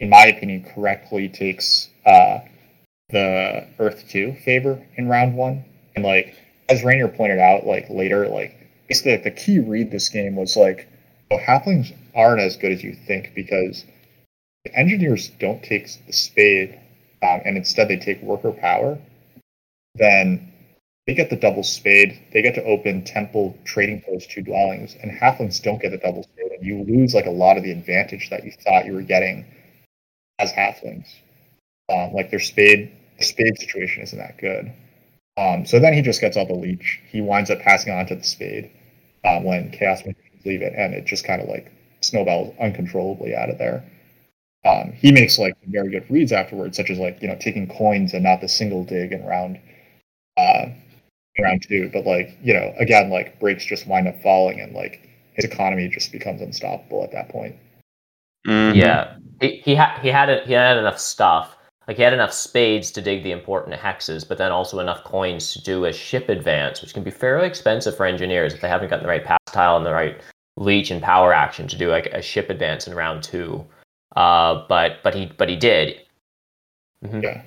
[0.00, 2.40] in my opinion, correctly takes uh,
[3.10, 5.64] the Earth two favor in round one
[5.94, 6.36] and like
[6.68, 8.56] as Rainier pointed out, like later, like
[8.88, 10.88] basically like, the key read this game was like,
[11.30, 13.84] oh, halflings aren't as good as you think because
[14.72, 16.80] engineers don't take the spade
[17.22, 18.98] um, and instead they take worker power,
[19.94, 20.52] then
[21.06, 22.18] they get the double spade.
[22.32, 26.22] They get to open temple trading post two dwellings, and halflings don't get the double
[26.22, 29.02] spade, and you lose like a lot of the advantage that you thought you were
[29.02, 29.44] getting
[30.38, 31.06] as halflings.
[31.92, 34.72] Um, like their spade, the spade situation isn't that good.
[35.36, 37.00] Um, so then he just gets all the leech.
[37.10, 38.70] He winds up passing on to the spade
[39.24, 43.50] uh, when Chaos Magicians leave it, and it just kind of like snowballs uncontrollably out
[43.50, 43.84] of there.
[44.64, 48.14] Um, he makes like very good reads afterwards, such as like you know taking coins
[48.14, 49.60] and not the single dig in round
[50.36, 50.66] uh,
[51.42, 51.90] round two.
[51.92, 55.88] But like you know again, like breaks just wind up falling, and like his economy
[55.88, 57.56] just becomes unstoppable at that point.
[58.46, 58.78] Mm-hmm.
[58.78, 61.56] Yeah, he he had he had a, he had enough stuff
[61.86, 65.52] like he had enough spades to dig the important hexes, but then also enough coins
[65.52, 68.88] to do a ship advance, which can be fairly expensive for engineers if they haven't
[68.88, 70.20] gotten the right pass tile and the right
[70.56, 73.64] leech and power action to do like a ship advance in round two.
[74.16, 76.00] Uh, but but he but he did.
[77.04, 77.20] Mm-hmm.
[77.20, 77.42] Yeah.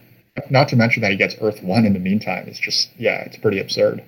[0.50, 2.48] Not to mention that he gets Earth One in the meantime.
[2.48, 4.04] It's just yeah, it's pretty absurd.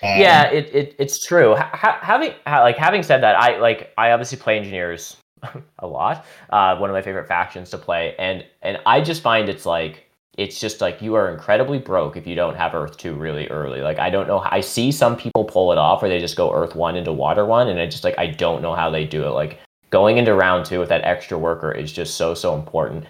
[0.00, 1.56] Um, yeah, it, it it's true.
[1.56, 5.16] Ha- having ha- like having said that, I like I obviously play engineers
[5.78, 6.24] a lot.
[6.50, 10.04] Uh, one of my favorite factions to play, and and I just find it's like
[10.36, 13.80] it's just like you are incredibly broke if you don't have Earth two really early.
[13.80, 14.38] Like I don't know.
[14.38, 17.44] I see some people pull it off where they just go Earth one into Water
[17.44, 19.30] one, and I just like I don't know how they do it.
[19.30, 19.58] Like
[19.90, 23.04] going into round two with that extra worker is just so so important.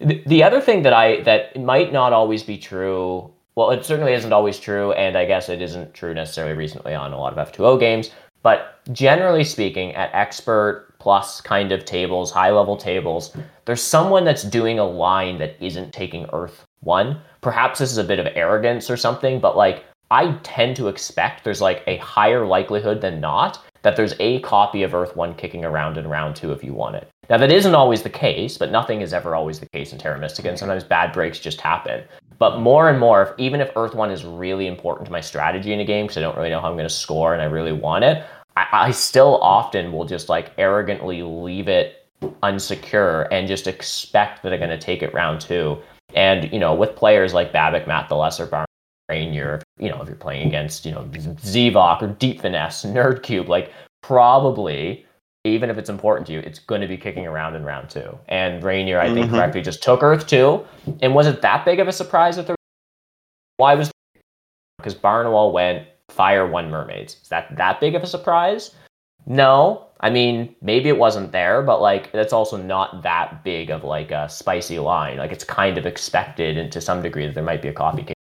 [0.00, 3.32] The, the other thing that I that might not always be true.
[3.56, 7.12] Well, it certainly isn't always true, and I guess it isn't true necessarily recently on
[7.12, 8.10] a lot of F2O games.
[8.42, 14.44] But generally speaking, at expert plus kind of tables, high level tables, there's someone that's
[14.44, 17.20] doing a line that isn't taking Earth 1.
[17.40, 21.44] Perhaps this is a bit of arrogance or something, but like I tend to expect
[21.44, 25.64] there's like a higher likelihood than not that there's a copy of Earth 1 kicking
[25.64, 27.08] around in round 2 if you want it.
[27.30, 30.18] Now, that isn't always the case, but nothing is ever always the case in Terra
[30.18, 32.04] Mystica, and sometimes bad breaks just happen.
[32.38, 35.72] But more and more, if, even if Earth 1 is really important to my strategy
[35.72, 37.46] in a game, because I don't really know how I'm going to score and I
[37.46, 38.24] really want it,
[38.56, 42.06] I, I still often will just like arrogantly leave it
[42.42, 45.78] unsecure and just expect that they're going to take it round two.
[46.14, 48.66] And, you know, with players like Babik, Matt the Lesser,
[49.08, 53.48] Rainier, you know, if you're playing against, you know, Zevok or Deep Finesse, Nerd Cube,
[53.48, 55.06] like probably,
[55.44, 58.18] even if it's important to you, it's going to be kicking around in round two.
[58.28, 59.34] And Rainier, I think, mm-hmm.
[59.34, 60.64] correctly just took Earth two.
[61.00, 62.56] And was it that big of a surprise that there
[63.56, 63.90] why was
[64.78, 67.16] because Barnwell went fire one mermaids.
[67.22, 68.74] Is that that big of a surprise?
[69.26, 69.84] No.
[70.00, 74.12] I mean, maybe it wasn't there, but like that's also not that big of like
[74.12, 75.18] a spicy line.
[75.18, 78.02] Like it's kind of expected and to some degree that there might be a coffee
[78.02, 78.14] kicking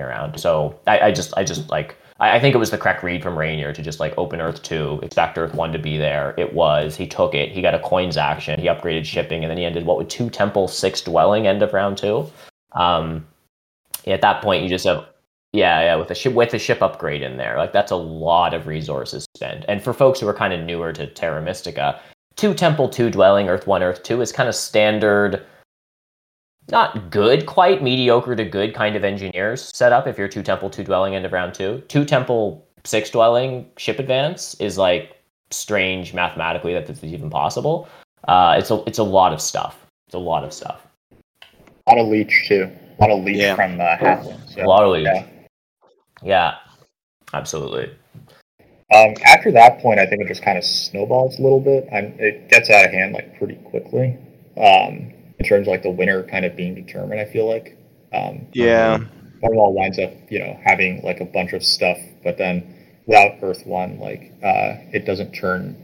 [0.00, 0.38] around.
[0.38, 3.36] So I, I just I just like I, think it was the correct read from
[3.36, 6.34] Rainier to just like open Earth two, expect Earth one to be there.
[6.38, 6.96] It was.
[6.96, 7.50] He took it.
[7.50, 8.60] He got a coins action.
[8.60, 11.72] He upgraded shipping, and then he ended what with two temple, six dwelling end of
[11.72, 12.30] round two.
[12.72, 13.26] Um,
[14.06, 15.06] at that point, you just have
[15.54, 18.54] yeah, yeah, with a ship with a ship upgrade in there, like that's a lot
[18.54, 19.64] of resources spent.
[19.68, 22.00] And for folks who are kind of newer to Terra Mystica,
[22.34, 25.46] two temple, two dwelling, Earth one, Earth two is kind of standard
[26.70, 30.06] not good, quite mediocre to good kind of engineers set up.
[30.06, 33.98] If you're two temple, two dwelling end of round two, two temple, six dwelling ship
[33.98, 35.16] advance is like
[35.50, 37.88] strange mathematically that this is even possible.
[38.26, 39.84] Uh, it's a it's a lot of stuff.
[40.06, 40.86] It's a lot of stuff.
[41.86, 42.70] A lot of leech too.
[42.98, 43.54] A lot of leech Yeah.
[43.54, 44.56] from uh, halflings.
[44.56, 45.04] A lot of leech.
[45.04, 45.26] Yeah.
[46.22, 46.54] Yeah,
[47.34, 47.94] absolutely.
[48.94, 51.88] Um, after that point, I think it just kind of snowballs a little bit.
[51.92, 54.16] I'm, it gets out of hand like pretty quickly.
[54.56, 57.76] Um, in terms of like the winner kind of being determined, I feel like.
[58.12, 58.98] Um, Yeah.
[59.40, 62.74] Barnwell winds up, you know, having like a bunch of stuff, but then
[63.06, 65.76] without Earth One, like uh, it doesn't turn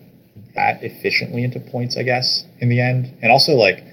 [0.54, 3.12] that efficiently into points, I guess, in the end.
[3.22, 3.84] And also, like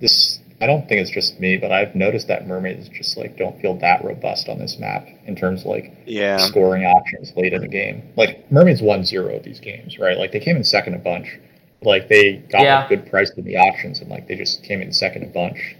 [0.00, 3.60] this, I don't think it's just me, but I've noticed that mermaids just like don't
[3.60, 6.38] feel that robust on this map in terms of like Yeah.
[6.38, 8.02] scoring options late in the game.
[8.16, 10.16] Like mermaids won zero of these games, right?
[10.16, 11.38] Like they came in second a bunch.
[11.84, 12.84] Like they got Yeah.
[12.84, 15.76] a good price in the auctions, and like they just came in second a bunch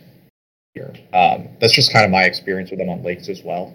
[0.75, 0.93] here.
[1.13, 3.73] Um, that's just kind of my experience with them on lakes as well.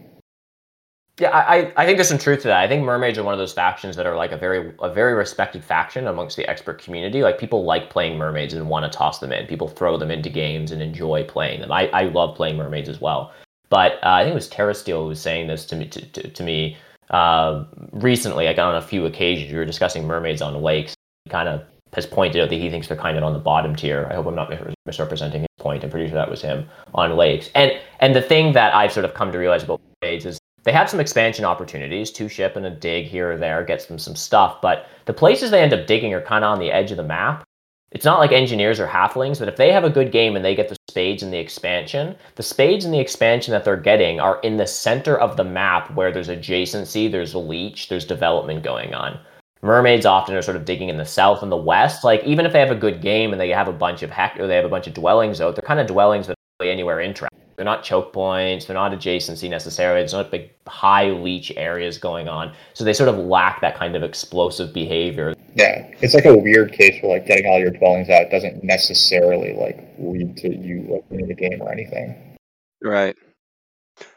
[1.20, 2.62] Yeah, I, I- think there's some truth to that.
[2.62, 5.14] I think mermaids are one of those factions that are like a very a very
[5.14, 7.22] respected faction amongst the expert community.
[7.24, 9.46] Like people like playing mermaids and want to toss them in.
[9.46, 11.72] People throw them into games and enjoy playing them.
[11.74, 13.34] I, I love playing mermaids as well.
[13.68, 16.30] But uh, I think it was Terrasteel who was saying this to me to, to,
[16.30, 16.78] to me
[17.10, 18.46] uh, recently.
[18.46, 20.96] Like on a few occasions, we were discussing mermaids on lakes.
[21.30, 21.64] Kind of
[21.94, 24.08] has pointed out that he thinks they're kind of on the bottom tier.
[24.12, 24.52] I hope I'm not
[24.86, 25.84] misrepresenting his point.
[25.84, 27.50] I'm pretty sure that was him on lakes.
[27.56, 30.72] And and the thing that I've sort of come to realize about mermaids is they
[30.72, 34.16] have some expansion opportunities, two ship and a dig here or there gets them some
[34.16, 36.98] stuff, but the places they end up digging are kind of on the edge of
[36.98, 37.44] the map.
[37.92, 40.54] It's not like engineers or halflings, but if they have a good game and they
[40.54, 44.40] get the spades and the expansion, the spades and the expansion that they're getting are
[44.42, 49.20] in the center of the map where there's adjacency, there's leech, there's development going on.
[49.62, 52.04] Mermaids often are sort of digging in the south and the west.
[52.04, 54.40] Like even if they have a good game and they have a bunch of hack
[54.40, 56.72] or they have a bunch of dwellings out, they're kind of dwellings that don't really
[56.72, 57.38] anywhere interesting.
[57.60, 58.66] They're not choke points.
[58.66, 60.00] They're not adjacency necessarily.
[60.00, 62.54] There's not big high leech areas going on.
[62.74, 65.34] So they sort of lack that kind of explosive behavior.
[65.56, 69.54] Yeah, it's like a weird case where like getting all your dwellings out doesn't necessarily
[69.56, 72.38] like lead to you like winning the game or anything.
[72.82, 73.18] Right.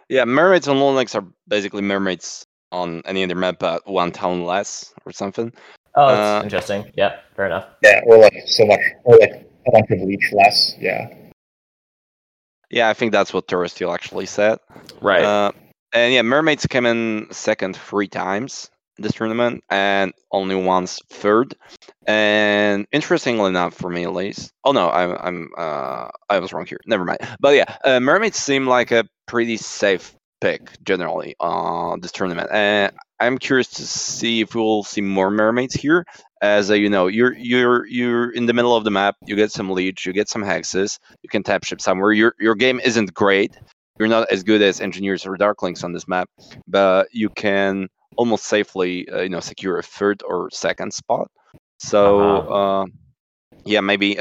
[0.08, 4.44] Yeah, mermaids and Loon Lakes are basically mermaids on any other map but one town
[4.44, 5.52] less or something.
[5.94, 6.90] Oh, that's Uh, interesting.
[6.96, 7.66] Yeah, fair enough.
[7.82, 10.74] Yeah, or like so much, or like a bunch of leech less.
[10.80, 11.08] Yeah.
[12.70, 14.58] Yeah, I think that's what Terrasteel actually said.
[15.02, 15.22] Right.
[15.22, 15.52] Uh,
[15.92, 21.54] and yeah, mermaids came in second three times this tournament, and only once third.
[22.06, 26.66] And interestingly enough, for me at least, oh no, I'm I'm uh, I was wrong
[26.66, 26.80] here.
[26.86, 27.20] Never mind.
[27.40, 32.92] But yeah, uh, mermaids seem like a pretty safe pick generally on this tournament, and
[33.20, 36.04] I'm curious to see if we'll see more mermaids here.
[36.42, 39.14] As uh, you know, you're you're you're in the middle of the map.
[39.24, 40.98] You get some leech, you get some hexes.
[41.22, 42.12] You can tap ship somewhere.
[42.12, 43.56] Your your game isn't great.
[43.98, 46.28] You're not as good as engineers or darklings on this map,
[46.66, 51.30] but you can almost safely, uh, you know, secure a third or second spot.
[51.78, 52.86] So, uh,
[53.64, 54.18] yeah, maybe.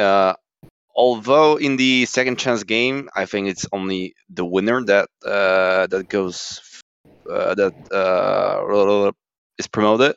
[0.95, 6.07] Although in the second chance game, I think it's only the winner that uh, that
[6.09, 6.61] goes
[7.31, 9.11] uh, that uh,
[9.57, 10.15] is promoted.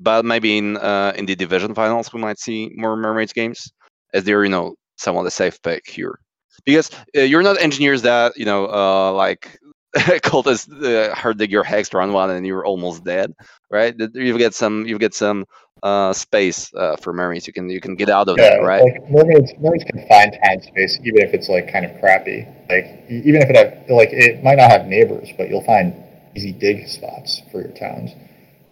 [0.00, 3.72] But maybe in uh, in the division finals, we might see more mermaids games,
[4.14, 6.18] as they're you know somewhat a safe pick here
[6.64, 9.58] because uh, you're not engineers that you know uh, like
[9.96, 13.32] cultists uh, hard dig your hex round one and you're almost dead
[13.70, 15.46] right You've got some you've got some
[15.82, 18.82] uh, space uh, for mermaids you can you can get out of Yeah, that right
[18.82, 22.46] like mermaids, mermaids can find time space even if it's like kind of crappy.
[22.68, 25.94] Like even if it have like it might not have neighbors, but you'll find
[26.36, 28.10] easy dig spots for your towns.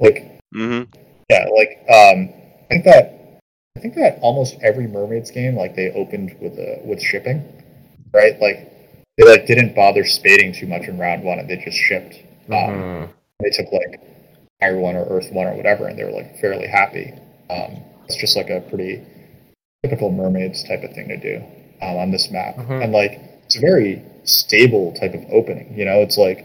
[0.00, 0.90] Like mm-hmm.
[1.30, 2.32] yeah, like um,
[2.64, 3.40] I think that
[3.76, 7.44] I think that almost every mermaids game like they opened with uh, with shipping,
[8.12, 8.38] right?
[8.40, 8.72] Like
[9.16, 12.14] they like didn't bother spading too much in round one and they just shipped.
[12.48, 13.08] Um, Mhm.
[13.40, 14.00] they took like
[14.60, 17.12] Fire One or Earth One or whatever, and they were like fairly happy.
[17.50, 19.02] Um, it's just like a pretty
[19.82, 21.42] typical mermaids type of thing to do
[21.82, 22.82] um, on this map, Mhm.
[22.84, 25.72] and like it's a very stable type of opening.
[25.76, 26.44] You know, it's like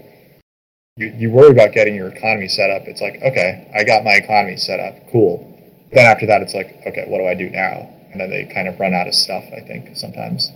[0.98, 2.88] you you worry about getting your economy set up.
[2.88, 5.48] It's like okay, I got my economy set up, cool.
[5.92, 7.90] Then after that, it's like okay, what do I do now?
[8.12, 9.44] And then they kind of run out of stuff.
[9.56, 10.52] I think sometimes.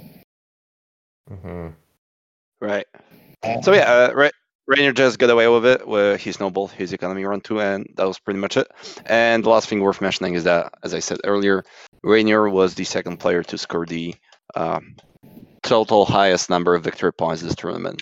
[1.32, 1.74] Mhm.
[2.62, 2.86] Right
[3.62, 4.34] so yeah uh, right
[4.68, 8.08] Rainier just got away with it where he snowballed his economy run two and that
[8.08, 8.68] was pretty much it
[9.06, 11.64] and the last thing worth mentioning is that as I said earlier
[12.04, 14.16] Rainier was the second player to score the
[14.56, 14.96] um,
[15.64, 18.02] total highest number of victory points this tournament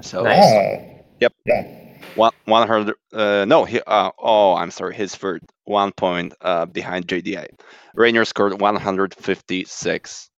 [0.00, 0.96] so Nice.
[1.20, 1.32] Yep.
[1.46, 1.82] Yeah.
[2.14, 2.94] One one hundred.
[3.12, 3.80] Uh, no, he.
[3.86, 4.94] Uh, oh, I'm sorry.
[4.94, 7.46] His third, one point uh, behind JDA.
[7.94, 10.30] Rainier scored one hundred fifty six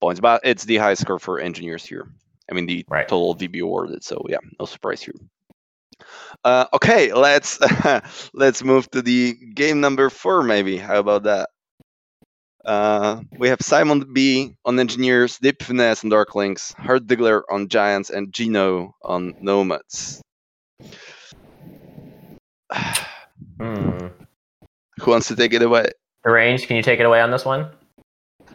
[0.00, 2.08] points, but it's the highest score for engineers here.
[2.50, 3.08] I mean, the Right.
[3.08, 4.04] total DB awarded.
[4.04, 5.14] So yeah, no surprise here.
[6.44, 7.58] Uh, okay, let's
[8.34, 10.42] let's move to the game number four.
[10.42, 11.48] Maybe how about that?
[12.64, 18.10] Uh, we have Simon B on engineers, Deep Finesse on Darklings, Hard Diggler on Giants,
[18.10, 20.20] and Gino on Nomads.
[23.60, 24.08] Hmm.
[25.00, 25.90] Who wants to take it away?
[26.24, 27.70] The range, can you take it away on this one?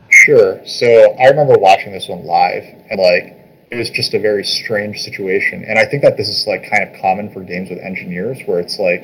[0.10, 0.64] Sure.
[0.66, 0.86] So
[1.20, 3.41] I remember watching this one live, and like
[3.72, 5.64] it was just a very strange situation.
[5.64, 8.60] And I think that this is like kind of common for games with engineers, where
[8.60, 9.04] it's like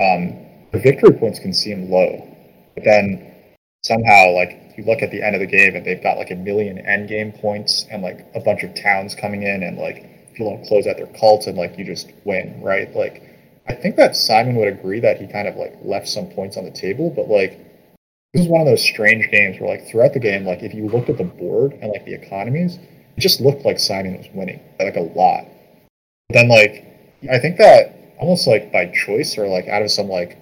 [0.00, 0.34] um,
[0.72, 2.26] the victory points can seem low,
[2.74, 3.32] but then
[3.84, 6.34] somehow like you look at the end of the game and they've got like a
[6.34, 10.44] million end game points and like a bunch of towns coming in, and like you
[10.44, 12.94] don't close out their cults and like you just win, right?
[12.96, 13.22] Like
[13.68, 16.64] I think that Simon would agree that he kind of like left some points on
[16.64, 17.60] the table, but like
[18.32, 20.88] this is one of those strange games where like throughout the game, like if you
[20.88, 22.78] looked at the board and like the economies,
[23.16, 25.44] it just looked like Simon was winning like a lot.
[26.28, 26.84] But then like
[27.30, 30.38] I think that almost like by choice or like out of some like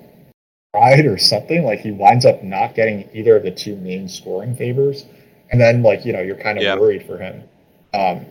[0.73, 4.57] pride or something, like he winds up not getting either of the two main scoring
[4.57, 5.07] favors.
[5.51, 6.77] And then like, you know, you're kind of Yeah.
[6.77, 7.45] worried for him.
[7.93, 8.27] Um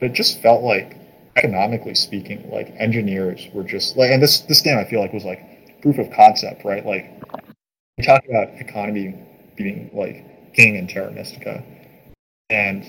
[0.00, 0.96] but it just felt like
[1.36, 5.24] economically speaking, like engineers were just like and this this game I feel like was
[5.24, 6.84] like proof of concept, right?
[6.86, 7.12] Like
[7.98, 9.14] we talk about economy
[9.56, 11.62] being like king in Terra Mystica,
[12.48, 12.84] and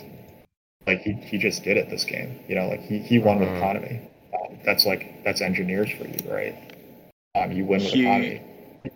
[0.90, 2.40] like he, he just did it this game.
[2.48, 3.58] You know, like he, he won with Mhm.
[3.58, 4.02] economy.
[4.34, 6.56] Um, that's like that's engineers for you, right?
[7.36, 8.42] Um, you win with He- economy.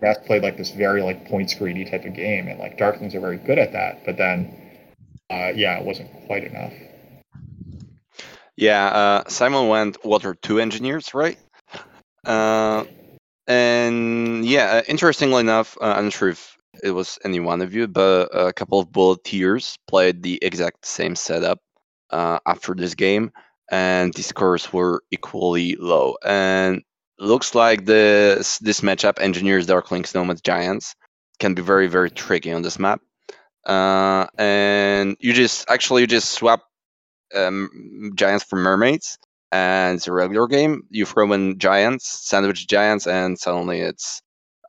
[0.00, 3.20] Grass played like this very like points greedy type of game, and like Darklings are
[3.20, 4.04] very good at that.
[4.04, 4.52] But then,
[5.30, 6.72] uh, yeah, it wasn't quite enough.
[8.56, 11.38] Yeah, uh, Simon went water two engineers, right?
[12.24, 12.84] Uh,
[13.46, 17.74] and yeah, uh, interestingly enough, uh, I'm not sure if it was any one of
[17.74, 21.60] you, but a couple of bulleteers played the exact same setup
[22.14, 23.30] uh, after this game,
[23.70, 26.16] and the scores were equally low.
[26.24, 26.82] And
[27.18, 30.94] looks like this this matchup, engineers, Darklings, Nomads, Giants,
[31.40, 33.00] can be very very tricky on this map.
[33.66, 36.62] Uh, and you just actually you just swap
[37.34, 39.18] um, giants for mermaids
[39.52, 44.20] and it's a regular game you throw in giants sandwich giants and suddenly it's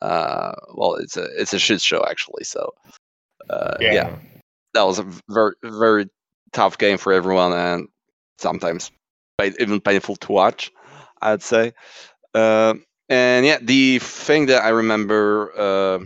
[0.02, 2.70] uh well it's a it's a shit show actually so
[3.50, 4.16] uh yeah, Yeah.
[4.74, 6.06] that was a very very
[6.56, 7.88] tough game for everyone and
[8.38, 8.91] sometimes
[9.60, 10.72] even painful to watch
[11.22, 11.74] i'd say
[12.34, 12.74] uh,
[13.10, 15.99] and yeah the thing that i remember uh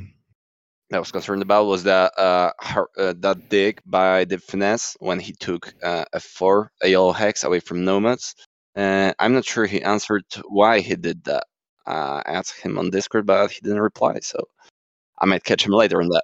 [0.91, 5.19] I was concerned about was that uh, her, uh, that dig by Deep Finesse when
[5.19, 8.35] he took uh, a four a yellow hex away from nomads.
[8.75, 11.45] I'm not sure he answered why he did that.
[11.85, 14.19] I asked him on Discord, but he didn't reply.
[14.21, 14.47] So
[15.19, 16.23] I might catch him later on that.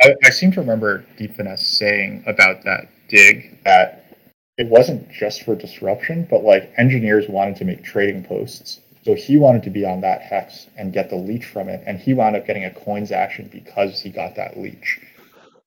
[0.00, 4.16] I, I seem to remember Deep Finesse saying about that dig that
[4.58, 8.80] it wasn't just for disruption, but like engineers wanted to make trading posts.
[9.04, 11.98] So he wanted to be on that hex and get the leech from it, and
[11.98, 15.00] he wound up getting a coins action because he got that leech.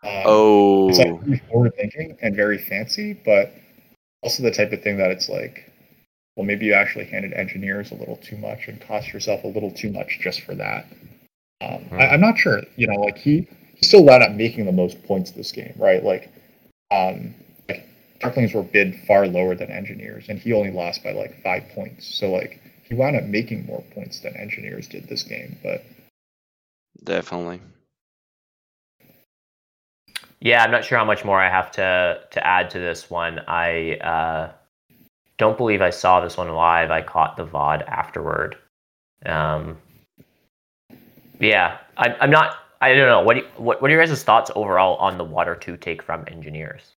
[0.03, 3.53] Um, Oh, It's like forward thinking and very fancy, but
[4.21, 5.71] also the type of thing that it's like,
[6.35, 9.71] well, maybe you actually handed engineers a little too much and cost yourself a little
[9.71, 10.85] too much just for that.
[11.61, 12.61] Um, I, I'm not sure.
[12.75, 16.03] You know, like he, he still wound up making the most points this game, right?
[16.03, 16.31] Like,
[16.91, 17.33] um,
[17.67, 17.87] like
[18.19, 22.13] Darklings were bid far lower than engineers, and he only lost by like five points.
[22.15, 25.83] So like he wound up making more points than engineers did this game, but
[27.03, 27.61] definitely.
[30.39, 33.39] Yeah, I'm not sure how much more I have to to add to this one.
[33.47, 34.51] I uh,
[35.37, 36.91] don't believe I saw this one live.
[36.91, 38.57] I caught the VOD afterward.
[39.25, 39.77] Um,
[41.39, 42.57] yeah, I, I'm not.
[42.81, 43.21] I don't know.
[43.21, 46.01] What, do you, what what are your guys' thoughts overall on the Water Two take
[46.03, 46.95] from engineers?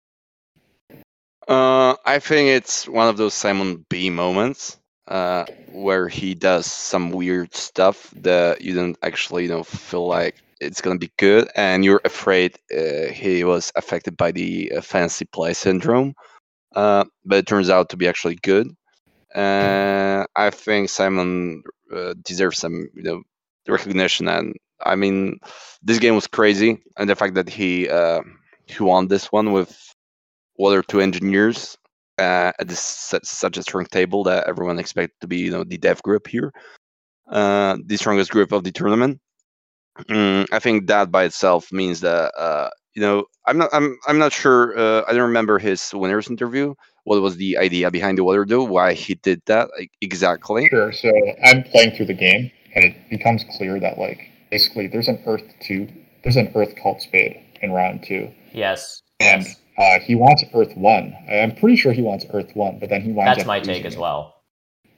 [1.47, 7.11] Uh, I think it's one of those Simon B moments uh, where he does some
[7.11, 11.85] weird stuff that you don't actually, you know, feel like it's gonna be good, and
[11.85, 16.13] you're afraid uh, he was affected by the uh, fancy play syndrome.
[16.75, 18.69] Uh, but it turns out to be actually good.
[19.33, 21.63] Uh, I think Simon
[22.23, 23.21] deserves some, you know,
[23.67, 24.27] recognition.
[24.27, 25.39] And I mean,
[25.81, 28.21] this game was crazy, and the fact that he uh,
[28.65, 29.77] he won this one with
[30.55, 31.77] one or two engineers
[32.17, 35.77] uh, at this such, a strong table that everyone expected to be, you know, the
[35.77, 36.53] dev group here,
[37.29, 39.19] uh, the strongest group of the tournament.
[40.09, 44.17] Mm, I think that by itself means that uh, you know I'm not I'm I'm
[44.17, 44.77] not sure.
[44.77, 46.73] Uh, I don't remember his winners interview.
[47.05, 48.63] What was the idea behind the water do?
[48.63, 50.67] Why he did that like, exactly?
[50.69, 50.91] Sure.
[50.91, 51.11] So
[51.45, 55.43] I'm playing through the game, and it becomes clear that like basically there's an Earth
[55.61, 55.87] two,
[56.23, 59.01] there's an Earth cult spade in round two, Yes.
[59.19, 59.45] and
[59.77, 61.13] Uh, he wants Earth One.
[61.29, 63.97] I'm pretty sure he wants Earth One, but then he winds That's my take as
[63.97, 64.41] well.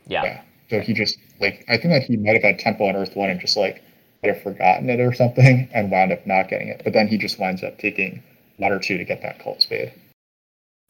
[0.06, 0.24] Yeah.
[0.24, 0.42] Yeah.
[0.70, 3.30] So he just like I think that he might have had Tempo on Earth One
[3.32, 3.82] and just like
[4.22, 6.82] might have forgotten it or something and wound up not getting it.
[6.84, 8.22] But then he just winds up taking
[8.60, 9.94] Water Two to get that Cult Spade.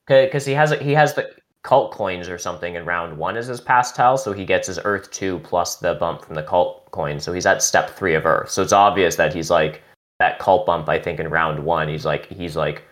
[0.07, 1.29] because he has he has the
[1.63, 5.11] cult coins or something in round one as his pastel, so he gets his Earth
[5.11, 7.19] two plus the bump from the cult coin.
[7.19, 8.49] So he's at step three of Earth.
[8.49, 9.81] So it's obvious that he's like
[10.19, 10.87] that cult bump.
[10.89, 12.83] I think in round one, he's like he's like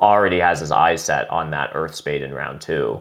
[0.00, 3.00] already has his eyes set on that Earth spade in round two,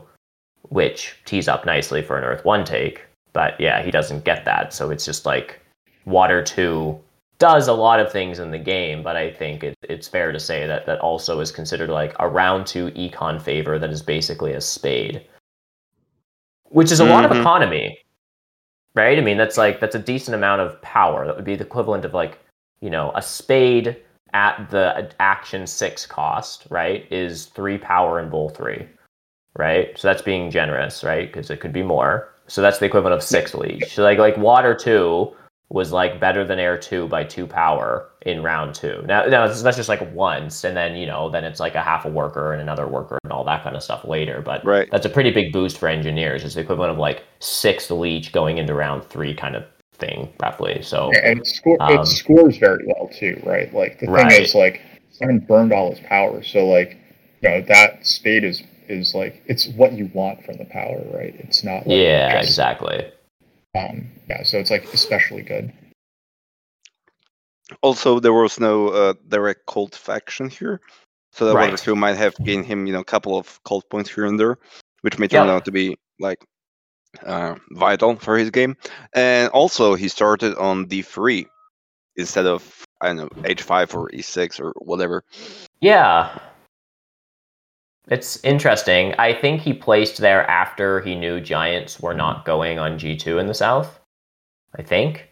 [0.70, 3.06] which tees up nicely for an Earth one take.
[3.34, 4.74] But yeah, he doesn't get that.
[4.74, 5.60] So it's just like
[6.06, 7.00] Water two
[7.44, 10.40] does a lot of things in the game, but I think it, it's fair to
[10.40, 14.54] say that that also is considered like a round two econ favor that is basically
[14.54, 15.26] a spade,
[16.70, 17.42] which is a lot of Mhm.
[17.42, 18.00] economy,
[18.96, 19.18] right?
[19.18, 21.28] I mean, that's like that's a decent amount of power.
[21.28, 22.40] That would be the equivalent of like
[22.80, 23.98] you know a spade
[24.34, 27.06] at the action six cost, right?
[27.12, 28.88] Is three power in bowl three,
[29.58, 30.00] right?
[30.00, 31.28] So that's being generous, right?
[31.28, 32.30] Because it could be more.
[32.48, 33.96] So that's the equivalent of six leech.
[33.96, 35.36] So like like water two
[35.70, 39.02] was like better than air two by two power in round two.
[39.08, 41.82] Now, now that's that's just like once, and then you know, then it's like a
[41.82, 44.42] half a worker and another worker and all that kind of stuff later.
[44.42, 44.92] But Right.
[44.92, 46.44] that's a pretty big boost for engineers.
[46.44, 50.82] It's the equivalent of like six leech going into round three kind of thing, roughly.
[50.84, 53.74] So And it, score, Um, it scores very well too, right?
[53.74, 54.24] Like the Right.
[54.30, 56.98] thing is like Simon burned all his power, so like
[57.42, 61.36] you know that spade is is like it's what you want from the power, right?
[61.40, 63.12] It's not like yeah, just, exactly.
[63.76, 65.72] Um yeah, so it's like especially good.
[67.82, 70.80] Also, there was no uh, direct cult faction here,
[71.32, 71.72] so that Right.
[71.72, 74.40] Water Two might have gained him, you know, a couple of cult points here and
[74.40, 74.58] there,
[75.02, 75.54] which may turn Yeah.
[75.56, 76.44] out to be like
[77.26, 78.76] uh, vital for his game.
[79.14, 81.48] And also, he started on D three
[82.16, 85.24] instead of I don't know H five or E six or whatever.
[85.80, 86.38] Yeah.
[88.10, 89.16] It's interesting.
[89.18, 93.48] I think he placed there after he knew Giants were not going on G2 in
[93.48, 94.00] the South.
[94.78, 95.30] I think.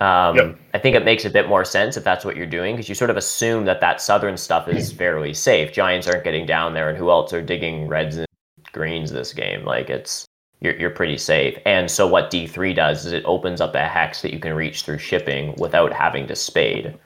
[0.00, 0.58] Um, Yep.
[0.74, 2.94] I think it makes a bit more sense if that's what you're doing because you
[2.94, 5.72] sort of assume that that southern stuff is fairly safe.
[5.72, 8.26] Giants aren't getting down there, and who else are digging reds and
[8.72, 9.64] greens this game?
[9.64, 10.26] Like it's
[10.60, 11.58] you're you're pretty safe.
[11.64, 14.82] And so what D3 does is it opens up a hex that you can reach
[14.82, 16.98] through shipping without having to spade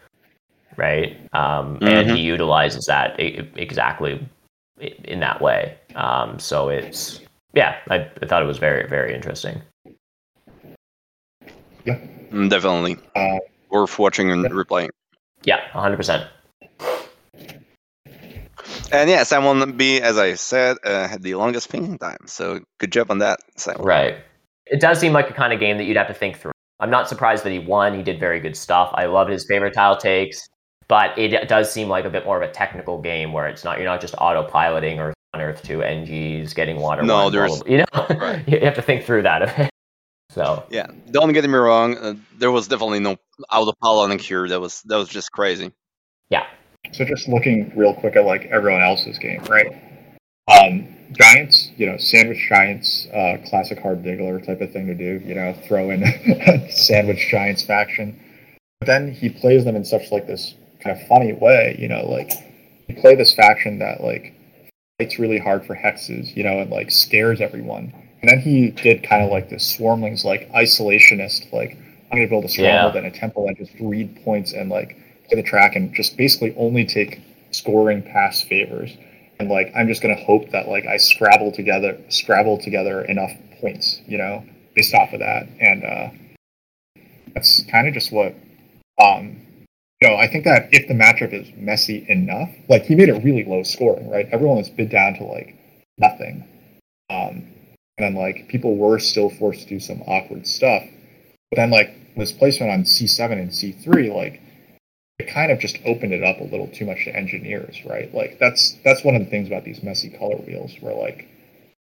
[0.76, 1.18] right?
[1.34, 4.26] Um, And he utilizes that exactly
[5.04, 5.76] in that way.
[5.94, 7.20] Um, so it's
[7.54, 9.62] yeah, I, I thought it was very very interesting.
[11.86, 13.38] Mm, definitely Uh,
[13.70, 14.50] worth watching and Yeah.
[14.50, 14.90] replaying.
[15.44, 16.26] Yeah, hundred percent.
[18.92, 22.18] And yeah, Simon B, as I said, uh, had the longest thinking time.
[22.26, 23.82] So good job on that, Simon.
[23.82, 24.16] Right.
[24.66, 26.52] It does seem like a kind of game that you'd have to think through.
[26.78, 27.94] I'm not surprised that he won.
[27.94, 28.90] He did very good stuff.
[28.94, 30.46] I love his favorite tile takes,
[30.88, 33.78] but it does seem like a bit more of a technical game where it's not
[33.78, 37.02] you're not just autopiloting or on Earth two NGs getting water.
[37.02, 37.72] No, one, there's- blah, blah.
[37.72, 38.48] you know Right.
[38.48, 39.70] you have to think through that a bit.
[40.30, 41.98] So Yeah, don't get me wrong.
[41.98, 43.16] Uh, there was definitely no
[43.50, 44.48] autopiloting here.
[44.48, 45.72] That was that was just crazy.
[46.30, 46.46] yeah,
[46.92, 49.66] So just looking real quick at like everyone else's game, right?
[50.48, 55.20] Um, Giants, you know, sandwich Giants, uh, classic hard diggler type of thing to do.
[55.26, 56.02] You know, throw in
[56.70, 58.18] sandwich Giants faction.
[58.80, 61.76] But then he plays them in such like this kind of funny way.
[61.78, 62.32] You know, like
[62.88, 64.34] you play this faction that like
[64.98, 66.34] fights really hard for hexes.
[66.36, 67.92] You know, and like scares everyone.
[68.22, 71.76] And then he did kind of like this swarmlings like isolationist, like
[72.10, 72.98] I'm gonna build a stronghold Yeah.
[72.98, 74.96] and a temple and just read points and like
[75.28, 77.20] play the track and just basically only take
[77.50, 78.96] scoring pass favors.
[79.40, 84.00] And like I'm just gonna hope that like I scrabble together scrabble together enough points,
[84.06, 84.44] you know,
[84.76, 85.48] based off of that.
[85.60, 86.10] And uh
[87.34, 88.34] that's kind of just what
[89.02, 89.40] um
[90.02, 93.44] know, I think that if the matchup is messy enough, like he made it really
[93.44, 94.28] low scoring, right?
[94.30, 95.56] Everyone was bid down to like
[95.98, 96.48] nothing.
[97.10, 97.46] Um
[97.98, 100.82] and then like people were still forced to do some awkward stuff.
[101.50, 104.40] But then like this placement on C7 and C3, like
[105.18, 108.12] it kind of just opened it up a little too much to engineers, right?
[108.14, 111.28] Like that's that's one of the things about these messy color wheels, where like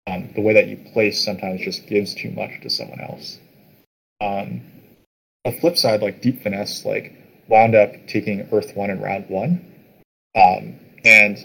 [0.07, 3.39] um, the way that you place sometimes just gives too much to someone else.
[4.22, 4.61] Um,
[5.45, 7.13] the flip side, like deep finesse, like
[7.48, 9.66] wound up taking Earth One in round one,
[10.36, 11.38] um, and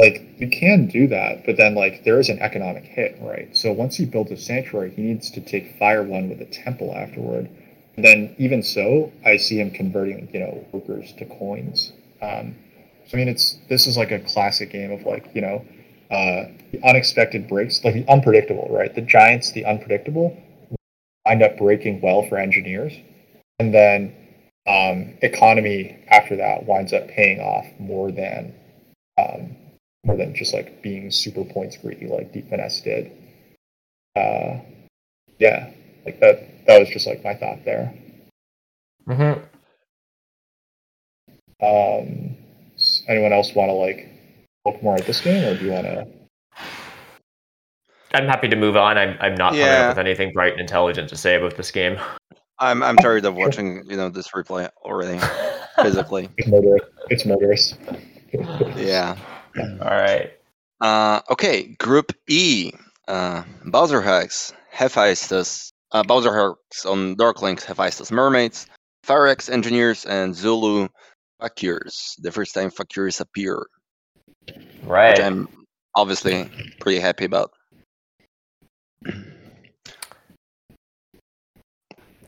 [0.00, 3.56] like you can do that, but then like there is an economic hit, right?
[3.56, 6.92] So once he builds a sanctuary, he needs to take Fire One with a temple
[6.94, 7.48] afterward.
[7.96, 11.92] And then even so, I see him converting, you know, workers to coins.
[12.20, 12.56] Um,
[13.06, 15.64] so I mean, it's this is like a classic game of like, you know,
[16.10, 18.92] uh, the unexpected breaks, like the unpredictable, right?
[18.92, 20.36] The Giants, the unpredictable,
[21.24, 22.94] wind up breaking well for engineers,
[23.60, 24.12] and then
[24.66, 28.54] um, economy after that winds up paying off more than
[29.18, 29.56] um,
[30.04, 33.12] more than just like being super points greedy like Deep Finesse did.
[34.16, 34.60] Uh,
[35.38, 35.70] yeah,
[36.04, 36.66] like that.
[36.66, 37.92] That was just like my thought there.
[39.06, 39.44] Mm-hmm.
[41.64, 42.36] Um,
[43.08, 44.08] anyone else want to like
[44.64, 46.06] look more at this game, or do you want to?
[48.14, 48.96] I'm happy to move on.
[48.96, 51.98] I'm I'm not coming up with anything bright and intelligent to say about this game.
[52.58, 55.18] I'm I'm tired of watching you know this replay already
[55.82, 56.28] physically.
[56.38, 56.82] It's murderous.
[57.10, 57.74] It's murderous.
[58.76, 59.16] Yeah.
[59.56, 60.32] All right.
[60.80, 62.72] Uh, okay, Group E.
[63.06, 65.72] Uh, Bowser Hacks, Hephaestus.
[65.92, 68.66] Uh, Bowser Hacks on Darkling, Hephaestus Mermaids,
[69.06, 70.88] Firex Engineers, and Zulu
[71.40, 72.14] Fakirs.
[72.18, 73.66] The first time Fakirs appear,
[74.48, 74.56] Right.
[75.10, 75.20] which Right.
[75.20, 75.48] I'm
[75.94, 76.50] obviously
[76.80, 77.50] pretty happy about.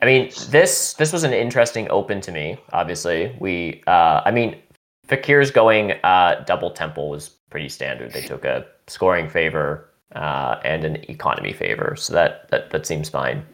[0.03, 2.59] I mean, this this was an interesting open to me.
[2.73, 3.83] Obviously, we.
[3.87, 4.61] Uh, I mean,
[5.07, 8.13] Fakir's going uh, double temple was pretty standard.
[8.13, 13.09] They took a scoring favor uh, and an economy favor, so that that, that seems
[13.09, 13.45] fine.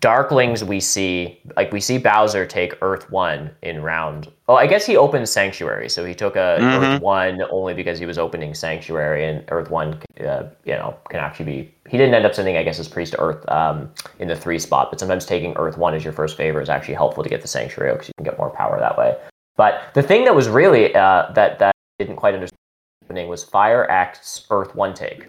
[0.00, 4.30] Darklings, we see like we see Bowser take Earth One in round.
[4.48, 6.94] Oh, I guess he opened Sanctuary, so he took a Mhm.
[6.96, 11.20] Earth One only because he was opening Sanctuary, and Earth One, uh, you know, can
[11.20, 11.74] actually be.
[11.88, 14.58] He didn't end up sending, I guess, his Priest to Earth um, in the three
[14.58, 17.42] spot, but sometimes taking Earth One as your first favor is actually helpful to get
[17.42, 19.16] the Sanctuary because you can get more power that way.
[19.56, 22.56] But the thing that was really uh, that that I didn't quite understand
[23.28, 25.28] was FireX's Earth One take.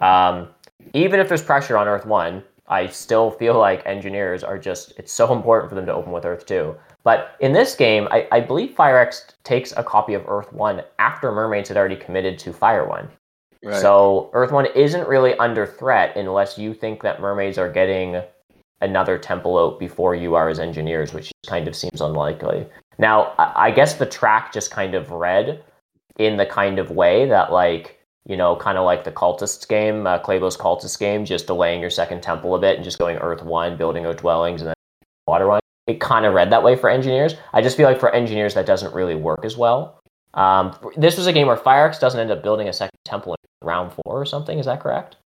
[0.00, 0.48] Um,
[0.92, 5.12] even if there's pressure on Earth One, I still feel like engineers are just, it's
[5.12, 6.74] so important for them to open with Earth 2.
[7.04, 11.30] But in this game, I, I believe FireX takes a copy of Earth 1 after
[11.30, 13.08] Mermaids had already committed to Fire 1.
[13.64, 13.80] Right.
[13.80, 18.22] So Earth 1 isn't really under threat unless you think that Mermaids are getting
[18.80, 22.66] another temple out before you are as engineers, which kind of seems unlikely.
[22.98, 25.62] Now, I I guess the track just kind of read
[26.18, 27.95] in the kind of way that, like,
[28.26, 31.90] you know, kind of like the cultists game, uh, Claybo's cultist game, just delaying your
[31.90, 34.74] second temple a bit and just going Earth One, building out dwellings, and then
[35.26, 35.60] Water One.
[35.86, 37.36] It kind of read that way for engineers.
[37.52, 40.00] I just feel like for engineers that doesn't really work as well.
[40.34, 43.66] Um, this was a game where Firex doesn't end up building a second temple in
[43.66, 44.58] round four or something.
[44.58, 45.16] Is that correct?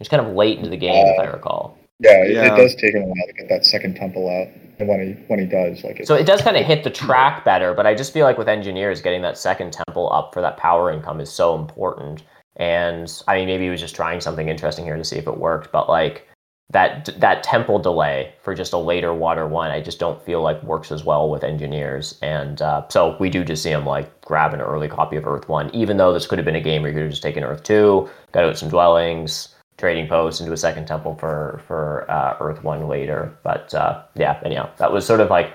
[0.00, 1.78] It's kind of late into the game, if I recall.
[2.00, 2.54] Yeah, it, Yeah.
[2.54, 5.12] it does take him a while to get that second temple out, and when he
[5.28, 7.86] when he does, like it's, So it does kind of hit the track better, but
[7.86, 11.20] I just feel like with engineers, getting that second temple up for that power income
[11.20, 12.22] is so important.
[12.56, 15.38] And I mean, maybe he was just trying something interesting here to see if it
[15.38, 16.28] worked, but like
[16.70, 20.62] that that temple delay for just a later water one, I just don't feel like
[20.64, 22.18] works as well with engineers.
[22.22, 25.48] And uh, so we do just see him like grab an early copy of Earth
[25.48, 27.44] One, even though this could have been a game where he could have just taken
[27.44, 29.53] Earth Two, got out some dwellings,
[29.84, 33.36] trading posts into a second temple for for uh, Earth One later.
[33.42, 35.52] But uh, yeah, anyhow, that was sort of like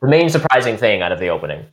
[0.00, 1.64] the main surprising thing out of the opening.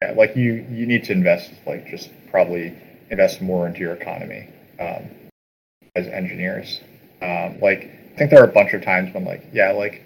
[0.00, 2.72] yeah, like you you need to invest like just probably
[3.10, 4.48] invest more into your economy
[4.78, 5.10] um,
[5.96, 6.80] as engineers.
[7.20, 10.00] Um, like I think there are a bunch of times when like yeah like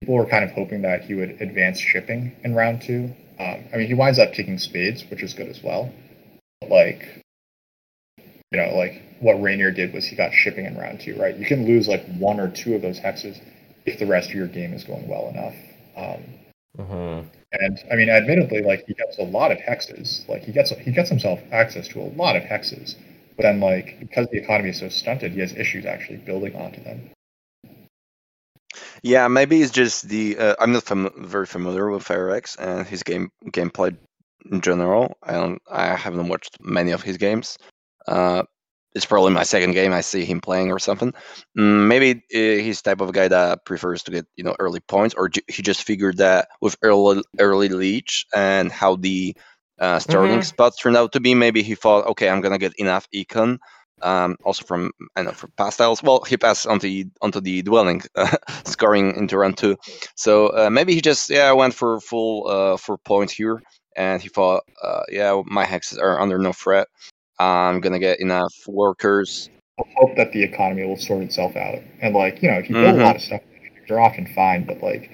[0.00, 3.14] people were kind of hoping that he would advance shipping in round two.
[3.38, 5.92] Um, I mean he winds up taking spades, which is good as well.
[6.60, 7.21] But like
[8.52, 11.36] you know like what Rainier did was he got shipping in round two, right?
[11.36, 13.40] You can lose like one or two of those hexes
[13.86, 15.54] if the rest of your game is going well enough.
[15.96, 16.22] Um,
[16.78, 17.28] Mm-hmm.
[17.52, 20.26] and I mean, admittedly, like he gets a lot of hexes.
[20.28, 22.96] Like he gets he gets himself access to a lot of hexes.
[23.36, 26.82] But then, like because the economy is so stunted, he has issues actually building onto
[26.82, 27.10] them.
[29.02, 30.38] Yeah, maybe it's just the.
[30.38, 33.96] Uh, I'm not fam- very familiar with FireX and his game gameplay
[34.50, 35.16] in general.
[35.22, 35.60] I don't.
[35.70, 37.58] I haven't watched many of his games.
[38.06, 38.42] Uh,
[38.94, 41.12] it's probably my second game I see him playing or something.
[41.58, 45.14] Mm, maybe uh, he's type of guy that prefers to get you know early points,
[45.14, 49.36] or he just figured that with early early leech and how the
[49.80, 50.44] uh, starting Mhm.
[50.44, 51.34] spots turned out to be.
[51.34, 53.58] Maybe he thought, okay, I'm gonna get enough econ.
[54.02, 56.02] Um, also from I know from past styles.
[56.02, 59.76] Well, he passed onto the onto the dwelling, uh, scoring into round two.
[60.16, 63.62] So uh, maybe he just yeah went for full uh, for points here,
[63.96, 66.88] and he thought uh, yeah my hexes are under no threat.
[67.42, 69.50] I'm gonna get enough workers.
[69.80, 71.78] I hope that the economy will sort itself out.
[72.00, 73.00] And like you know, if you build Mhm.
[73.00, 73.40] a lot of stuff,
[73.88, 74.64] they're often fine.
[74.64, 75.10] But like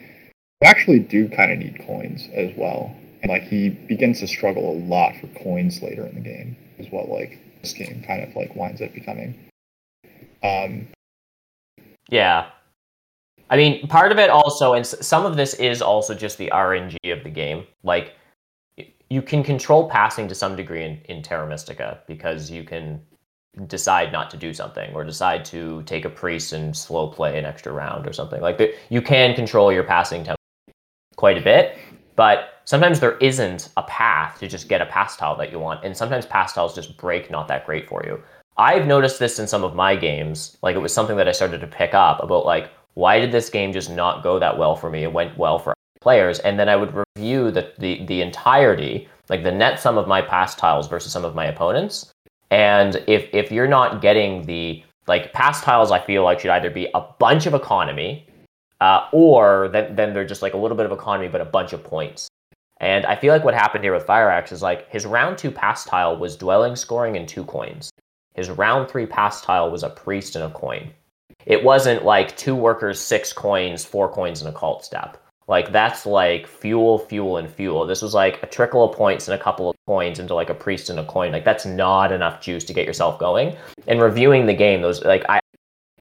[0.61, 2.95] you actually do kind of need coins as well.
[3.23, 6.91] And like he begins to struggle a lot for coins later in the game, is
[6.91, 9.35] what like this game kind of like winds up becoming.
[10.43, 10.89] Um,
[12.11, 12.47] Yeah.
[13.51, 16.97] I mean, part of it also, and some of this is also just the RNG
[17.11, 17.67] of the game.
[17.83, 18.13] Like, y-
[19.10, 23.01] you can control passing to some degree in, in Terra Mystica because you can
[23.66, 27.44] decide not to do something or decide to take a priest and slow play an
[27.44, 28.40] extra round or something.
[28.40, 30.36] Like, the, you can control your passing tempo
[31.16, 31.78] quite a bit,
[32.14, 35.59] but sometimes there isn't a path path to just get a pass tile that you
[35.59, 35.85] want.
[35.85, 38.22] And sometimes pass tiles just break not that great for you.
[38.56, 40.56] I've noticed this in some of my games.
[40.62, 43.48] Like it was something that I started to pick up about like why did this
[43.48, 45.05] game just not go that well for me?
[45.05, 49.43] It went well for players, and then I would review the the, the entirety, like
[49.43, 52.12] the net sum of my pass tiles versus some of my opponents.
[52.51, 56.70] And if if you're not getting the like pass tiles, I feel like should either
[56.70, 58.27] be a bunch of economy,
[58.81, 61.73] uh, or then then they're just like a little bit of economy but a bunch
[61.73, 62.29] of points.
[62.81, 65.85] And I feel like what happened here with FireX is like his round two pass
[65.85, 67.91] tile was dwelling scoring and two coins.
[68.35, 70.93] His round three pass tile was a priest and a coin.
[71.45, 75.16] It wasn't like two workers, six coins, four coins, and a cult step.
[75.49, 77.87] Like that's like fuel, fuel, and fuel.
[77.87, 80.55] This was like a trickle of points and a couple of coins into like a
[80.55, 81.33] priest and a coin.
[81.33, 83.57] Like that's not enough juice to get yourself going.
[83.87, 85.41] And reviewing the game, those like I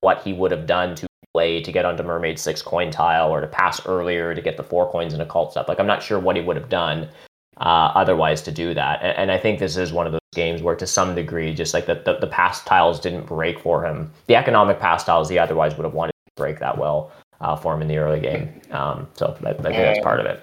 [0.01, 3.39] what he would have done to play to get onto Mermaid six coin tile or
[3.39, 5.69] to pass earlier to get the four coins and a cult step.
[5.69, 7.07] Like I'm not sure what he would have done
[7.55, 9.01] uh, otherwise to do that.
[9.01, 11.73] And, and, I think this is one of those games where, to some degree, just
[11.73, 14.11] like the, the, the pass tiles didn't break for him.
[14.27, 17.11] The economic past tiles he otherwise would have wanted to break that well
[17.41, 18.61] uh, for him in the early game.
[18.71, 20.41] Um, so I, I think that's part of it.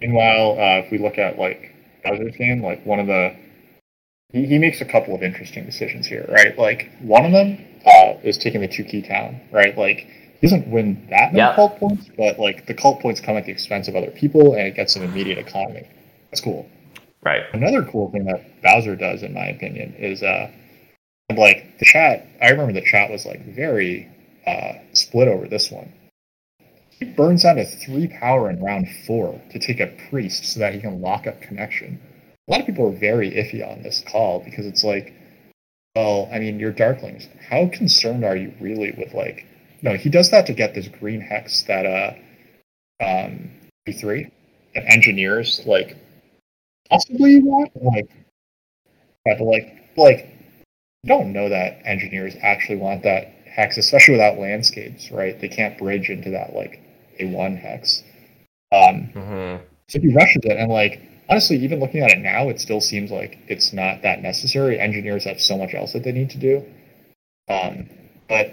[0.00, 1.74] Meanwhile, uh, if we look at like
[2.04, 3.36] Bowser's game, like one of the
[4.32, 6.56] he, he makes a couple of interesting decisions here, right?
[6.56, 9.76] Like one of them uh, is taking the two key town, right?
[9.76, 10.06] Like
[10.40, 11.56] he doesn't win that many yep.
[11.56, 14.66] cult points, but like the cult points come at the expense of other people, and
[14.66, 15.86] it gets an immediate economy.
[16.30, 16.68] That's cool.
[17.22, 17.42] Right.
[17.52, 20.50] Another cool thing that Bowser does, in my opinion, is uh,
[21.36, 22.26] like the chat.
[22.40, 24.08] I remember the chat was like very
[24.46, 25.92] uh, split over this one.
[26.90, 30.74] He burns out a three power in round four to take a priest so that
[30.74, 32.00] he can lock up connection.
[32.46, 35.14] A lot of people are very iffy on this call because it's like,
[35.96, 37.26] well, I mean, you're Darklings.
[37.48, 39.46] How concerned are you really with like?
[39.82, 43.50] No, he does that to get this green hex that uh, um,
[43.98, 44.30] three
[44.74, 45.96] that engineers like
[46.88, 48.10] possibly want like,
[49.24, 50.26] but like, like
[51.06, 55.38] don't know that engineers actually want that hex, especially without landscapes, right?
[55.40, 56.80] They can't bridge into that like
[57.18, 58.02] a one hex.
[58.72, 59.64] Um, mm-hmm.
[59.88, 63.10] So he rushes it, and like honestly, even looking at it now, it still seems
[63.10, 64.78] like it's not that necessary.
[64.78, 66.64] Engineers have so much else that they need to do.
[67.48, 67.88] Um,
[68.28, 68.52] but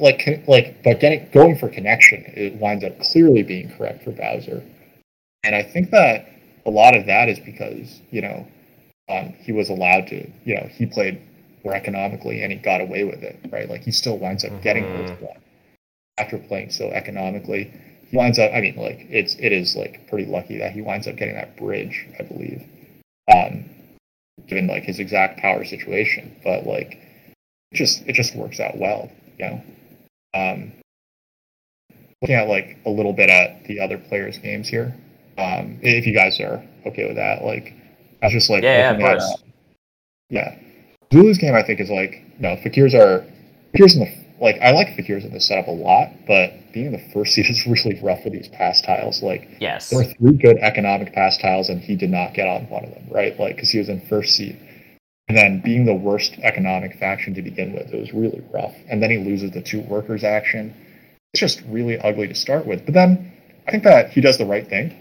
[0.00, 4.62] like like but getting going for connection, it winds up clearly being correct for Bowser,
[5.44, 6.28] and I think that
[6.66, 8.46] a lot of that is because you know
[9.08, 11.20] um, he was allowed to you know he played
[11.64, 13.68] more economically and he got away with it, right?
[13.68, 15.24] Like he still winds up getting mm-hmm.
[15.24, 15.40] one
[16.18, 17.72] after playing so economically.
[18.10, 18.52] He winds up.
[18.52, 21.56] I mean, like it's it is like pretty lucky that he winds up getting that
[21.56, 22.62] bridge, I believe,
[23.32, 23.68] um,
[24.46, 26.34] given like his exact power situation.
[26.42, 26.98] But like,
[27.72, 29.62] it just it just works out well, you know.
[30.34, 30.72] Um,
[32.22, 34.94] looking at like a little bit at the other players' games here,
[35.36, 37.74] um, if you guys are okay with that, like
[38.22, 39.34] I was just like yeah, yeah, of course.
[39.34, 39.40] At,
[40.30, 40.58] yeah.
[41.12, 43.26] Zulu's game, I think, is like no fakirs are
[43.74, 46.92] fakirs in the like I like fakirs in the setup a lot, but being in
[46.92, 49.22] the first seed is really rough with these pass tiles.
[49.22, 52.68] Like yes, there were three good economic pass tiles, and he did not get on
[52.68, 53.38] one of them, right?
[53.38, 54.58] Like because he was in first seed.
[55.28, 58.74] And then being the worst economic faction to begin with, it was really rough.
[58.88, 60.74] And then he loses the two workers action.
[61.34, 62.86] It's just really ugly to start with.
[62.86, 63.30] But then
[63.66, 64.96] I think that he does the right thing.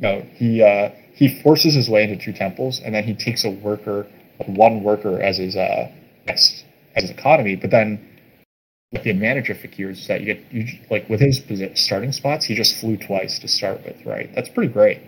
[0.00, 3.44] You know, he uh, he forces his way into two temples, and then he takes
[3.44, 4.06] a worker
[4.46, 5.90] one worker as his uh,
[6.28, 6.64] as,
[6.94, 8.16] as his economy, but then
[8.92, 11.42] like the advantage of Fakir is that you get you like with his
[11.74, 14.32] starting spots, he just flew twice to start with, right?
[14.34, 14.98] That's pretty great.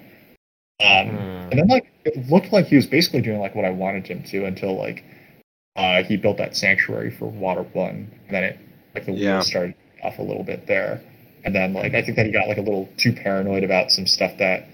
[0.80, 1.50] Um, mm.
[1.50, 4.22] And then like it looked like he was basically doing like what I wanted him
[4.24, 5.04] to until like
[5.76, 8.58] uh, he built that sanctuary for Water One, and then it
[8.94, 9.34] like the yeah.
[9.34, 11.00] wheels started off a little bit there,
[11.44, 14.06] and then like I think that he got like a little too paranoid about some
[14.06, 14.68] stuff that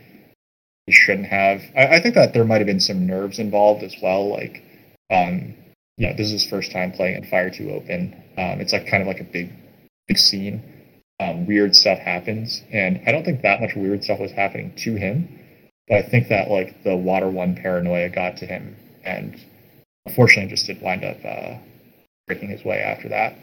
[0.86, 1.62] he shouldn't have.
[1.77, 4.28] I, I, think that there might have been some nerves involved as well.
[4.28, 4.62] Like,
[5.11, 5.55] um,
[5.97, 8.15] you know, this is his first time playing in Fire 2 Open.
[8.36, 9.52] Um, it's like kind of like a big,
[10.09, 10.62] big scene.
[11.20, 14.97] Um, weird stuff happens, and I don't think that much weird stuff was happening to
[14.97, 15.40] him.
[15.89, 19.40] But I think that like the Water One paranoia got to him, and
[20.06, 21.59] unfortunately, just did wind up uh,
[22.27, 23.36] breaking his way after that.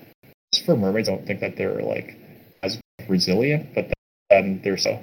[0.66, 2.18] For mermaids, I don't think that they're like
[2.62, 2.78] as
[3.08, 3.92] resilient, but
[4.30, 5.00] then they're so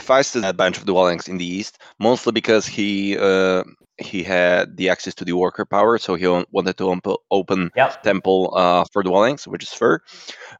[0.00, 3.62] Feisted a bunch of dwellings in the east, mostly because he uh,
[3.98, 7.00] he had the access to the worker power, so he wanted to
[7.30, 8.02] open yep.
[8.02, 10.00] temple uh, for dwellings, which is fair.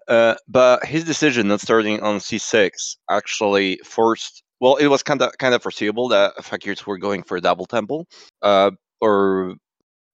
[0.08, 4.42] Uh, but his decision not starting on c6 actually forced.
[4.60, 7.66] Well, it was kind of kind of foreseeable that fakirs were going for a double
[7.66, 8.06] temple,
[8.42, 9.56] uh, or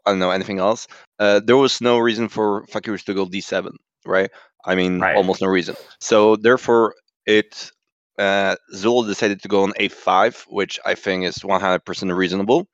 [0.07, 0.87] I don't know anything else.
[1.19, 3.73] Uh, there was no reason for fakirs to go d7,
[4.07, 4.31] right?
[4.65, 5.17] I mean, right.
[5.17, 5.77] almost no reason.
[6.01, 6.95] So therefore,
[7.27, 7.71] it
[8.19, 12.69] uh, Zul decided to go on a5, which I think is 100% reasonable.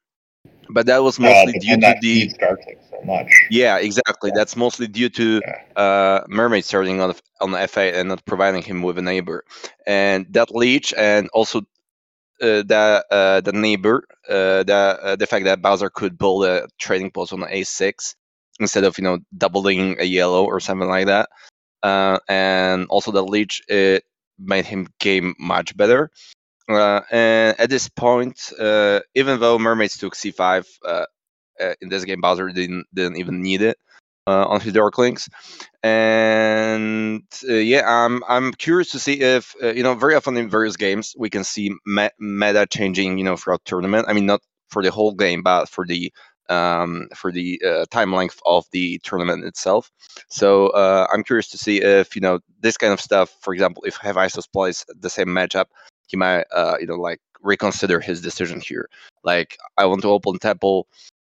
[0.70, 3.30] But that was mostly uh, due to the so much.
[3.50, 4.30] yeah, exactly.
[4.30, 4.38] Yeah.
[4.38, 5.82] That's mostly due to Yeah.
[5.82, 9.44] uh, Mermaid starting on the, on the F8 and not providing him with a neighbor,
[9.86, 11.60] and that leech and also
[12.40, 16.66] uh, the uh, the neighbor, uh, the uh, the fact that Bowser could build a
[16.78, 18.14] trading post on the A6
[18.58, 21.28] instead of you know doubling a yellow or something like that,
[21.82, 24.04] uh, and also the leech it
[24.38, 26.10] made him game much better.
[26.68, 31.04] Uh, and at this point, uh, even though mermaids took c5 uh,
[31.60, 33.76] uh, in this game, Bowser didn't didn't even need it
[34.26, 35.28] uh, on his Darklings.
[35.82, 40.76] And uh, yeah, I'm I'm curious to see if you know very often in various
[40.76, 44.06] games we can see me- meta changing you know throughout tournament.
[44.08, 44.40] I mean not
[44.70, 46.12] for the whole game, but for the
[46.48, 49.90] um, for the uh, time length of the tournament itself.
[50.28, 53.34] So uh, I'm curious to see if you know this kind of stuff.
[53.40, 55.66] For example, if Hephaestus plays the same matchup,
[56.06, 58.88] he might uh, you know like reconsider his decision here.
[59.24, 60.86] Like I want to open temple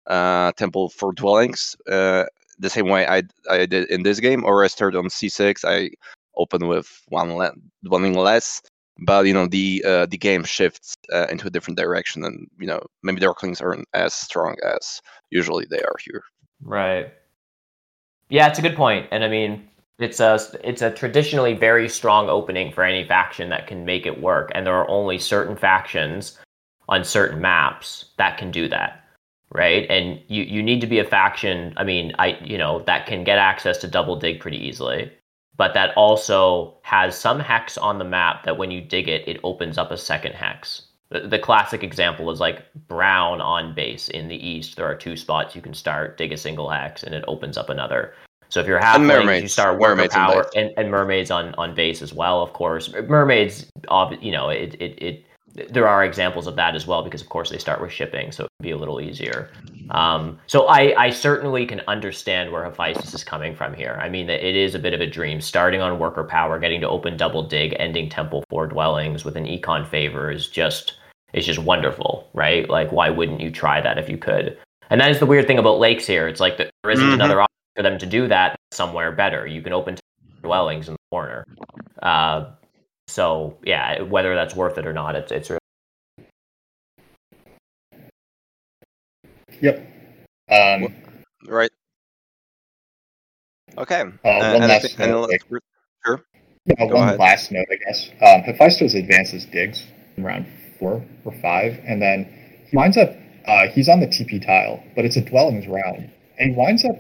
[0.07, 2.26] uh, temple for dwellings uh,
[2.60, 5.64] the same way I I did in this game, or I started on c6.
[5.65, 5.91] I
[6.38, 7.53] open with one le-
[7.84, 8.61] dwelling less.
[8.99, 12.68] But you know the uh, the game shifts uh, into a different direction, and you
[12.68, 15.02] know maybe Darklings aren't as strong as
[15.32, 16.24] usually they are here.
[16.61, 17.11] Right.
[18.30, 19.68] Yeah, it's a good point, and I mean,
[19.99, 24.22] it's a it's a traditionally very strong opening for any faction that can make it
[24.22, 26.40] work, and there are only certain factions
[26.90, 29.03] on certain maps that can do that,
[29.52, 29.86] right?
[29.90, 31.74] And you you need to be a faction.
[31.78, 35.11] I mean, I you know that can get access to double dig pretty easily,
[35.57, 39.39] but that also has some hex on the map that when you dig it, it
[39.43, 40.84] opens up a second hex.
[41.09, 44.75] The, the classic example is like brown on base in the east.
[44.75, 47.69] There are two spots you can start, dig a single hex, and it opens up
[47.69, 48.13] another.
[48.49, 51.73] So if you're half mermaids, you start worker Mermaids power and, and mermaids on, on
[51.73, 52.91] base as well, of course.
[53.07, 53.65] Mermaids,
[54.21, 55.25] you know, it, it, it
[55.69, 58.45] there are examples of that as well because of course they start with shipping, so
[58.45, 59.49] it would be a little easier.
[59.91, 63.99] Um, so I, I certainly can understand where Hephaestus is coming from here.
[64.01, 65.41] I mean, it is a bit of a dream.
[65.41, 69.45] Starting on worker power, getting to open double dig, ending temple for dwellings with an
[69.45, 70.97] econ favor is just
[71.34, 72.69] is just wonderful, right?
[72.69, 74.57] Like, why wouldn't you try that if you could?
[74.89, 76.27] And that is the weird thing about lakes here.
[76.27, 77.13] It's like there isn't Mhm.
[77.15, 79.47] another option for them to do that somewhere better.
[79.47, 79.97] You can open
[80.43, 81.43] dwellings in the corner.
[82.03, 82.45] Uh,
[83.07, 85.59] so yeah, whether that's worth it or not, it's it's really
[89.61, 89.88] Yep.
[90.51, 90.93] Um,
[91.47, 91.71] Right.
[93.77, 94.01] Okay.
[94.01, 95.41] uh, Uh, one and I last think- note, like,
[96.05, 96.21] sure.
[96.65, 97.19] yeah, Go one ahead.
[97.19, 98.09] last note, I guess.
[98.21, 99.85] Um, Hephaestus advances digs
[100.17, 100.47] in round
[100.80, 102.25] four or five, and then
[102.69, 103.15] he winds up.
[103.47, 106.09] Uh, he's on the TP tile, but it's a dwellings round,
[106.39, 106.95] and he winds up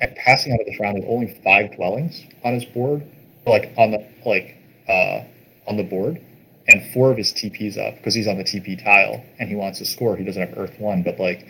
[0.00, 3.02] at passing out of this round with only five dwellings on his board,
[3.46, 4.56] like on the like
[4.90, 5.24] uh,
[5.68, 6.20] on the board,
[6.68, 9.78] and four of his TPs up because he's on the TP tile and he wants
[9.78, 10.16] to score.
[10.16, 11.46] He doesn't have Earth one, but like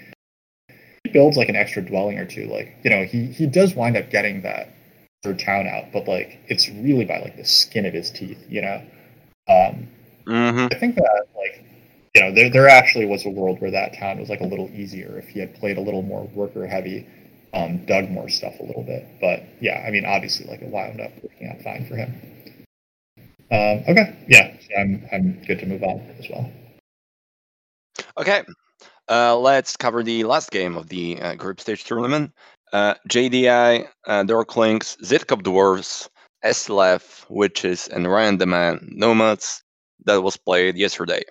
[1.04, 2.46] he builds like an extra dwelling or two.
[2.46, 4.74] Like you know, he he does wind up getting that
[5.22, 8.62] third town out, but like it's really by like the skin of his teeth, you
[8.62, 8.82] know.
[9.48, 9.88] Um,
[10.26, 11.64] hmm I think that like
[12.14, 14.70] you know there there actually was a world where that town was like a little
[14.72, 17.06] easier if he had played a little more worker heavy,
[17.54, 19.06] um, dug more stuff a little bit.
[19.20, 22.14] But yeah, I mean obviously like it wound up working out fine for him.
[23.52, 26.50] Um, okay, yeah, so I'm I'm good to move on as well.
[28.16, 28.42] Okay.
[29.08, 32.32] Uh, let's cover the last game of the uh, group stage tournament.
[32.72, 36.08] Uh, JDI, uh, Zitcop Dwarves,
[36.44, 39.62] SLF, Witches, and Ryan the Man Nomads
[40.04, 41.22] that was played yesterday.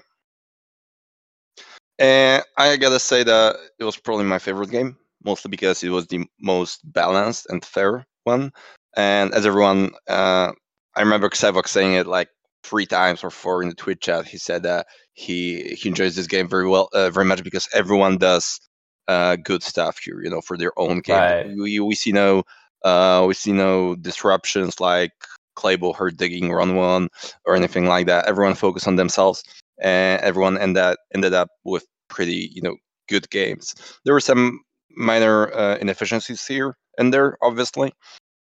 [1.98, 6.08] And I gotta say that it was probably my favorite game, mostly because it was
[6.08, 8.52] the most balanced and fair one.
[8.96, 10.52] And as everyone, uh,
[10.96, 12.30] I remember Xevox saying it like
[12.64, 14.28] three times or four in the Twitch chat.
[14.28, 18.18] He said that he he enjoys this game very well, uh, very much because everyone
[18.18, 18.60] does
[19.08, 21.18] uh, good stuff here, you know, for their own game.
[21.18, 21.48] Right.
[21.48, 22.44] We we see no
[22.84, 25.12] uh, we see no disruptions like
[25.58, 27.10] Claybo hurt digging run one
[27.46, 28.28] or anything like that.
[28.28, 29.44] Everyone focused on themselves,
[29.82, 32.76] and everyone ended up, ended up with pretty you know
[33.08, 33.76] good games.
[34.06, 34.62] There were some
[34.92, 37.94] minor uh, inefficiencies here and there, obviously.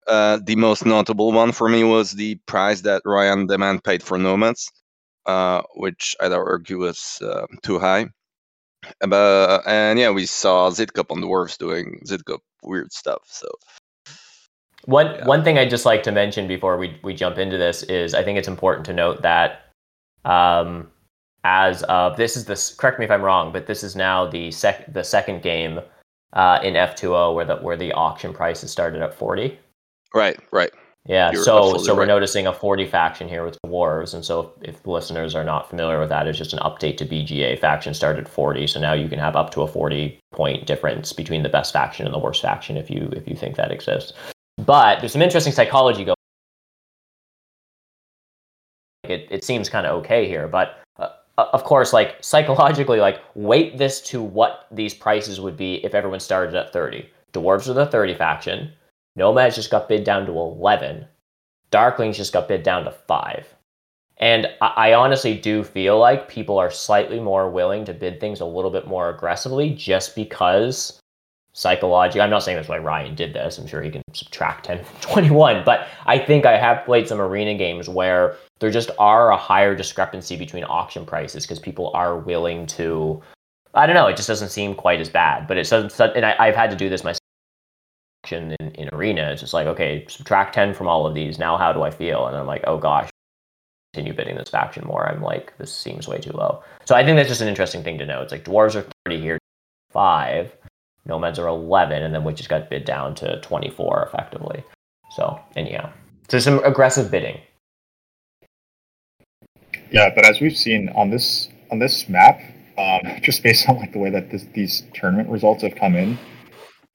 [0.07, 4.01] Uh, the most notable one for me was the price that Ryan the Man paid
[4.01, 4.71] for Nomads,
[5.25, 8.07] uh, which I'd argue was uh, too high.
[9.01, 13.23] But and yeah, we saw Zitcup on the Dwarves doing Zitcup weird stuff.
[13.25, 13.47] So
[14.85, 15.25] One Yeah.
[15.25, 18.23] one thing I'd just like to mention before we we jump into this is I
[18.23, 19.65] think it's important to note that
[20.23, 20.89] um,
[21.43, 24.51] as of this is this correct me if I'm wrong, but this is now the
[24.51, 25.81] sec the second game
[26.33, 29.59] uh, in F2O where the where the auction price has started at forty.
[30.13, 30.71] Right, right.
[31.07, 32.07] Yeah, You're so so we're right.
[32.07, 36.01] noticing a 40 faction here with dwarves, and so if, if listeners are not familiar
[36.01, 37.57] with that, it's just an update to BGA.
[37.59, 41.13] Faction started at 40, so now you can have up to a 40 point difference
[41.13, 44.11] between the best faction and the worst faction if you if you think that exists.
[44.57, 46.15] But there's some interesting psychology going.
[49.05, 53.77] It it seems kind of okay here, but uh, of course, like psychologically, like weight
[53.77, 57.07] this to what these prices would be if everyone started at 30.
[57.33, 58.73] Dwarves are the 30 faction.
[59.17, 61.05] Nomads just got bid down to 11.
[61.71, 63.53] Darklings just got bid down to 5.
[64.19, 68.45] And I, honestly do feel like people are slightly more willing to bid things a
[68.45, 70.99] little bit more aggressively just because
[71.53, 73.57] psychologically, I'm not saying that's why Ryan did this.
[73.57, 75.63] I'm sure he can subtract 10 from 21.
[75.65, 79.75] But I think I have played some arena games where there just are a higher
[79.75, 83.21] discrepancy between auction prices because people are willing to.
[83.73, 84.07] I don't know.
[84.07, 86.15] It just doesn't seem quite as bad, but it doesn't.
[86.15, 87.19] And I, I've had to do this myself
[88.31, 89.31] in, in arena.
[89.31, 91.39] It's like, okay, subtract 10 from all of these.
[91.39, 92.27] Now, how do I feel?
[92.27, 93.09] And I'm like, oh gosh,
[93.93, 95.07] continue bidding this faction more.
[95.07, 96.63] I'm like, this seems way too low.
[96.85, 98.21] So I think that's just an interesting thing to know.
[98.21, 99.39] It's like dwarves are 30 here,
[99.91, 100.51] five,
[101.05, 104.63] nomads are 11, and then we just got bid down to 24 effectively.
[105.11, 105.91] So, and yeah,
[106.29, 107.39] so some aggressive bidding.
[109.91, 112.39] Yeah, but as we've seen on this on this map,
[112.77, 116.19] um, just based on like the way that this, these tournament results have come in,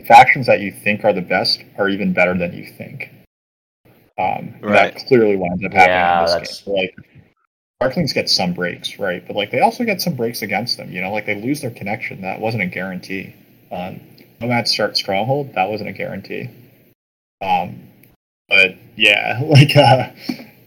[0.07, 3.11] factions that you think are the best are even better than you think.
[4.19, 4.95] Um, Right.
[4.95, 6.65] That clearly winds up happening Yeah, in this that's- game.
[6.65, 6.95] So, like,
[7.83, 9.27] Darklings get some breaks, right?
[9.27, 10.93] But like they also get some breaks against them.
[10.93, 12.21] You know, like they lose their connection.
[12.21, 13.35] That wasn't a guarantee.
[13.73, 14.01] Um,
[14.41, 15.55] Nomads start Stronghold.
[15.55, 16.49] That wasn't a guarantee.
[17.41, 17.89] Um,
[18.49, 20.11] but yeah, like uh,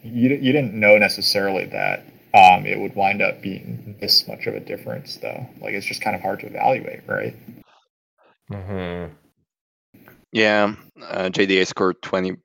[0.03, 1.99] you you didn't know necessarily that
[2.33, 5.47] um, it would wind up being this much of a difference, though.
[5.61, 7.33] Like it's just kind of hard to evaluate, right?
[8.51, 9.13] Mm-hmm.
[10.35, 12.35] Yeah, uh, JDI scored 20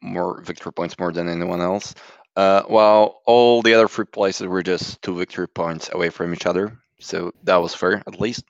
[0.00, 1.94] more victory points more than anyone else.
[2.36, 6.46] Uh, while all the other three places were just two victory points away from each
[6.46, 6.80] other.
[7.00, 8.44] So that was fair, at least,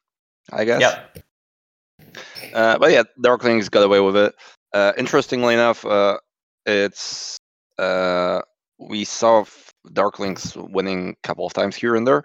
[0.53, 0.81] I guess.
[0.81, 1.19] Yep.
[2.55, 4.33] Uh, but yeah, Darklings got away with it.
[4.73, 6.19] Uh, interestingly enough, uh,
[6.65, 7.37] it's
[7.81, 8.43] uh,
[8.79, 9.45] we saw
[9.89, 12.23] Darklings winning a couple of times here and there,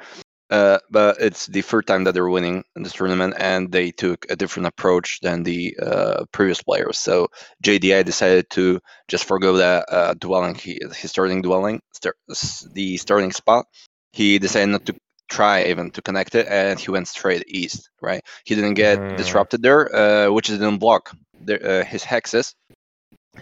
[0.49, 4.25] uh, but it's the third time that they're winning in this tournament, and they took
[4.29, 6.97] a different approach than the uh, previous players.
[6.97, 7.27] So
[7.63, 12.15] JDI decided to just forgo that uh, dwelling, he, his starting dwelling, star-
[12.73, 13.65] the starting spot.
[14.11, 14.95] He decided not to
[15.29, 17.89] try even to connect it, and he went straight east.
[18.01, 19.17] Right, he didn't get Mm.
[19.17, 21.11] disrupted there, uh, which didn't block
[21.43, 22.53] the, uh, his hexes.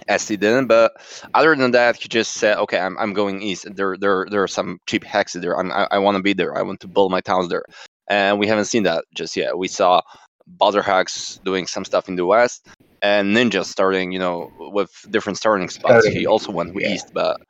[0.07, 0.67] As he didn't.
[0.67, 0.93] But
[1.33, 3.67] other than that, he just said, "Okay, I'm, I'm going east.
[3.75, 5.57] There there there are some cheap hexes there.
[5.57, 6.57] I'm, I I want to be there.
[6.57, 7.63] I want to build my towns there."
[8.09, 9.57] And we haven't seen that just yet.
[9.57, 10.01] We saw
[10.47, 12.67] Bowser Hacks doing some stuff in the west,
[13.01, 16.03] and Ninja starting, you know, with different starting spots.
[16.03, 16.89] Starting, he also went yeah.
[16.93, 17.41] east, but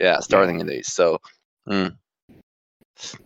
[0.00, 0.94] yeah, starting in the east.
[0.94, 1.18] So.
[1.68, 1.96] mm.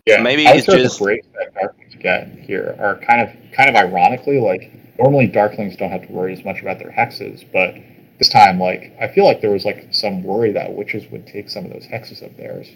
[0.05, 3.71] Yeah, Maybe I it's just- the breaks that Darklings get here are kind of kind
[3.71, 7.75] of ironically like normally Darklings don't have to worry as much about their hexes, but
[8.21, 11.49] this time like I feel like there was like some worry that witches would take
[11.51, 12.69] some of those hexes of theirs,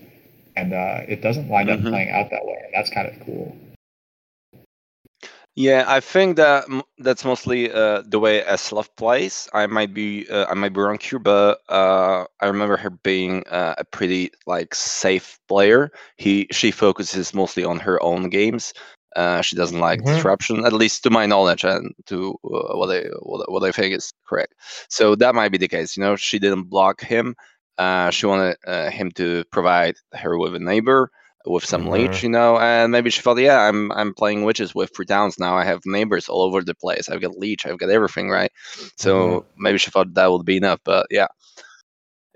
[0.57, 1.85] and uh, it doesn't wind Mhm.
[1.87, 3.57] up playing out that way, and that's kind of cool.
[5.57, 6.65] Yeah, I think that
[6.99, 9.49] that's mostly uh, the way Eslov plays.
[9.53, 13.45] I might be uh, I might be wrong here, but uh, I remember her being
[13.49, 15.93] uh, a pretty like safe player.
[16.17, 18.73] He she focuses mostly on her own games.
[19.17, 20.05] Uh, she doesn't like Mhm.
[20.05, 23.95] disruption, at least to my knowledge, and to uh, what I what, what I think
[23.95, 24.55] is correct.
[24.89, 25.97] So that might be the case.
[25.97, 27.35] You know, she didn't block him.
[27.79, 31.11] Uh, she wanted uh, him to provide her with a neighbor
[31.47, 31.91] with some Mhm.
[31.91, 35.39] leech, you know, and maybe she thought, yeah, I'm I'm playing witches with three towns
[35.39, 35.57] now.
[35.57, 37.09] I have neighbors all over the place.
[37.09, 37.67] I've got leech.
[37.67, 38.51] I've got everything, right?
[38.97, 40.81] So maybe she thought that would be enough.
[40.85, 41.29] But yeah,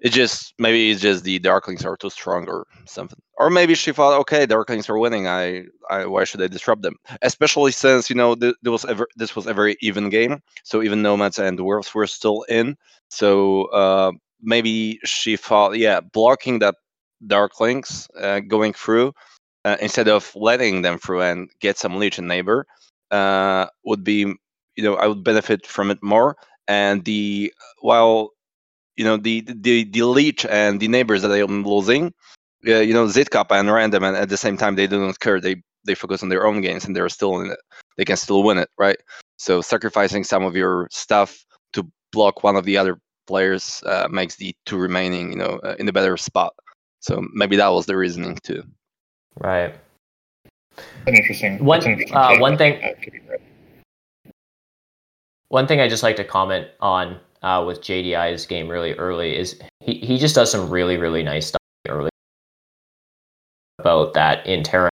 [0.00, 3.20] it just maybe it's just the darklings are too strong or something.
[3.38, 5.26] Or maybe she thought, okay, darklings are winning.
[5.26, 6.96] I, I why should I disrupt them?
[7.22, 10.40] Especially since you know th- there was ever this was a very even game.
[10.64, 12.76] So even nomads and dwarves were still in.
[13.10, 14.12] So uh,
[14.42, 16.74] maybe she thought, yeah, blocking that
[17.26, 19.12] darklings uh, going through
[19.64, 22.66] uh, instead of letting them through and get some and neighbor
[23.10, 24.20] uh, would be
[24.76, 26.36] you know I would benefit from it more.
[26.68, 28.30] And the while
[28.98, 32.12] you know the the the leech and the neighbors that I'm losing,
[32.66, 35.40] uh, you know Zitkap and random, and at the same time they do not care.
[35.40, 37.58] They they focus on their own games and they're still in it.
[37.96, 38.98] They can still win it, right?
[39.38, 42.98] So sacrificing some of your stuff to block one of the other
[43.28, 46.52] players uh, makes the two remaining, you know, uh, in a better spot.
[47.00, 48.64] So maybe that was the reasoning too.
[49.38, 49.72] Right.
[51.06, 51.64] An interesting.
[51.64, 53.40] One- that's interesting uh, one thing- That could be right.
[55.48, 59.60] One thing I just like to comment on uh, with JDI's game really early is
[59.80, 62.10] he, he just does some really really nice stuff early
[63.78, 64.90] about that in Terra.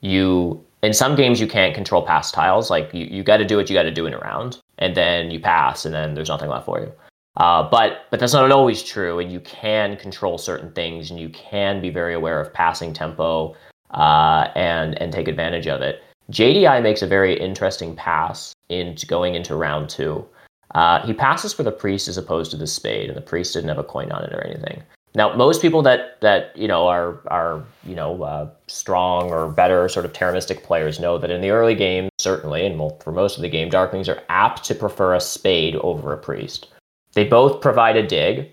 [0.00, 2.70] You in some games you can't control pass tiles.
[2.70, 4.94] Like you, you got to do what you got to do in a round, and
[4.96, 6.92] then you pass, and then there's nothing left for you.
[7.36, 11.28] Uh, but but that's not always true, and you can control certain things, and you
[11.30, 13.54] can be very aware of passing tempo
[13.92, 16.02] uh, and and take advantage of it.
[16.30, 20.26] JDI makes a very interesting pass into going into round two.
[20.74, 23.68] Uh, he passes for the priest as opposed to the spade, and the priest didn't
[23.68, 24.82] have a coin on it or anything.
[25.14, 29.88] Now, most people that that you know are are you know uh, strong or better
[29.88, 33.36] sort of Terra Mystica players know that in the early game, certainly, and for most
[33.36, 36.68] of the game, Darklings are apt to prefer a spade over a priest.
[37.12, 38.50] They both provide a dig.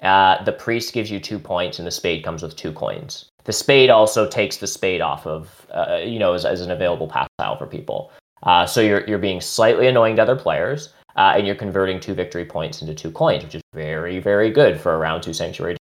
[0.00, 3.26] Uh, the priest gives you two points, and the spade comes with two coins.
[3.44, 7.08] The spade also takes the spade off of uh, you know as, as an available
[7.08, 8.10] pass tile for people.
[8.44, 12.14] Uh, so you're you're being slightly annoying to other players, uh, and you're converting two
[12.14, 15.76] victory points into two coins, which is very very good for a round two sanctuary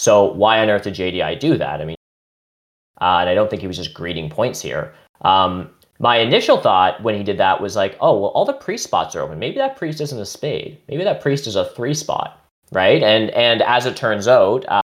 [0.00, 1.82] so why on earth did JDI do that?
[1.82, 1.96] I mean,
[3.02, 4.94] uh, and I don't think he was just greeting points here.
[5.20, 8.84] Um, my initial thought when he did that was like, oh, well, all the priest
[8.84, 9.38] spots are open.
[9.38, 10.78] Maybe that priest isn't a spade.
[10.88, 12.42] Maybe that priest is a three spot,
[12.72, 13.02] right?
[13.02, 14.80] And and as it turns out, uh,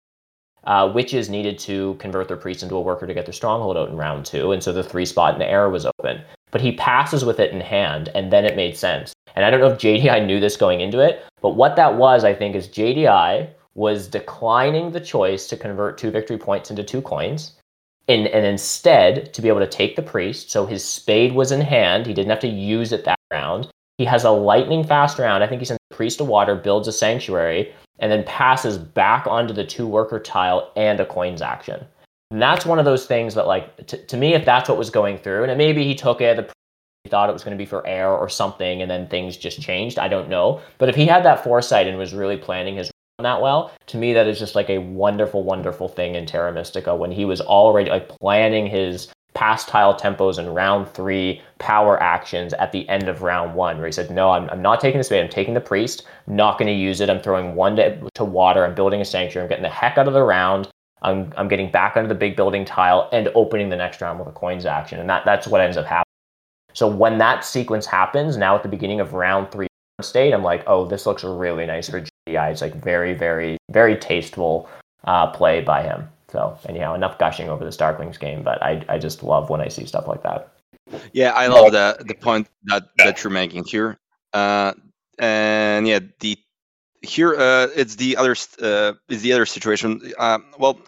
[0.64, 3.88] uh, witches needed to convert their priest into a worker to get their stronghold out
[3.88, 6.20] in round two, and so the three spot in the air was open.
[6.50, 9.14] But he passes with it in hand, and then it made sense.
[9.36, 12.24] And I don't know if JDI knew this going into it, but what that was,
[12.24, 17.02] I think, is JDI was declining the choice to convert two victory points into two
[17.02, 17.52] coins.
[18.08, 21.60] And, and instead, to be able to take the priest, so his spade was in
[21.60, 23.68] hand, he didn't have to use it that round.
[23.98, 25.44] He has a lightning fast round.
[25.44, 29.26] I think he sends the priest to water, builds a sanctuary, and then passes back
[29.26, 31.84] onto the two worker tile and a coins action.
[32.30, 34.90] And that's one of those things that, like, t- to me, if that's what was
[34.90, 36.55] going through, and maybe he took it, the he
[37.06, 39.98] thought it was going to be for air or something, and then things just changed.
[39.98, 40.60] I don't know.
[40.78, 43.72] But if he had that foresight and was really planning his run that well.
[43.86, 47.24] To me, that is just like a wonderful, wonderful thing in Terra Mystica when he
[47.24, 52.88] was already like planning his past tile tempos in round three power actions at the
[52.88, 55.30] end of round one, where he said, No, I'm, I'm not taking this spade, I'm
[55.30, 57.08] taking the priest, not going to use it.
[57.08, 60.08] I'm throwing one to, to water, I'm building a sanctuary, I'm getting the heck out
[60.08, 60.68] of the round.
[61.02, 64.28] I'm, I'm getting back under the big building tile and opening the next round with
[64.28, 64.98] a coins action.
[64.98, 66.05] And that, that's what ends up happening.
[66.76, 69.66] So when that sequence happens, now at the beginning of round three
[70.02, 73.96] state, I'm like, oh, this looks really nice for yeah, it's like very, very, very
[73.96, 74.68] tasteful
[75.04, 76.06] uh, play by him.
[76.28, 79.68] So anyhow, enough gushing over the Darklings game, but I, I just love when I
[79.68, 80.52] see stuff like that.
[81.14, 83.96] Yeah, I love the the point that that you're making here.
[84.34, 84.74] Uh,
[85.18, 86.36] and yeah, the
[87.00, 90.12] here uh, it's the other uh, is the other situation.
[90.18, 90.78] Uh, well,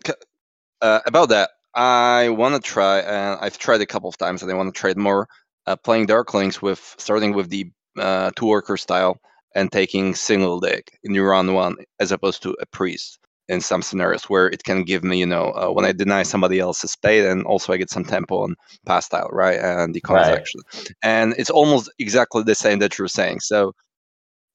[0.82, 4.52] uh, about that, I want to try, and I've tried a couple of times, and
[4.52, 5.26] I want to try it more.
[5.68, 9.20] Uh, playing Darklings with starting with the uh, two worker style
[9.54, 13.18] and taking single dig in round one as opposed to a priest
[13.48, 16.58] in some scenarios where it can give me, you know, uh, when I deny somebody
[16.58, 18.54] else's spade and also I get some tempo on
[18.86, 19.60] pass tile, right?
[19.60, 20.38] And the coins right.
[20.38, 20.60] action.
[21.02, 23.40] And it's almost exactly the same that you're saying.
[23.40, 23.74] So,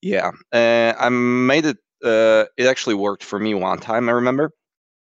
[0.02, 4.50] yeah, uh, I made it, uh, it actually worked for me one time, I remember,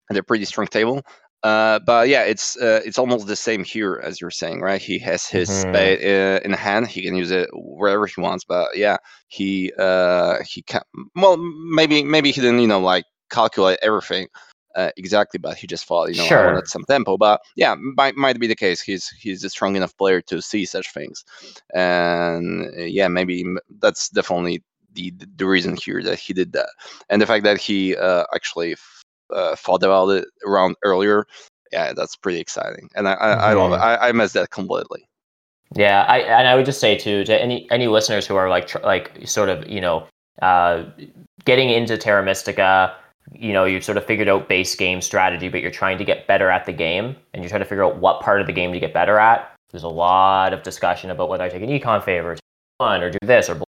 [0.10, 1.04] at a pretty strong table.
[1.44, 4.82] Uh, but yeah, it's uh, it's almost the same here as you're saying, right?
[4.82, 5.70] He has his mm-hmm.
[5.70, 6.88] spade uh, in hand.
[6.88, 8.44] He can use it wherever he wants.
[8.44, 8.98] But yeah,
[9.28, 10.82] he uh, he can.
[11.16, 14.28] Well, maybe maybe he didn't, you know, like calculate everything
[14.76, 16.40] uh, exactly, but he just thought, you know, sure.
[16.40, 17.18] I wanted some tempo.
[17.18, 18.82] But yeah, might might be the case.
[18.82, 21.24] He's he's a strong enough player to see such things,
[21.74, 23.44] and uh, yeah, maybe
[23.80, 24.64] that's definitely
[24.94, 26.70] the the reason here that he did that,
[27.10, 28.76] and the fact that he uh, actually
[29.34, 31.26] uh, thought about it around earlier,
[31.72, 33.42] yeah, that's pretty exciting, and I I, mm-hmm.
[33.42, 33.76] I love it.
[33.76, 34.04] Mm-hmm.
[34.04, 35.06] I, I miss that completely.
[35.76, 38.68] Yeah, I and I would just say too to any any listeners who are like
[38.68, 40.08] tr- like sort of you know
[40.42, 40.84] uh,
[41.46, 42.96] getting into Terra Mystica,
[43.34, 46.28] you know you've sort of figured out base game strategy, but you're trying to get
[46.28, 48.74] better at the game, and you're trying to figure out what part of the game
[48.74, 49.54] to get better at.
[49.72, 52.36] There's a lot of discussion about whether I take an econ favor,
[52.80, 53.62] one or do this or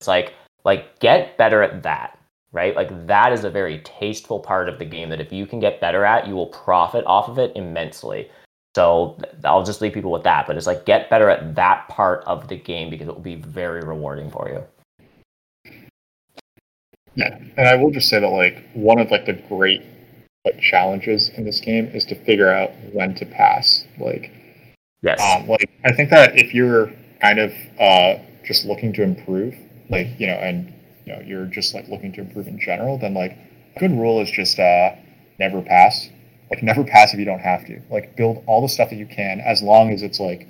[0.00, 2.18] it's like like get better at that
[2.52, 2.74] right?
[2.74, 5.80] Like that is a very tasteful part of the game that if you can get
[5.80, 8.30] better at, you will profit off of it immensely.
[8.74, 12.22] So I'll just leave people with that, but it's like get better at that part
[12.24, 14.64] of the game because it will be very rewarding for you.
[17.16, 19.82] Yeah, and I will just say that like one of like the great
[20.44, 23.84] like challenges in this game is to figure out when to pass.
[23.98, 24.30] Like,
[25.02, 28.14] yes, um, like I think that if you're kind of uh,
[28.44, 29.54] just looking to improve,
[29.88, 30.72] like you know, and
[31.10, 33.36] you know you're just like looking to improve in general, then like
[33.76, 34.94] a good rule is just uh,
[35.38, 36.08] never pass.
[36.50, 37.80] Like never pass if you don't have to.
[37.90, 40.48] Like build all the stuff that you can as long as it's like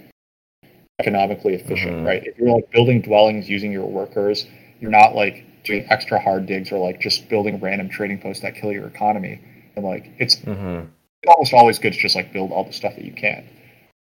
[0.98, 2.06] economically efficient, mm-hmm.
[2.06, 2.22] right?
[2.24, 4.46] If you're like building dwellings using your workers
[4.80, 8.54] you're not like doing extra hard digs or like just building random trading posts that
[8.54, 9.40] kill your economy.
[9.76, 10.88] And like it's Mm-hmm.
[11.28, 13.46] almost always good to just like build all the stuff that you can.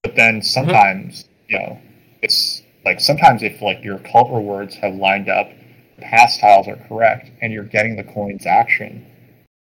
[0.04, 1.80] But then sometimes, you know,
[2.22, 5.50] it's like sometimes if like your cult rewards have lined up,
[6.02, 9.06] pass tiles are correct, and you're getting the coins action,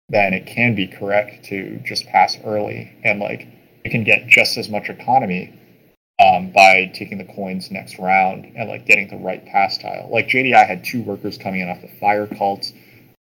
[0.08, 3.46] then it can be correct to just pass early and like
[3.84, 5.52] you can get just as much economy
[6.18, 10.08] um, by taking the coins next round and like getting the right pass tile.
[10.10, 12.72] Like JDI had two workers coming in off the fire cult.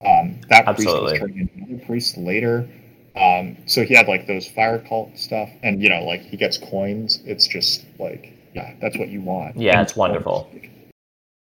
[0.05, 1.13] Um, that priest Absolutely.
[1.13, 2.69] was turning into another priest later.
[3.17, 6.59] Um, so he had like those fire cult stuff, and you know, like he gets
[6.59, 7.21] coins.
[7.25, 9.57] It's just like, yeah, that's what you want.
[9.57, 10.51] Yeah, And it's wonderful.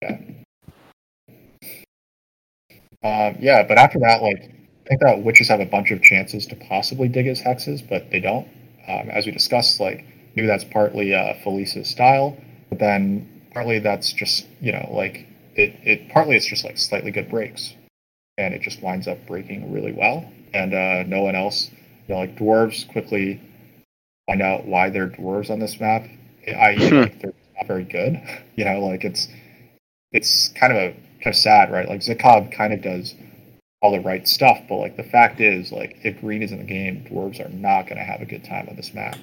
[0.01, 0.19] Yeah.
[3.03, 4.51] Um, yeah, but after that, like,
[4.85, 8.11] I think that witches have a bunch of chances to possibly dig as hexes, but
[8.11, 8.47] they don't.
[8.87, 10.05] Um, as we discussed, like,
[10.35, 12.37] maybe that's partly uh, Felice's style,
[12.69, 17.11] but then partly that's just, you know, like, it, it partly it's just like slightly
[17.11, 17.73] good breaks,
[18.37, 21.69] and it just winds up breaking really well, and uh, no one else,
[22.07, 23.41] you know, like dwarves quickly
[24.27, 26.03] find out why they're dwarves on this map,
[26.47, 26.95] i.e., Hmm.
[27.01, 28.21] like they're not very good,
[28.55, 29.27] you know, like it's
[30.11, 31.87] it's kind of a kind of sad, right?
[31.87, 33.15] Like Zikov kind of does
[33.81, 36.63] all the right stuff, but like the fact is, like if green is in the
[36.63, 39.17] game, dwarves are not going to have a good time on this map.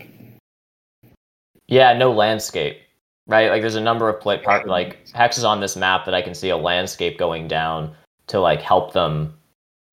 [1.69, 2.81] Yeah, no landscape,
[3.27, 3.51] right?
[3.51, 6.35] Like there's a number of play part like hexes on this map that I can
[6.35, 7.95] see a landscape going down
[8.29, 9.35] to like help them,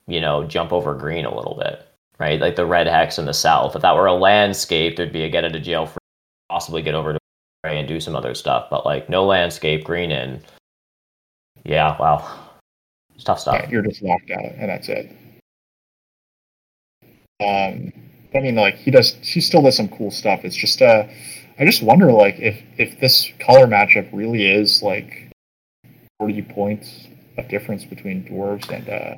[0.08, 1.86] you know, jump over green a little bit,
[2.20, 2.40] right?
[2.40, 3.76] Like the red hex in the south.
[3.76, 5.98] If that were a landscape, there'd be a get out of jail free,
[6.50, 7.20] possibly get over to
[7.64, 8.68] and do some other stuff.
[8.70, 10.42] But like no landscape, green in.
[11.66, 12.26] Yeah, wow,
[13.16, 13.56] it's tough stuff.
[13.60, 15.12] Yeah, you're just locked out, and that's it.
[17.42, 17.92] Um,
[18.34, 20.46] I mean, like he does, he still does some cool stuff.
[20.46, 21.08] It's just, uh,
[21.60, 25.32] I just wonder, like, if if this color matchup really is like
[26.20, 29.16] forty points of difference between dwarves and uh,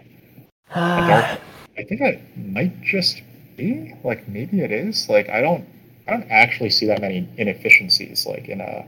[0.73, 1.39] and dark.
[1.77, 3.21] I think it might just
[3.55, 5.09] be like maybe it is.
[5.09, 5.67] Like I don't,
[6.07, 8.87] I don't actually see that many inefficiencies like in a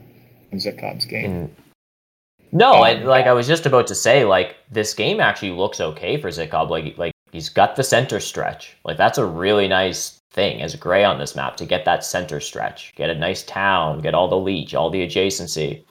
[0.50, 1.30] in Zitcom's game.
[1.30, 1.50] Mm.
[2.52, 5.80] No, Um, I, like I was just about to say, like this game actually looks
[5.80, 6.68] okay for Zikob.
[6.68, 8.76] Like, like he's got the center stretch.
[8.84, 12.40] Like that's a really nice thing as gray on this map to get that center
[12.40, 15.84] stretch, get a nice town, get all the leech, all the adjacency.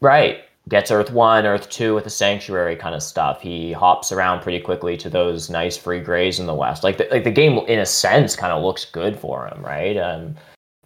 [0.00, 3.40] Right, gets Earth One, Earth Two with the sanctuary kind of stuff.
[3.40, 6.82] He hops around pretty quickly to those nice free grays in the west.
[6.82, 9.96] Like, the, like the game in a sense kind of looks good for him, right?
[9.96, 10.34] Um,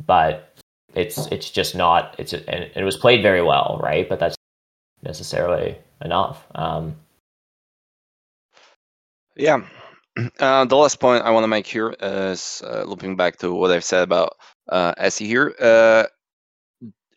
[0.04, 0.45] but
[0.94, 4.36] it's it's just not it's and it was played very well right but that's
[5.02, 6.94] necessarily enough um
[9.36, 9.60] Yeah.
[10.40, 13.70] Uh, the last point I want to make here is uh, looping back to what
[13.70, 14.32] I've said about
[14.70, 15.54] uh, Essie here.
[15.60, 16.04] Uh,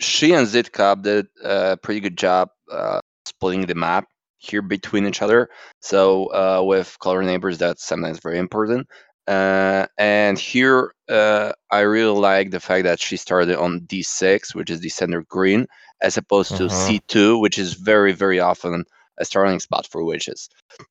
[0.02, 4.06] she and Zitkab did a pretty good job uh, splitting the map
[4.40, 5.50] here between each other.
[5.82, 8.86] So uh, with color neighbors, that's sometimes very important.
[9.30, 14.72] Uh, and here, uh, I really like the fact that she started on D6, which
[14.72, 15.68] is the center green,
[16.02, 16.72] as opposed to Mhm.
[16.72, 18.86] C2, which is very, very often
[19.20, 20.50] a starting spot for witches.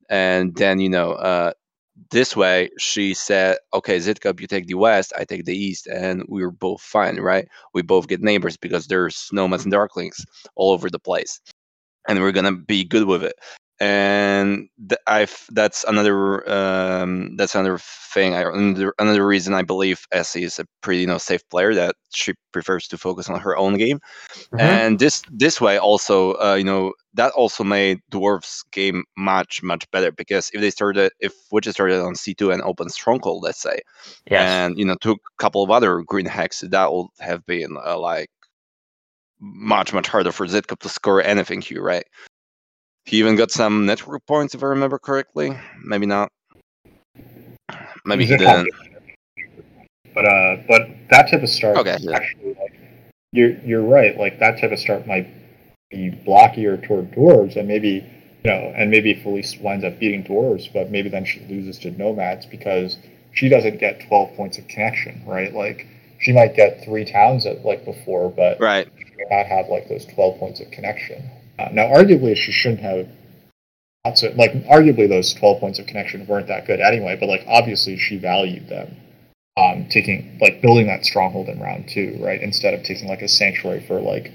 [0.09, 1.53] And then, you know, uh,
[2.11, 6.25] this way she said, okay, Zitkub, you take the west, I take the east, and
[6.29, 7.49] we're both fine, right?
[7.75, 10.25] We both get neighbors because there's nomads and darklings
[10.55, 11.41] all over the place.
[12.07, 13.35] And we're gonna be good with it.
[13.81, 18.35] And th- I've that's another um, that's another thing.
[18.35, 21.95] I, another, another reason I believe Essie is a pretty you know safe player that
[22.13, 24.01] she prefers to focus on her own game.
[24.59, 29.91] And this this way also uh, you know that also made dwarves game much much
[29.91, 33.81] better because if they started if witches started on c2 and open stronghold let's say
[34.31, 34.41] yes.
[34.41, 37.99] and you know took a couple of other green hexes that would have been uh,
[37.99, 38.31] like
[39.41, 42.07] much much harder for Zitkup to score anything here right
[43.09, 46.31] he even got some network points if i remember correctly maybe not
[48.05, 48.69] maybe he didn't
[50.15, 52.17] But uh, but that type of start Okay, is yeah.
[52.17, 52.75] actually like
[53.33, 54.17] you're you're right.
[54.17, 55.29] Like that type of start might
[55.91, 58.05] be blockier toward dwarves, and maybe
[58.45, 61.91] you know, and maybe Felice winds up beating dwarves, but maybe then she loses to
[61.93, 62.99] nomads because
[63.33, 65.55] she doesn't get twelve points of connection, right?
[65.55, 65.87] Like
[66.19, 69.89] she might get three towns at like before, but right she might not have like
[69.89, 71.23] those twelve points of connection.
[71.59, 73.09] Uh, now, arguably, she shouldn't have.
[74.05, 77.17] of- Like, arguably, those twelve points of connection weren't that good anyway.
[77.19, 78.97] But like, obviously, she valued them
[79.59, 82.41] um, taking like building that stronghold in round two, right?
[82.41, 84.33] Instead of taking like a sanctuary for like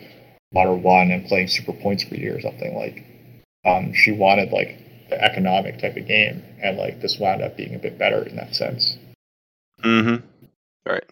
[0.51, 3.05] water one and playing super points greedy or something like.
[3.65, 4.77] Um, she wanted like
[5.09, 8.35] the economic type of game, and like this wound up being a bit better in
[8.35, 8.97] that sense.
[9.81, 10.25] Mm-hmm.
[10.85, 11.03] Right.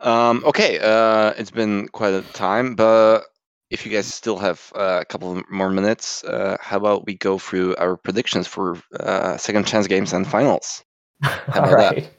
[0.00, 3.22] Um, okay, uh, it's been quite a time, but
[3.70, 7.38] if you guys still have uh, a couple more minutes, uh, how about we go
[7.38, 10.82] through our predictions for uh, second chance games and finals?
[11.22, 11.94] How All about that?
[11.94, 12.10] right.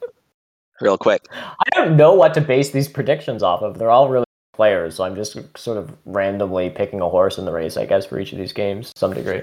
[0.81, 1.25] Real quick.
[1.33, 3.77] I don't know what to base these predictions off of.
[3.77, 7.51] They're all really players, so I'm just sort of randomly picking a horse in the
[7.51, 9.41] race, I guess, for each of these games, to some degree.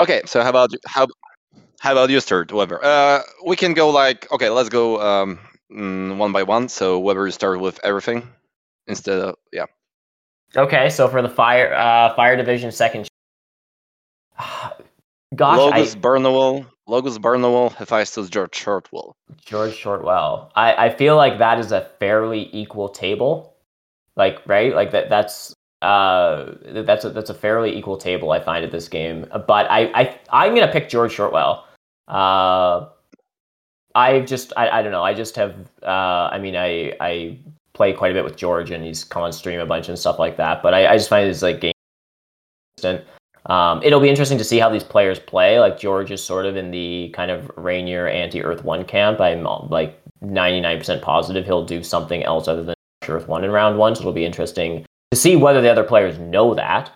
[0.00, 1.08] Okay, so how about how
[1.80, 2.84] how about you start, Weber?
[2.84, 5.40] Uh, we can go like okay, let's go um,
[5.72, 6.68] mm, one by one.
[6.68, 8.28] So Weber, you start with everything
[8.86, 9.66] instead of yeah.
[10.56, 13.08] Okay, so for the fire uh, fire division second.
[15.34, 19.14] Gosh, Logos I, Barnwell, Logos Barnwell, Hephaestus George Shortwell.
[19.44, 20.50] George Shortwell.
[20.54, 23.56] I, I feel like that is a fairly equal table.
[24.16, 25.08] Like right, like that.
[25.08, 25.52] That's
[25.82, 28.30] uh, that's a, that's a fairly equal table.
[28.30, 31.64] I find at this game, but I I I'm gonna pick George Shortwell.
[32.06, 32.86] Uh,
[33.94, 35.02] I just I, I don't know.
[35.02, 37.38] I just have uh, I mean I I
[37.74, 40.18] play quite a bit with George and he's come on stream a bunch and stuff
[40.18, 40.62] like that.
[40.62, 41.72] But I, I just find his like game
[42.76, 43.06] consistent.
[43.46, 45.60] Um, it'll be interesting to see how these players play.
[45.60, 49.20] Like George is sort of in the kind of Rainier anti Earth One camp.
[49.20, 52.74] I'm like 99% positive he'll do something else other than
[53.06, 53.94] Earth One in round one.
[53.94, 56.90] So it'll be interesting to see whether the other players know that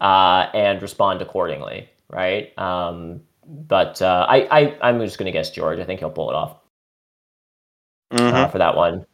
[0.00, 2.56] uh, and respond accordingly, right?
[2.58, 5.78] Um, but uh, I, I I'm just going to guess George.
[5.78, 6.56] I think he'll pull it off
[8.10, 9.06] uh, for that one.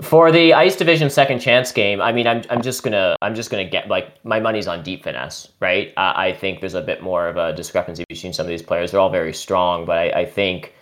[0.00, 3.50] For the Ice Division second chance game, I mean, I'm I'm just gonna I'm just
[3.50, 5.88] gonna get like my money's on deep finesse, right?
[5.96, 8.92] Uh, I think there's a bit more of a discrepancy between some of these players.
[8.92, 10.72] They're all very strong, but I, I think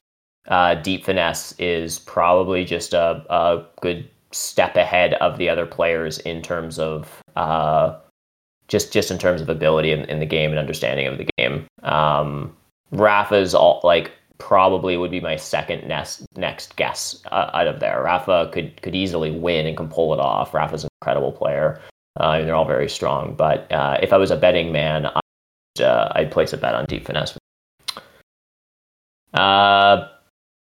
[0.49, 6.19] uh, deep finesse is probably just a, a good step ahead of the other players
[6.19, 7.97] in terms of uh,
[8.69, 11.67] just just in terms of ability in, in the game and understanding of the game.
[11.83, 12.55] Um,
[12.93, 18.03] Rafa's all like probably would be my second next next guess uh, out of there.
[18.03, 20.55] Rafa could could easily win and can pull it off.
[20.55, 21.81] Rafa's an incredible player.
[22.19, 23.35] Uh, and they're all very strong.
[23.35, 26.87] But uh, if I was a betting man, I'd, uh, I'd place a bet on
[26.87, 27.37] deep finesse.
[29.35, 30.09] Uh,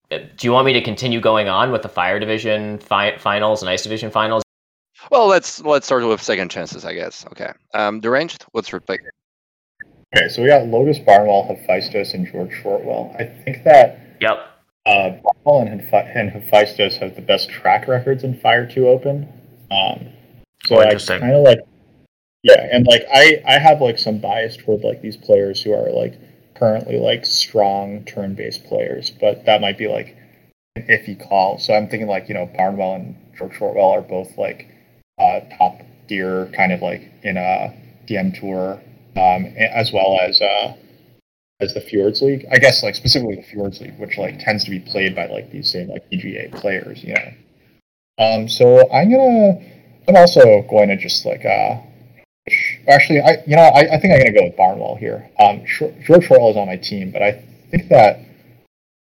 [0.09, 3.69] do you want me to continue going on with the fire division fi- finals and
[3.69, 4.43] ice division finals?
[5.09, 7.25] Well, let's let's start with second chances, I guess.
[7.27, 7.51] Okay.
[7.73, 8.45] Um, deranged.
[8.51, 9.01] What's your pick?
[10.15, 13.15] Okay, so we got Lotus Barnwell, Hephaestus, and George Shortwell.
[13.15, 14.37] I think that Yep.
[14.85, 15.09] uh,
[15.45, 19.27] Barnwell and, Hepha- and Hephaestus have the best track records in Fire 2 Open.
[19.71, 20.09] Um,
[20.65, 21.59] so Oh, I kind of like,
[22.43, 25.89] yeah, and like I, I have like some bias toward like these players who are
[25.91, 26.19] like
[26.55, 30.17] currently like strong turn-based players, but that might be like
[30.75, 31.57] an iffy call.
[31.57, 34.67] So I'm thinking like you know Barnwell and George Shortwell are both like
[35.19, 37.73] uh, top tier, kind of like in a
[38.07, 38.81] DM tour,
[39.15, 40.73] um, as well as uh,
[41.59, 42.45] as the Fjords League.
[42.51, 45.51] I guess like specifically the Fjords League, which like tends to be played by like
[45.51, 47.33] these same like PGA players, you know.
[48.17, 49.61] Um, so I'm gonna,
[50.07, 51.77] I'm also going to just like uh,
[52.87, 55.29] actually I you know I, I think I'm gonna go with Barnwell here.
[55.39, 58.19] Um, George Shortwell is on my team, but I think that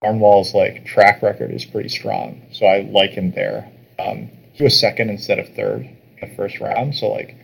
[0.04, 3.72] Barnwell's like track record is pretty strong, so I like him there.
[4.00, 7.36] Um, he was second instead of third in the first round, so like,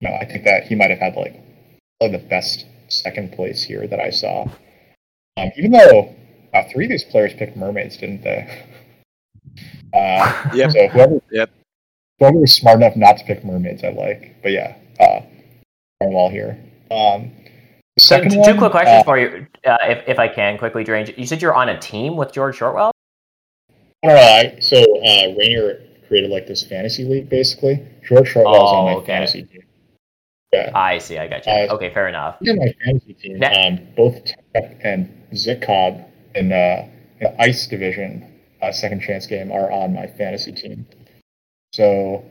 [0.00, 1.40] you know, I think that he might have had like
[2.00, 4.46] probably the best second place here that I saw.
[5.36, 6.14] Um, even though
[6.52, 8.64] uh, three of these players picked mermaids, didn't they?
[9.94, 10.70] Uh, Yep.
[10.72, 11.50] So whoever, Yep.
[12.18, 14.34] whoever was smart enough not to pick mermaids, I like.
[14.42, 15.20] But yeah, uh,
[16.00, 16.58] Barnwell here.
[16.90, 17.30] Um,
[17.96, 20.58] the So second one, two quick questions uh, for you, uh, if, if I can
[20.58, 21.12] quickly, Drange.
[21.16, 22.90] You said you're on a team with George Shortwell.
[24.02, 24.56] All right.
[24.60, 27.80] So uh, Rainier created like this fantasy league, basically.
[28.04, 29.06] George Shortwell's Oh, on my okay.
[29.06, 29.62] fantasy team.
[30.54, 30.70] Yeah.
[30.74, 31.18] I see.
[31.18, 31.52] I got you.
[31.52, 32.36] Uh, okay, fair enough.
[32.42, 34.14] in my fantasy team, Ne- um, both
[34.54, 36.04] Tech and Zitcob
[36.34, 36.88] in uh,
[37.20, 38.30] the Ice Division
[38.62, 40.86] uh, second chance game are on my fantasy team.
[41.72, 42.24] So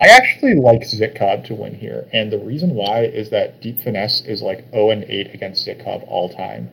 [0.00, 4.22] I actually like Zitcob to win here, and the reason why is that Deep Finesse
[4.22, 6.70] is like 0 and 8 against Zitcob all time.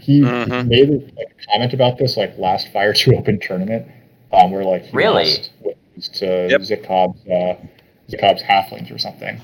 [0.00, 0.66] He Mhm.
[0.68, 3.86] made like, a comment about this like last Fire 2 Open tournament,
[4.32, 5.24] um, where like he Really?
[5.24, 5.76] lost with-
[6.14, 6.60] to Yep.
[6.62, 7.56] Zitcob's uh,
[8.08, 9.38] Zitcob's halflings or something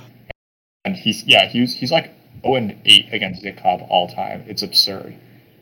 [0.87, 4.45] and he's yeah he's he's like 0 and 8 against Zikov all time.
[4.47, 5.17] It's absurd.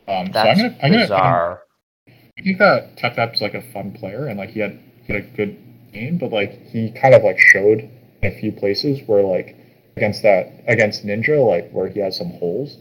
[0.07, 1.63] Um, so That's I'm gonna I'm gonna bizarre.
[2.07, 5.27] I think that Tep like a fun player and like he had he had a
[5.37, 5.57] good
[5.93, 7.89] game, but like he kind of like showed
[8.23, 9.57] in a few places where like
[9.97, 12.77] against that against Ninja like where he has some holes.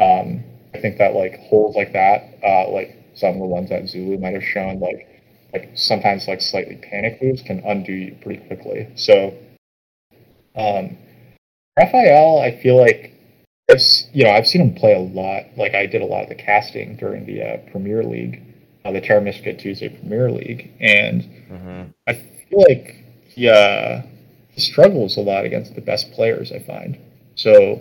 [0.00, 0.42] Um,
[0.74, 4.18] I think that like holes like that, uh, like some of the ones that Zulu
[4.18, 5.22] might have shown, like
[5.52, 8.88] like sometimes like slightly panic moves can undo you pretty quickly.
[8.96, 9.34] So
[10.56, 10.96] um,
[11.78, 13.12] Raphael, I feel like
[13.68, 15.44] this, you know, I've seen him play a lot.
[15.56, 18.42] Like I did a lot of the casting during the uh, Premier League,
[18.84, 22.96] uh, the Terra Mystica Tuesday Premier League, and hmm I feel like
[23.28, 24.02] he, uh,
[24.56, 26.52] struggles a lot against the best players.
[26.52, 26.98] I find
[27.34, 27.80] so.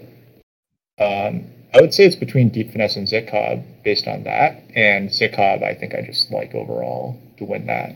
[1.00, 1.46] Um,
[1.76, 5.74] I would say it's between Deep Finesse and Zitcob based on that, and Zitcob I
[5.76, 7.96] think I just like overall to win that.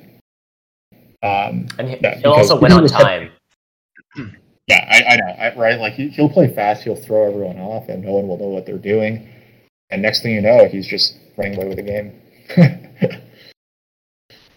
[1.24, 3.32] Um, And he, yeah, he'll also win on time.
[4.68, 5.80] Yeah, I, I know, I, right?
[5.80, 8.65] Like he, he'll play fast, he'll throw everyone off, and no one will know what
[8.65, 9.30] they're doing.
[9.89, 12.22] And next thing you know, he's just running away with the game.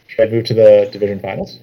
[0.09, 1.61] Should I move to the division finals?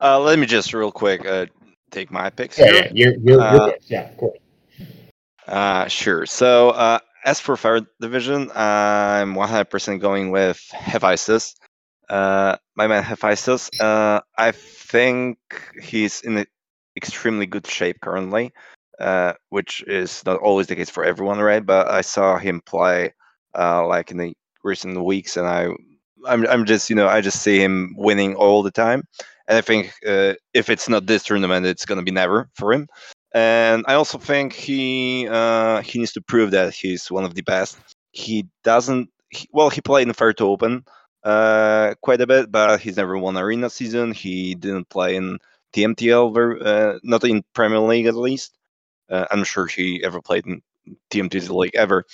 [0.00, 1.46] Uh, let me just real quick uh,
[1.90, 2.74] take my picks Yeah, here.
[2.74, 4.38] yeah, you're, you're, Uh, you're yeah, of course.
[5.46, 6.26] Uh, sure.
[6.26, 11.54] So, uh, as for Fire Division, I'm 100% going with Hephaestus.
[12.10, 13.70] Uh, my man Hephaestus.
[13.80, 15.38] Uh, I think
[15.80, 16.44] he's in
[16.96, 18.52] extremely good shape currently,
[19.00, 21.64] uh, which is not always the case for everyone, right?
[21.64, 23.14] But I saw him play,
[23.58, 25.68] uh, like in the recent weeks, and I,
[26.26, 29.04] I'm, I'm just, you know, I just see him winning all the time.
[29.48, 32.86] And I think uh, if it's not this tournament, it's gonna be never for him
[33.34, 37.42] and I also think he uh, he needs to prove that he's one of the
[37.42, 37.78] best.
[38.12, 39.08] He doesn't.
[39.30, 40.84] He, well, he played in the Fair to Open
[41.24, 44.12] uh, quite a bit, but he's never won arena season.
[44.12, 45.38] He didn't play in
[45.72, 48.56] the MTL, uh, not in Premier League at least.
[49.10, 50.62] Uh, I'm sure he ever played in
[51.10, 52.04] TMT League ever.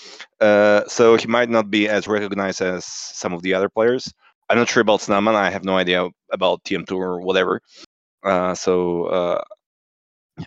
[0.40, 4.12] Uh, so he might not be as recognized as some of the other players.
[4.48, 5.34] I'm not sure about Snaman.
[5.34, 7.60] I have no idea about TM2 or whatever.
[8.22, 9.42] Uh, so uh,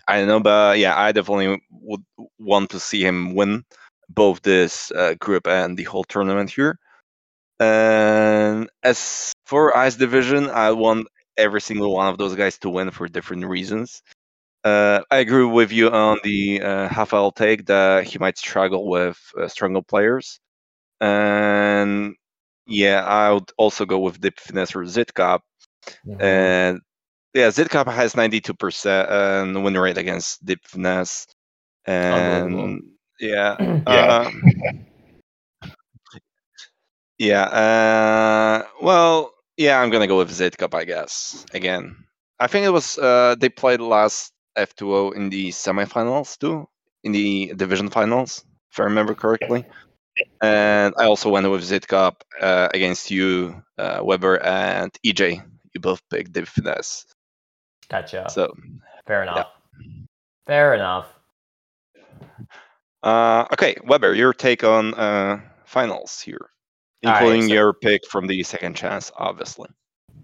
[0.08, 2.02] I don't know, but yeah, I definitely would
[2.38, 3.64] want to see him win
[4.08, 6.78] both this uh, group and the whole tournament here.
[7.60, 11.06] And as for Ice Division, I want
[11.36, 14.02] every single one of those guys to win for different reasons.
[14.64, 19.18] Uh, I agree with you on the uh, Hafal take that he might struggle with
[19.38, 20.38] uh, stronger players.
[21.00, 22.14] And
[22.66, 25.40] yeah, I would also go with Deep Finesse or Zitcop.
[26.06, 26.22] Mm-hmm.
[26.22, 26.80] And
[27.34, 31.26] yeah, Zitcop has 92% and win rate against Deep Finesse.
[31.86, 32.82] And
[33.20, 33.56] yeah,
[33.86, 34.30] Yeah.
[34.30, 34.30] uh,
[37.18, 37.42] yeah.
[37.44, 41.44] Uh, well, yeah, I'm gonna go with Zitcop, I guess.
[41.52, 41.96] Again,
[42.40, 46.68] I think it was uh, they played last F2O in the semifinals too,
[47.04, 49.66] in the division finals, if I remember correctly.
[50.42, 55.42] And I also went with Zitcop uh, against you, uh, Weber and EJ.
[55.72, 57.06] You both picked Deep Finesse.
[57.88, 58.28] Gotcha.
[58.28, 58.52] So,
[59.06, 59.48] Fair enough.
[60.46, 61.06] Fair enough.
[63.02, 66.50] uh, okay, Weber, your take on uh, finals here,
[67.04, 69.68] All right, including so- your pick from the second chance, obviously.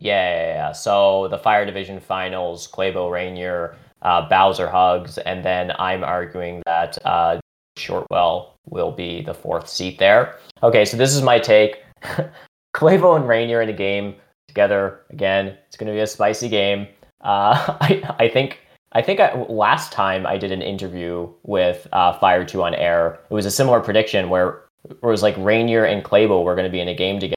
[0.01, 0.73] Yeah, yeah, yeah.
[0.73, 6.99] So the Fire Division finals, Claybo Rainier, uh, Bowser Hacks, and then I'm arguing that
[7.05, 7.41] uh,
[7.77, 10.39] Shortwell will be the fourth seat there.
[10.63, 11.83] Okay, so this is my take.
[12.77, 14.15] Claybo and Rainier in a game
[14.47, 15.57] together again.
[15.67, 16.87] It's going to be a spicy game.
[17.23, 18.61] Uh, I I think
[18.93, 23.21] I think I, last time I did an interview with uh, Fire Two on air,
[23.31, 26.71] it was a similar prediction where, it was like Rainier and Claybo were going to
[26.71, 27.35] be in a game together.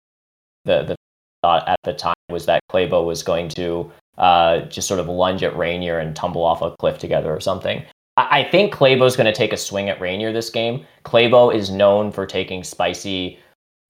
[0.65, 0.95] The the
[1.41, 5.43] thought at the time was that Claybo was going to uh, just sort of lunge
[5.43, 7.83] at Rainier and tumble off a cliff together or something.
[8.17, 10.85] I, I think Claybo's going to take a swing at Rainier this game.
[11.03, 13.39] Claybo is known for taking spicy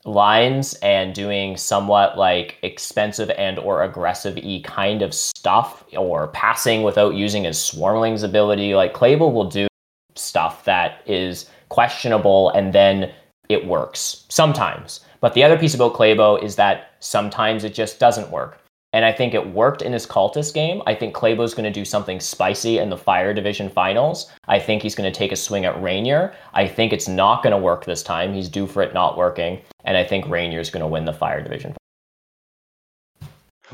[0.06, 6.82] lines and doing somewhat like expensive and or aggressive e kind of stuff or passing
[6.82, 9.68] without using his swarmling's ability like Claybo will do
[10.16, 13.14] stuff that is questionable and then
[13.54, 18.32] it works sometimes but the other piece about Claybo is that sometimes it just doesn't
[18.32, 18.62] work
[18.94, 20.82] and I think it worked in his cultist game.
[20.86, 24.30] I think Claybo's going to do something spicy in the Fire Division finals.
[24.50, 26.34] I think he's going to take a swing at Rainier.
[26.54, 28.34] I think it's not going to work this time.
[28.34, 29.62] He's due for it not working.
[29.86, 31.74] And I think Rainier's going to win the Fire Division.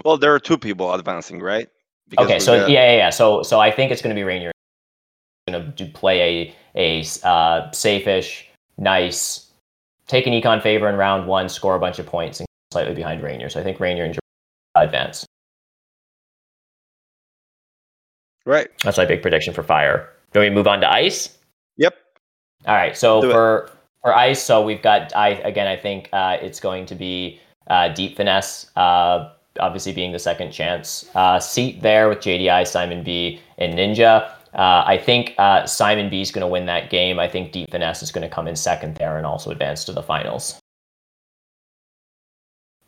[0.05, 1.67] Well, there are two people advancing, right?
[2.19, 3.09] okay, we so got- yeah, yeah, yeah.
[3.09, 4.51] So so I think it's going to be Rainier.
[5.47, 8.47] Going to do play a a uh, safe-ish,
[8.77, 9.46] nice,
[10.07, 13.21] take an econ favor in round one, score a bunch of points, and slightly behind
[13.21, 13.49] Rainier.
[13.49, 14.19] So I think Rainier and Jer-
[14.75, 15.25] advance.
[18.45, 18.69] Right.
[18.84, 20.09] That's my big prediction for Fire.
[20.34, 21.38] Do we move on to Ice?
[21.77, 21.95] Yep.
[22.65, 22.95] All right.
[22.97, 23.34] So Do it.
[23.34, 23.69] for
[24.01, 25.67] for ice, so we've got I again.
[25.67, 28.71] I think uh, it's going to be uh, deep finesse.
[28.75, 34.31] Uh, obviously, being the second chance uh, seat there with JDI, Simon B, and Ninja.
[34.57, 37.19] Uh, I think uh, Simon B is going to win that game.
[37.19, 39.93] I think deep finesse is going to come in second there and also advance to
[39.93, 40.59] the finals.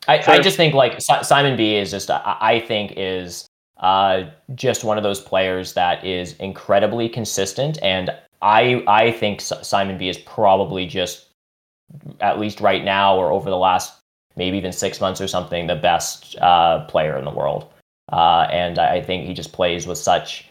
[0.08, 3.46] I, I just think like Si- Simon B is just I, I think is
[3.78, 4.24] uh,
[4.54, 8.10] just one of those players that is incredibly consistent, and
[8.42, 11.26] I I think S- Simon B is probably just
[12.20, 14.00] at least right now or over the last
[14.36, 17.70] maybe even six months or something the best uh, player in the world.
[18.12, 20.49] uh, and I think he just plays with such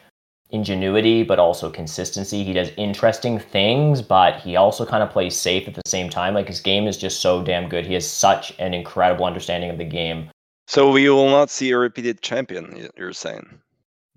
[0.52, 2.44] ingenuity, but also consistency.
[2.44, 6.34] He does interesting things, but he also kind of plays safe at the same time.
[6.34, 7.86] Like his game is just so damn good.
[7.86, 10.30] He has such an incredible understanding of the game.
[10.68, 12.90] So we will not see a repeated champion.
[12.98, 13.60] You're saying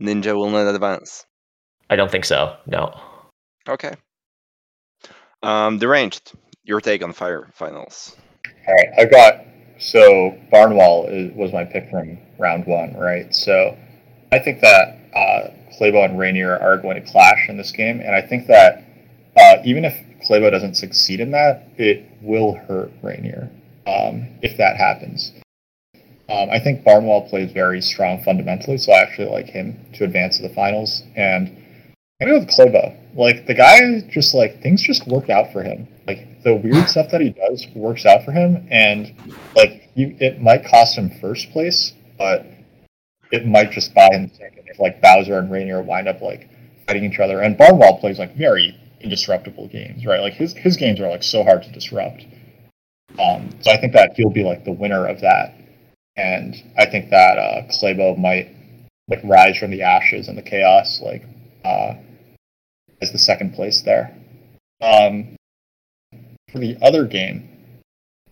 [0.00, 1.24] Ninja will not advance.
[1.90, 2.56] I don't think so.
[2.66, 2.98] No.
[3.68, 3.94] Okay.
[5.42, 6.32] Um, deranged.
[6.64, 8.16] Your take on fire finals.
[8.68, 9.44] All right, I've got
[9.78, 13.34] so Barnwell is, was my pick from round one, right?
[13.34, 13.76] So
[14.30, 15.48] I think that uh,
[15.80, 18.84] and Rainier are going to clash in this game, and I think that
[19.36, 19.94] uh, even if
[20.28, 23.50] Claybo doesn't succeed in that, it will hurt Rainier
[23.86, 25.32] um, if that happens.
[26.28, 30.38] Um, I think Barnwell plays very strong fundamentally, so I actually like him to advance
[30.38, 31.02] to the finals.
[31.16, 31.54] And
[32.20, 33.78] maybe with Claybo, like the guy,
[34.08, 35.88] just like things just work out for him.
[36.06, 39.14] Like the weird stuff that he does works out for him, and
[39.54, 42.46] like you, it might cost him first place, but
[43.32, 46.48] it might just buy him second if like Bowser and Rainier wind up like
[46.86, 47.40] fighting each other.
[47.40, 50.20] And Barnwell plays like very indestructible games, right?
[50.20, 52.26] Like his his games are like so hard to disrupt.
[53.18, 55.54] Um, so I think that he'll be like the winner of that,
[56.16, 58.54] and I think that uh, Claybo might
[59.08, 61.24] like rise from the ashes and the chaos, like
[61.64, 61.94] uh,
[63.00, 64.16] as the second place there.
[64.80, 65.36] Um,
[66.50, 67.48] for the other game,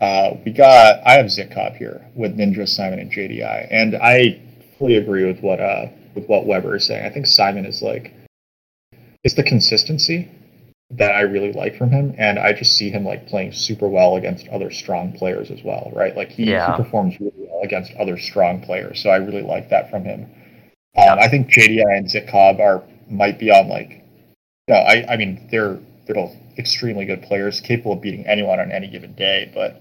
[0.00, 4.40] uh, we got I have Zitcob here with Ninja, Simon, and JDI, and I
[4.80, 5.86] fully agree with what uh
[6.16, 7.04] with what Weber is saying.
[7.04, 8.12] I think Simon is like
[9.22, 10.28] it's the consistency
[10.90, 14.16] that I really like from him, and I just see him like playing super well
[14.16, 16.16] against other strong players as well, right?
[16.16, 16.74] Like he, Yeah.
[16.76, 20.26] he performs really well against other strong players, so I really like that from him.
[20.96, 24.02] Um, I think JDI and Zitcob are might be on like,
[24.66, 28.72] no, I I mean they're they're both extremely good players, capable of beating anyone on
[28.72, 29.80] any given day, but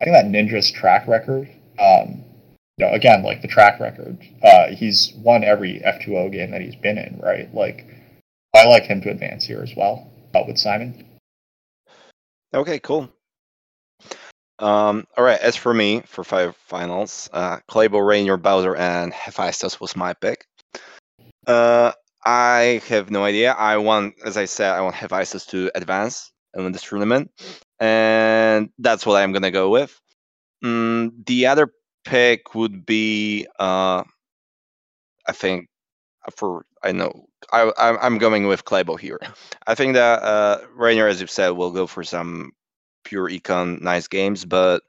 [0.00, 1.48] I think that Ninja's track record,
[1.78, 2.23] um,
[2.78, 6.98] know, again, like the track record, uh, he's won every F2O game that he's been
[6.98, 7.52] in, right?
[7.54, 7.86] Like,
[8.54, 11.04] I like him to advance here as well, but with Simon.
[12.52, 13.10] Okay, cool.
[14.58, 15.40] Um, all right.
[15.40, 20.46] As for me, for five finals, uh, Claybo, Rainier, Bowser, and Hephaestus was my pick.
[21.46, 21.92] Uh,
[22.24, 23.52] I have no idea.
[23.52, 27.30] I want, as I said, I want Hephaestus to advance in this tournament,
[27.80, 30.00] and that's what I'm gonna go with.
[30.64, 31.72] Mm, the other
[32.04, 34.04] pick would be, uh,
[35.26, 35.68] I think,
[36.36, 39.20] for I know I, I'm I'm going with Claybo here.
[39.66, 42.52] I think that uh, Rainier, as you said, will go for some
[43.04, 44.82] pure econ nice games, but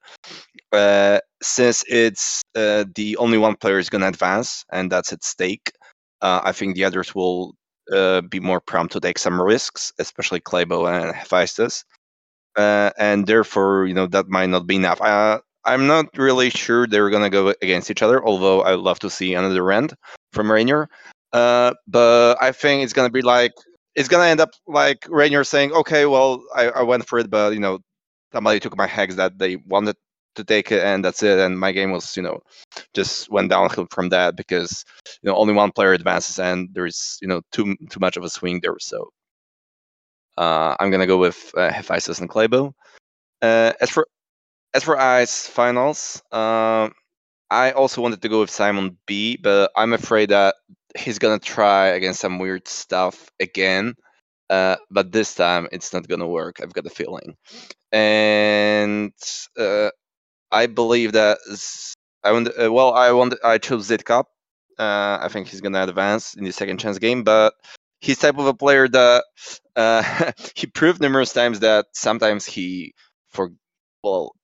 [0.73, 5.23] uh, since it's uh, the only one player is going to advance and that's at
[5.23, 5.71] stake,
[6.21, 7.55] uh, I think the others will
[7.93, 11.85] uh, be more prompt to take some risks, especially Claybo and Hephaestus,
[12.57, 15.01] uh, and therefore, you know, that might not be enough.
[15.01, 19.09] Uh, I'm not really sure they're to go against each other, although I'd love to
[19.09, 19.93] see another end
[20.31, 20.89] from Rainier.
[21.33, 23.53] Uh, but I think it's to be like
[23.95, 27.53] it's gonna end up like Rainier saying, "Okay, well, I, I went for it, but
[27.53, 27.79] you know,
[28.33, 29.95] somebody took my hex that they wanted
[30.35, 32.41] to take it, and that's it." And my game was, you know,
[32.93, 34.85] just went downhill from that because
[35.21, 38.29] you know only one player advances, and there's you know too too much of a
[38.29, 38.77] swing there.
[38.79, 39.09] So
[40.37, 42.73] uh, I'm gonna go with uh, Hephaestus and Claybo.
[43.41, 44.07] Uh, as for
[44.75, 46.93] as for Ice finals, um,
[47.51, 50.55] I also wanted to go with Simon B, but I'm afraid that
[50.97, 53.95] he's gonna try against some weird stuff again.
[54.49, 56.57] Uh, but this time it's not gonna work.
[56.61, 57.35] I've got a feeling,
[57.91, 59.13] and
[59.59, 59.91] uh,
[60.51, 61.39] I believe that
[62.23, 62.49] I want.
[62.49, 63.35] Uh, well, I want.
[63.43, 64.25] I chose Zitcop.
[64.79, 67.53] Uh, I think he's gonna advance in the second chance game, but
[68.01, 69.23] he's type of a player that
[69.75, 72.93] uh, he proved numerous times that sometimes he
[73.29, 73.51] for
[74.03, 74.34] well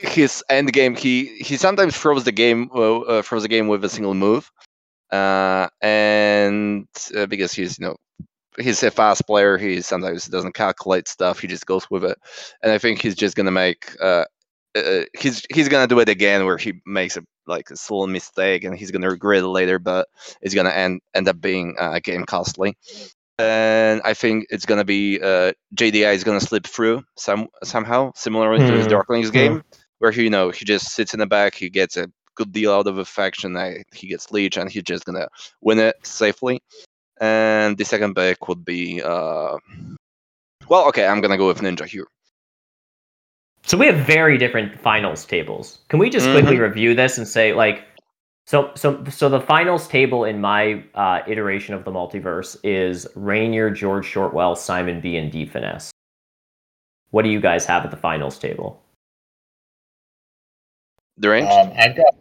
[0.00, 3.84] his end game he he sometimes throws the game uh, uh, throws the game with
[3.84, 4.50] a single move
[5.12, 6.86] uh, and
[7.16, 7.96] uh, because he's you know
[8.58, 12.18] he's a fast player he sometimes doesn't calculate stuff he just goes with it.
[12.62, 14.24] And i think he's just gonna make uh,
[14.76, 18.64] uh, he's he's gonna do it again where he makes a like a small mistake
[18.64, 20.08] and he's gonna regret it later but
[20.40, 22.76] it's gonna end end up being uh, game costly.
[23.38, 28.56] And I think it's gonna be uh, JDI is gonna slip through some somehow, similar
[28.58, 29.32] to his Hmm, Darklings hmm.
[29.32, 29.64] game,
[30.00, 32.72] where he you know he just sits in the back, he gets a good deal
[32.72, 35.28] out of a faction, uh, he gets leech, and he's just gonna
[35.60, 36.60] win it safely.
[37.20, 39.56] And the second pick would be, uh,
[40.68, 42.06] well, okay, I'm gonna go with Ninja here.
[43.62, 45.78] So we have very different finals tables.
[45.88, 47.84] Can we just quickly review this and say like
[48.46, 53.70] so so so the finals table in my uh, iteration of the multiverse is Rainier,
[53.70, 55.90] George Shortwell, Simon B, and D Finesse.
[57.10, 58.82] What do you guys have at the finals table?
[61.20, 61.50] Deranged.
[61.52, 62.14] Um, I've got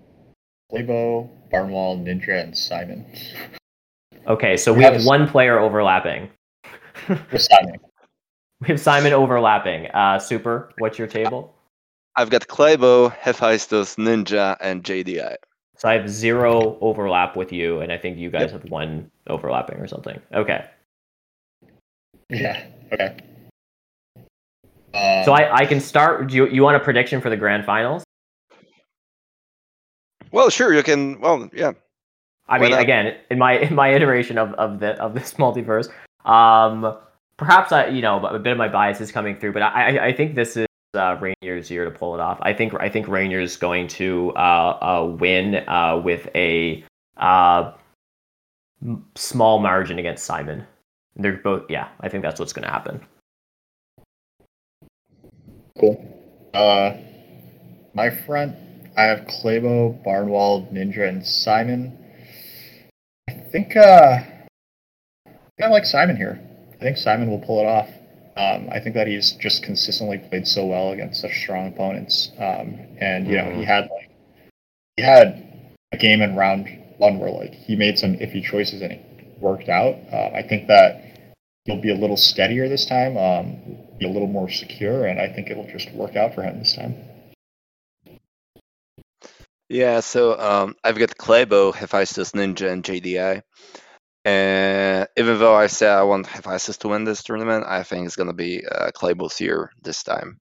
[0.71, 3.05] Claybo, Barnwell, Ninja, and Simon.
[4.27, 6.29] Okay, so we We have have a- one player overlapping.
[7.37, 7.79] Simon.
[8.61, 9.87] We have Simon overlapping.
[9.87, 11.55] Uh, Super, what's your table?
[12.15, 15.35] I've got Claybo, Hephaestus, Ninja, and JDI.
[15.77, 19.77] So I have zero overlap with you, and I think you guys have one overlapping
[19.77, 20.19] or something.
[20.33, 20.65] Okay.
[22.29, 22.61] Yeah.
[22.91, 23.15] Okay.
[24.93, 26.27] Um, So I, I can start.
[26.27, 28.03] Do you, you want a prediction for the grand finals?
[30.31, 31.19] Well, sure, you can.
[31.19, 31.73] Well, yeah.
[32.47, 32.81] I Why mean, not?
[32.81, 35.89] again, in my in my iteration of of the of this multiverse,
[36.25, 36.95] um,
[37.37, 40.05] perhaps I you know a bit of my bias is coming through, but I I,
[40.07, 42.39] I think this is uh, Rainier's year to pull it off.
[42.41, 44.39] I think I think Rainier's going to uh,
[44.81, 46.83] uh win uh with a
[47.17, 47.71] uh
[48.81, 50.65] m- small margin against Simon.
[51.15, 51.89] They're both yeah.
[52.01, 53.01] I think that's what's going to happen.
[55.79, 56.49] Cool.
[56.53, 56.93] Uh,
[57.93, 58.55] my front,
[58.99, 61.97] I have Claybo, Barnwell, Ninja, and Simon.
[63.29, 66.37] I think, uh, I think I like Simon here.
[66.73, 67.87] I think Simon will pull it off.
[68.35, 72.31] Um, I think that he's just consistently played so well against such strong opponents.
[72.37, 74.09] Um, and you know, he had like
[74.97, 76.67] he had a game in round
[76.97, 79.05] one where like he made some iffy choices and it
[79.39, 79.95] worked out.
[80.11, 81.31] Uh, I think that
[81.63, 85.31] he'll be a little steadier this time, um, be a little more secure, and I
[85.33, 87.08] think it'll just work out for him this time.
[89.69, 93.41] Yeah, so um, I've got Claybo, Hephaestus, Ninja, and JDI.
[94.25, 98.15] And even though I said I want Hephaestus to win this tournament, I think it's
[98.17, 100.39] going to be uh, Claybo's year this time.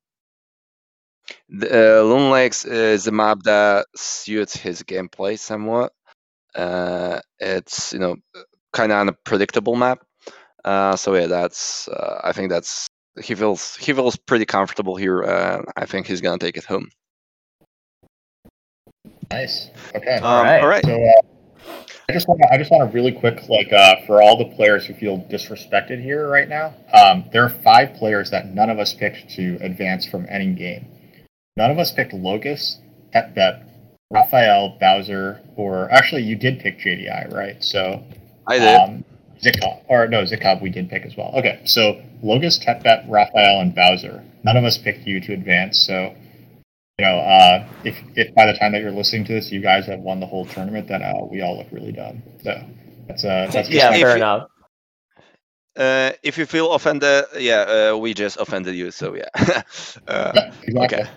[1.48, 5.92] The, uh, Lakes is a map that suits his gameplay somewhat.
[6.54, 8.16] Uh, it's, you know,
[8.72, 10.00] kind of unpredictable map.
[10.64, 12.88] Uh, so yeah, that's, uh, I think that's,
[13.22, 15.24] he feels, he feels pretty comfortable here.
[15.76, 16.90] I think he's going to take it home.
[19.30, 19.70] Nice.
[19.94, 20.16] Okay.
[20.16, 20.62] Um, Alright.
[20.62, 20.84] All right.
[20.84, 21.72] So uh,
[22.08, 24.56] I just want to I just want to really quick like uh, for all the
[24.56, 26.74] players who feel disrespected here right now.
[26.92, 30.86] Um, there are five players that none of us picked to advance from any game.
[31.56, 32.78] None of us picked Locus,
[33.14, 33.64] Petbep,
[34.10, 37.62] Raphael, Bowser, or actually you did pick JDI, right?
[37.62, 38.02] So
[38.46, 38.80] I did.
[38.80, 39.04] Um,
[39.88, 41.32] or no, Zikov we did pick as well.
[41.36, 44.24] Okay, so Logos, Tetbet, Raphael, and Bowser.
[44.44, 46.14] None of us picked you to advance, so
[46.98, 49.86] you know, uh, if if by the time that you're listening to this, you guys
[49.86, 52.22] have won the whole tournament, then uh, we all look really dumb.
[52.42, 52.60] So
[53.06, 54.48] that's uh, that's yeah, fair you- enough.
[55.76, 59.28] Uh, if you feel offended, yeah, uh, we just offended you, so yeah.
[60.08, 60.98] uh, Yeah, exactly.
[60.98, 61.10] okay.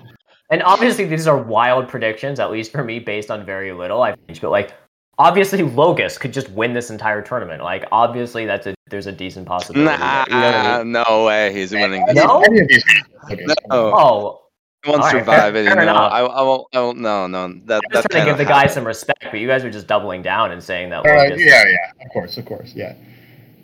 [0.52, 4.04] And obviously, these are wild predictions, at least for me, based on very little.
[4.04, 4.74] I've changed, but like,
[5.18, 7.64] obviously, Locust could just win this entire tournament.
[7.64, 9.98] Like, obviously, that's a there's a decent possibility.
[9.98, 10.92] Nah, you know I mean?
[10.92, 12.06] no way, he's winning.
[12.06, 12.16] This.
[12.18, 12.42] No?
[12.42, 12.84] any of these-
[13.32, 13.56] okay, No.
[13.72, 14.51] Oh, He
[14.86, 15.68] won't All right, survive fair- it.
[15.68, 15.94] fair you know?
[15.96, 16.68] I, I won't.
[16.74, 16.98] I won't.
[17.00, 17.48] No, no.
[17.66, 19.88] That, I'm just trying to give the guy some respect, but you guys are just
[19.88, 21.44] doubling down and saying that Uh, Locust.
[21.44, 22.96] yeah, yeah, of course, of course, yeah.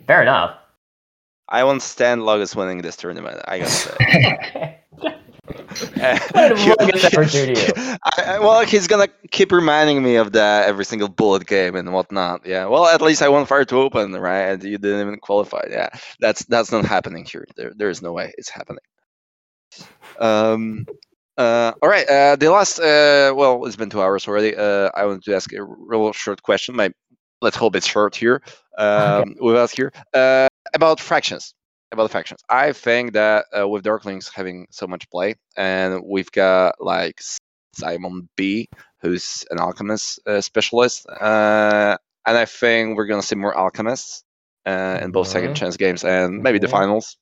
[0.06, 0.56] Fair enough.
[1.48, 3.40] I won't stand Logos winning this tournament.
[3.48, 4.78] I gotta say.
[6.32, 7.72] What did Logos ever do to you?
[8.16, 11.92] I, I- well, he's gonna keep reminding me of that every single bullet game and
[11.92, 12.44] whatnot.
[12.46, 12.66] Yeah.
[12.66, 14.42] Well, at least I won Fire to Open, right?
[14.50, 15.62] And you didn't even qualify.
[15.70, 15.88] Yeah.
[16.20, 17.46] That's that's not happening here.
[17.56, 18.84] There there is no way it's happening.
[20.18, 20.86] Um.
[21.38, 22.08] Uh, all right.
[22.08, 22.80] Uh, the last.
[22.80, 24.56] Uh, well, it's been two hours already.
[24.56, 26.76] Uh, I wanted to ask a real short question.
[26.76, 26.90] My,
[27.42, 28.42] let's hope it's short here.
[28.78, 29.92] Um, with us here.
[30.14, 31.54] Uh, about fractions.
[31.92, 32.40] About fractions.
[32.50, 37.20] I think that uh, with Darklings having so much play, and we've got like
[37.74, 38.66] Simon B,
[39.00, 41.96] who's an alchemist uh, specialist, uh,
[42.26, 44.22] and I think we're gonna see more alchemists
[44.66, 45.56] uh, in both second Mhm.
[45.56, 46.70] chance games and maybe the Mhm.
[46.70, 47.16] finals.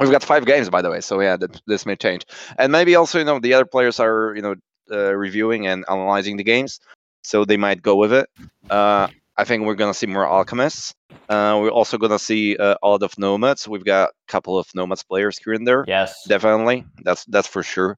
[0.00, 2.24] We've got five games, by the way, so yeah, that, this may change.
[2.58, 4.54] And maybe also, you know, the other players are, you know,
[4.90, 6.80] uh, reviewing and analyzing the games,
[7.22, 8.28] so they might go with it.
[8.68, 10.94] Uh, I think we're gonna see more alchemists.
[11.28, 13.68] Uh, we're also gonna see uh, a lot of nomads.
[13.68, 16.14] We've got a couple of nomads players here and there Yes.
[16.26, 17.96] definitely that's that's for sure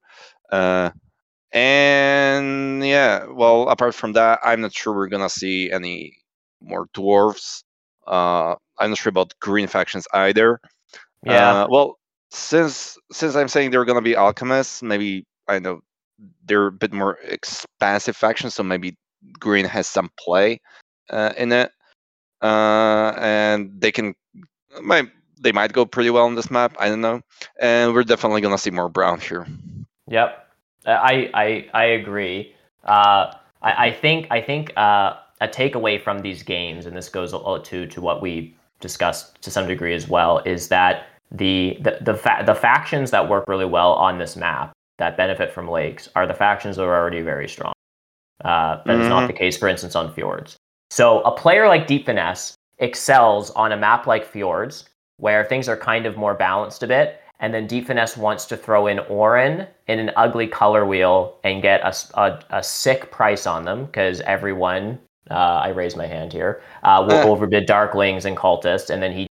[0.51, 0.91] uh
[1.51, 6.13] and yeah well apart from that i'm not sure we're gonna see any
[6.61, 7.63] more dwarves
[8.07, 10.59] uh i'm not sure about green factions either
[11.25, 11.63] Yeah.
[11.63, 11.97] uh, well
[12.31, 15.79] since since i'm saying they're gonna be alchemists maybe i know
[16.45, 18.97] they're a bit more expansive factions so maybe
[19.39, 20.59] green has some play
[21.09, 21.71] uh, in it
[22.41, 24.13] uh and they can
[24.81, 27.21] might they might go pretty well on this map i don't know
[27.59, 29.45] and we're definitely gonna see more brown here
[30.07, 30.47] Yep,
[30.85, 32.53] Uh, I I I agree.
[32.83, 37.31] Uh, I I think I think uh, a takeaway from these games, and this goes
[37.31, 41.07] to to what we discussed to some degree as well, is that
[41.37, 45.51] the the the, fa- the factions that work really well on this map that benefit
[45.51, 47.73] from lakes are the factions that are already very strong.
[48.43, 50.55] Uh, that is not the case, for instance, on Fjords.
[50.89, 54.85] So a player like Deep Finesse excels on a map like Fjords,
[55.17, 57.21] where things are kind of more balanced a bit.
[57.39, 61.61] And then Deep Finesse wants to throw in Auren in an ugly color wheel and
[61.61, 64.99] get a, a, a sick price on them because everyone,
[65.31, 67.27] uh, I raise my hand here, uh, will Uh.
[67.27, 68.89] overbid Darklings and Cultists.
[68.89, 69.27] And then he,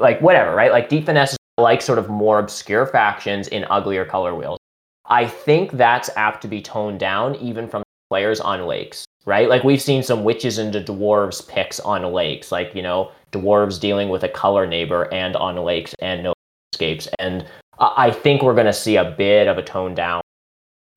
[0.00, 0.72] like, whatever, right?
[0.72, 4.58] Like, Deep Finesse like sort of more obscure factions in uglier color wheels.
[5.06, 9.48] I think that's apt to be toned down even from players on lakes, right?
[9.48, 14.08] Like we've seen some witches and dwarves picks on lakes, like you know dwarves dealing
[14.08, 16.32] with a color neighbor and on lakes and no
[16.72, 17.46] escapes, and
[17.78, 20.20] I think we're going to see a bit of a tone down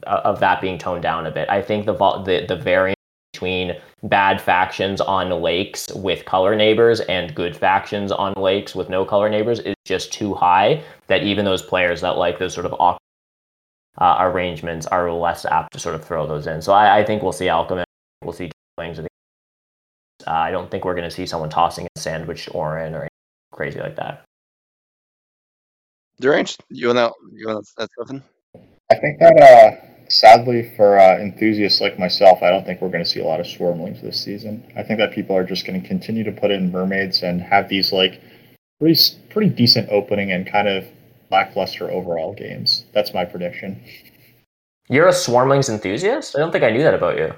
[0.06, 1.50] uh, of that being toned down a bit.
[1.50, 3.00] I think the the the variance
[3.34, 9.04] between bad factions on lakes with color neighbors and good factions on lakes with no
[9.04, 12.74] color neighbors is just too high that even those players that like those sort of
[12.74, 13.00] awkward
[13.98, 16.62] uh, arrangements are less apt to sort of throw those in.
[16.62, 17.88] So I, I think we'll see Alchemist,
[18.24, 19.00] we'll see Wings.
[19.00, 19.06] Uh,
[20.28, 23.10] I don't think we're going to see someone tossing a sandwich Auren or anything
[23.52, 24.24] crazy like that.
[26.20, 28.24] Deranged, you wanna you wanna add something?
[28.92, 33.04] I think that, uh, sadly for uh, enthusiasts like myself, I don't think we're going
[33.04, 34.64] to see a lot of swarmlings this season.
[34.76, 37.68] I think that people are just going to continue to put in mermaids and have
[37.68, 38.22] these like
[38.80, 39.00] pretty
[39.30, 40.86] pretty decent opening and kind of
[41.32, 42.86] lackluster overall games.
[42.94, 43.84] That's my prediction.
[44.88, 46.36] You're a Swarmlings enthusiast?
[46.36, 47.34] I don't think I knew that about you.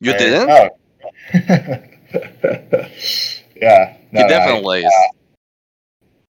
[0.00, 0.50] You I- didn't?
[0.50, 0.68] Oh.
[3.56, 3.96] yeah.
[4.12, 4.94] No, he no, definitely I, is.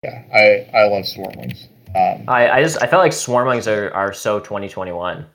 [0.04, 1.66] yeah, I I love swarmlings.
[1.94, 5.26] Um, I, I just I felt like Swarmlings are, are so 2021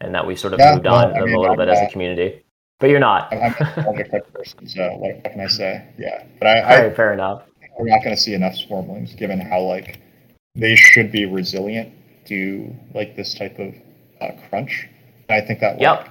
[0.00, 1.68] and that we sort of Yeah, moved well, on I mean, a little I'm, bit
[1.68, 2.42] as a uh, community.
[2.80, 3.32] But you're not.
[3.32, 5.86] I'm, I'm a type person, so what, what can I say?
[5.98, 7.42] Yeah, but I, All I fair enough.
[7.78, 10.00] we're not going to see enough swarmlings, given how like
[10.54, 11.92] they should be resilient
[12.26, 13.74] to like this type of
[14.20, 14.88] uh, crunch.
[15.28, 16.08] And I think that like, Yep.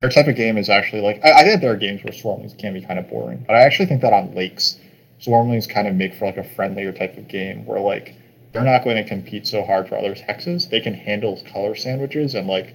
[0.00, 2.56] their type of game is actually like I, I think there are games where swarmlings
[2.58, 4.78] can be kind of boring, but I actually think that on lakes,
[5.20, 8.14] swarmlings kind of make for like a friendlier type of game where like
[8.54, 10.70] they're not going to compete so hard for other hexes.
[10.70, 12.72] They can handle color sandwiches and like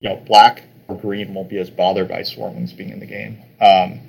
[0.00, 3.42] you know black or green won't be as bothered by swarmlings being in the game.
[3.60, 4.00] Um,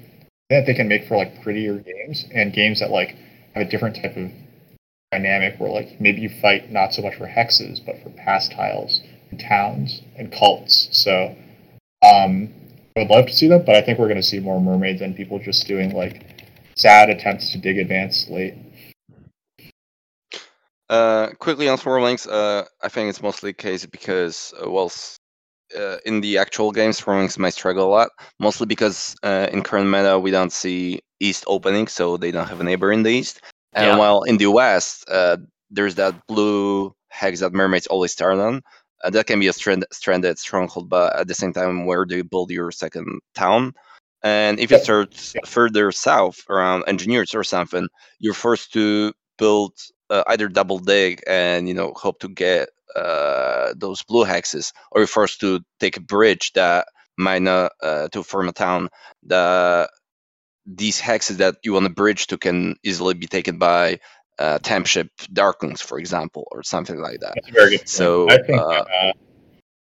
[0.49, 3.15] think they can make for like prettier games and games that like
[3.53, 4.31] have a different type of
[5.11, 9.39] dynamic where like maybe you fight not so much for hexes but for pastiles and
[9.39, 10.89] towns and cults.
[10.91, 11.35] So
[12.01, 12.51] um,
[12.95, 15.01] I would love to see them, but I think we're going to see more mermaids
[15.01, 16.25] and people just doing like
[16.75, 18.55] sad attempts to dig advance late.
[20.89, 24.91] Uh, quickly on Swarmlings, uh, I think it's mostly the case because, uh, well,
[25.77, 28.09] uh, in the actual game, Swarmlings might struggle a lot,
[28.39, 32.59] mostly because uh, in current meta we don't see East opening, so they don't have
[32.59, 33.41] a neighbor in the East.
[33.73, 33.97] And Yeah.
[33.97, 35.37] while in the West, uh,
[35.69, 38.63] there's that blue hex that mermaids always start on.
[39.03, 42.17] Uh, that can be a strand- stranded stronghold, but at the same time, where do
[42.17, 43.73] you build your second town?
[44.23, 47.87] And if you start further south around engineers or something,
[48.19, 49.73] you're forced to build
[50.09, 55.01] uh, either double dig and you know hope to get uh, those blue hexes, or
[55.01, 56.87] you're forced to take a bridge that
[57.17, 58.89] might not uh, to form a town.
[59.23, 59.89] The
[60.65, 63.99] these hexes that you want to bridge to can easily be taken by
[64.37, 67.33] uh, temp ship darklings, for example, or something like that.
[67.35, 67.79] That's very good.
[67.79, 67.89] Point.
[67.89, 69.11] So, I think uh, uh,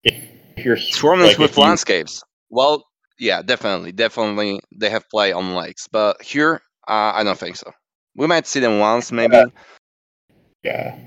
[0.04, 2.22] if, you're Swarmlings like, with you- landscapes.
[2.48, 2.84] Well,
[3.18, 7.72] yeah, definitely, definitely, they have play on lakes, but here, uh, I don't think so.
[8.14, 9.36] We might see them once, maybe.
[10.66, 10.98] Yeah.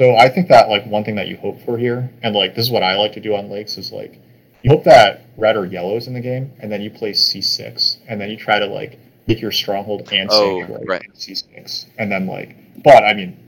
[0.00, 2.66] So I think that like one thing that you hope for here, and like this
[2.66, 4.20] is what I like to do on lakes, is like
[4.62, 7.98] you hope that red or yellow is in the game, and then you play C6,
[8.06, 11.02] and then you try to like get your stronghold and Oh, sanctuary right.
[11.14, 13.38] C6, and then like, but I mean,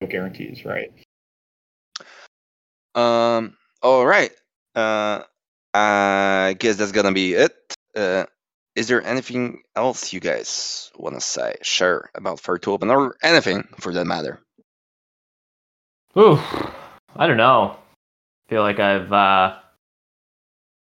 [0.00, 0.90] no guarantees, right?
[2.94, 3.56] Um.
[3.82, 4.32] All right.
[4.74, 5.22] Uh,
[5.72, 7.76] I guess that's gonna be it.
[7.94, 8.24] Uh,
[8.74, 13.16] is there anything else you guys want to say, share about Fair to Open, or
[13.22, 14.40] anything for that matter?
[16.18, 16.38] Ooh,
[17.16, 17.76] I don't know.
[18.48, 19.56] feel like I've uh,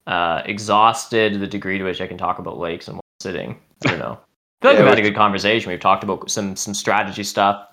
[0.06, 3.58] uh, exhausted the degree to which I can talk about lakes and while sitting.
[3.84, 4.18] I don't know.
[4.62, 5.70] I feel like Yeah, we've had a good conversation.
[5.70, 7.66] We've talked about some some strategy stuff.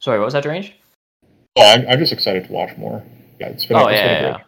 [0.00, 0.74] Sorry, what was that range?
[1.56, 3.02] Oh, I'm, I'm just excited to watch more.
[3.38, 3.76] Yeah, it's been.
[3.76, 4.44] Oh it's yeah, been yeah, great- yeah.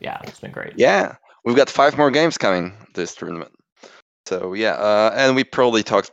[0.00, 0.72] Yeah, it's been great.
[0.76, 3.52] Yeah, we've got five more games coming this tournament.
[4.26, 6.10] So yeah, uh, and we probably talked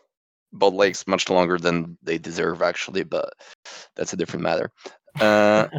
[0.53, 3.33] about lakes much longer than they deserve, actually, but
[3.95, 4.71] that's a different matter.
[5.19, 5.67] Uh,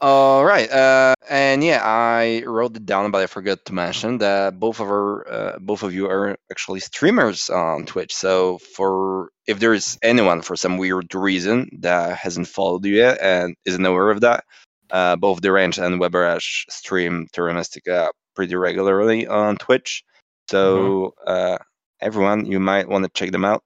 [0.00, 4.60] All right, uh, and yeah, I wrote it down, but I forgot to mention that
[4.60, 8.14] both of our, uh, both of you are actually streamers on Twitch.
[8.14, 13.18] So, for if there is anyone for some weird reason that hasn't followed you yet
[13.20, 14.44] and isn't aware of that,
[14.92, 20.04] uh, both Deranged and Weberash stream Terra Mystica uh, pretty regularly on Twitch.
[20.48, 21.58] So uh,
[22.00, 23.64] everyone, you might want to check them out.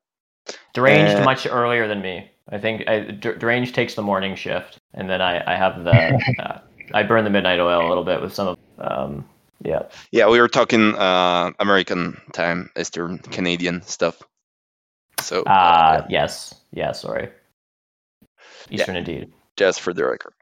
[0.72, 2.30] Deranged Uh, much earlier than me.
[2.48, 6.20] I think I, Der- Deranged takes the morning shift, and then I, I have the
[6.38, 6.58] uh,
[6.92, 9.24] I burn the midnight oil a little bit with some of um
[9.62, 9.82] yeah.
[10.10, 14.22] Yeah, we were talking uh, American time, Eastern Canadian stuff.
[15.20, 16.54] So uh, uh yes.
[16.72, 17.28] Yeah sorry.
[18.70, 19.32] Eastern indeed.
[19.56, 20.32] Just for the record.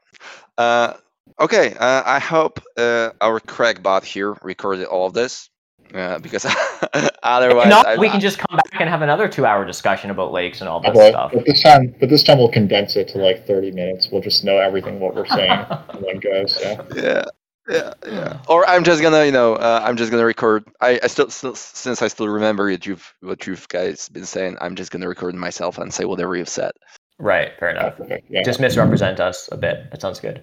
[0.57, 0.93] Uh,
[1.39, 5.49] okay, uh, I hope uh, our crack bot here recorded all of this
[5.93, 6.45] uh, because
[7.23, 10.61] otherwise, not, I, we can just come back and have another two-hour discussion about lakes
[10.61, 11.31] and all that But, stuff.
[11.33, 14.09] but this time, but this time we'll condense it to like 30 minutes.
[14.11, 15.51] We'll just know everything what we're saying
[15.93, 16.45] in one go.
[16.47, 17.25] So yeah.
[17.69, 18.39] Yeah, yeah.
[18.47, 20.65] Or I'm just gonna, you know, uh, I'm just gonna record.
[20.81, 24.57] I, I still, still, since I still remember what you've, what you've guys been saying,
[24.59, 26.71] I'm just gonna record myself and say whatever you've said.
[27.19, 27.97] Right, fair enough.
[27.97, 28.25] perfect.
[28.27, 28.41] Yeah.
[28.43, 29.91] Just misrepresent us a bit.
[29.91, 30.41] That sounds good.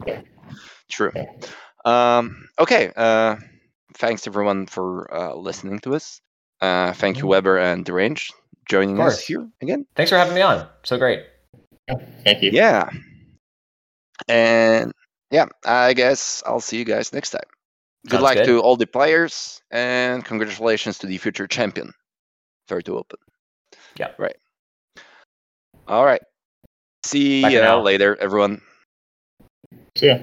[0.88, 1.10] True.
[1.16, 1.24] Yeah.
[1.84, 2.92] Um, okay.
[2.94, 3.36] Uh,
[3.96, 6.20] thanks everyone for uh, listening to us.
[6.60, 7.28] Uh, thank you, Mhm.
[7.28, 8.32] Weber and Derange,
[8.68, 9.86] joining us here again.
[9.96, 10.68] Thanks for having me on.
[10.84, 11.24] So great.
[12.24, 12.50] Thank you.
[12.52, 12.88] Yeah.
[14.28, 14.92] And
[15.30, 17.42] yeah, I guess I'll see you guys next time.
[18.06, 18.46] Good Sounds luck good.
[18.46, 21.92] to all the players and congratulations to the future champion.
[22.68, 23.18] Fair to open.
[23.98, 24.12] Yeah.
[24.18, 24.36] Right.
[25.88, 26.22] All right.
[27.04, 27.80] See Bye for you now.
[27.80, 28.62] later, everyone.
[29.96, 30.18] See ya.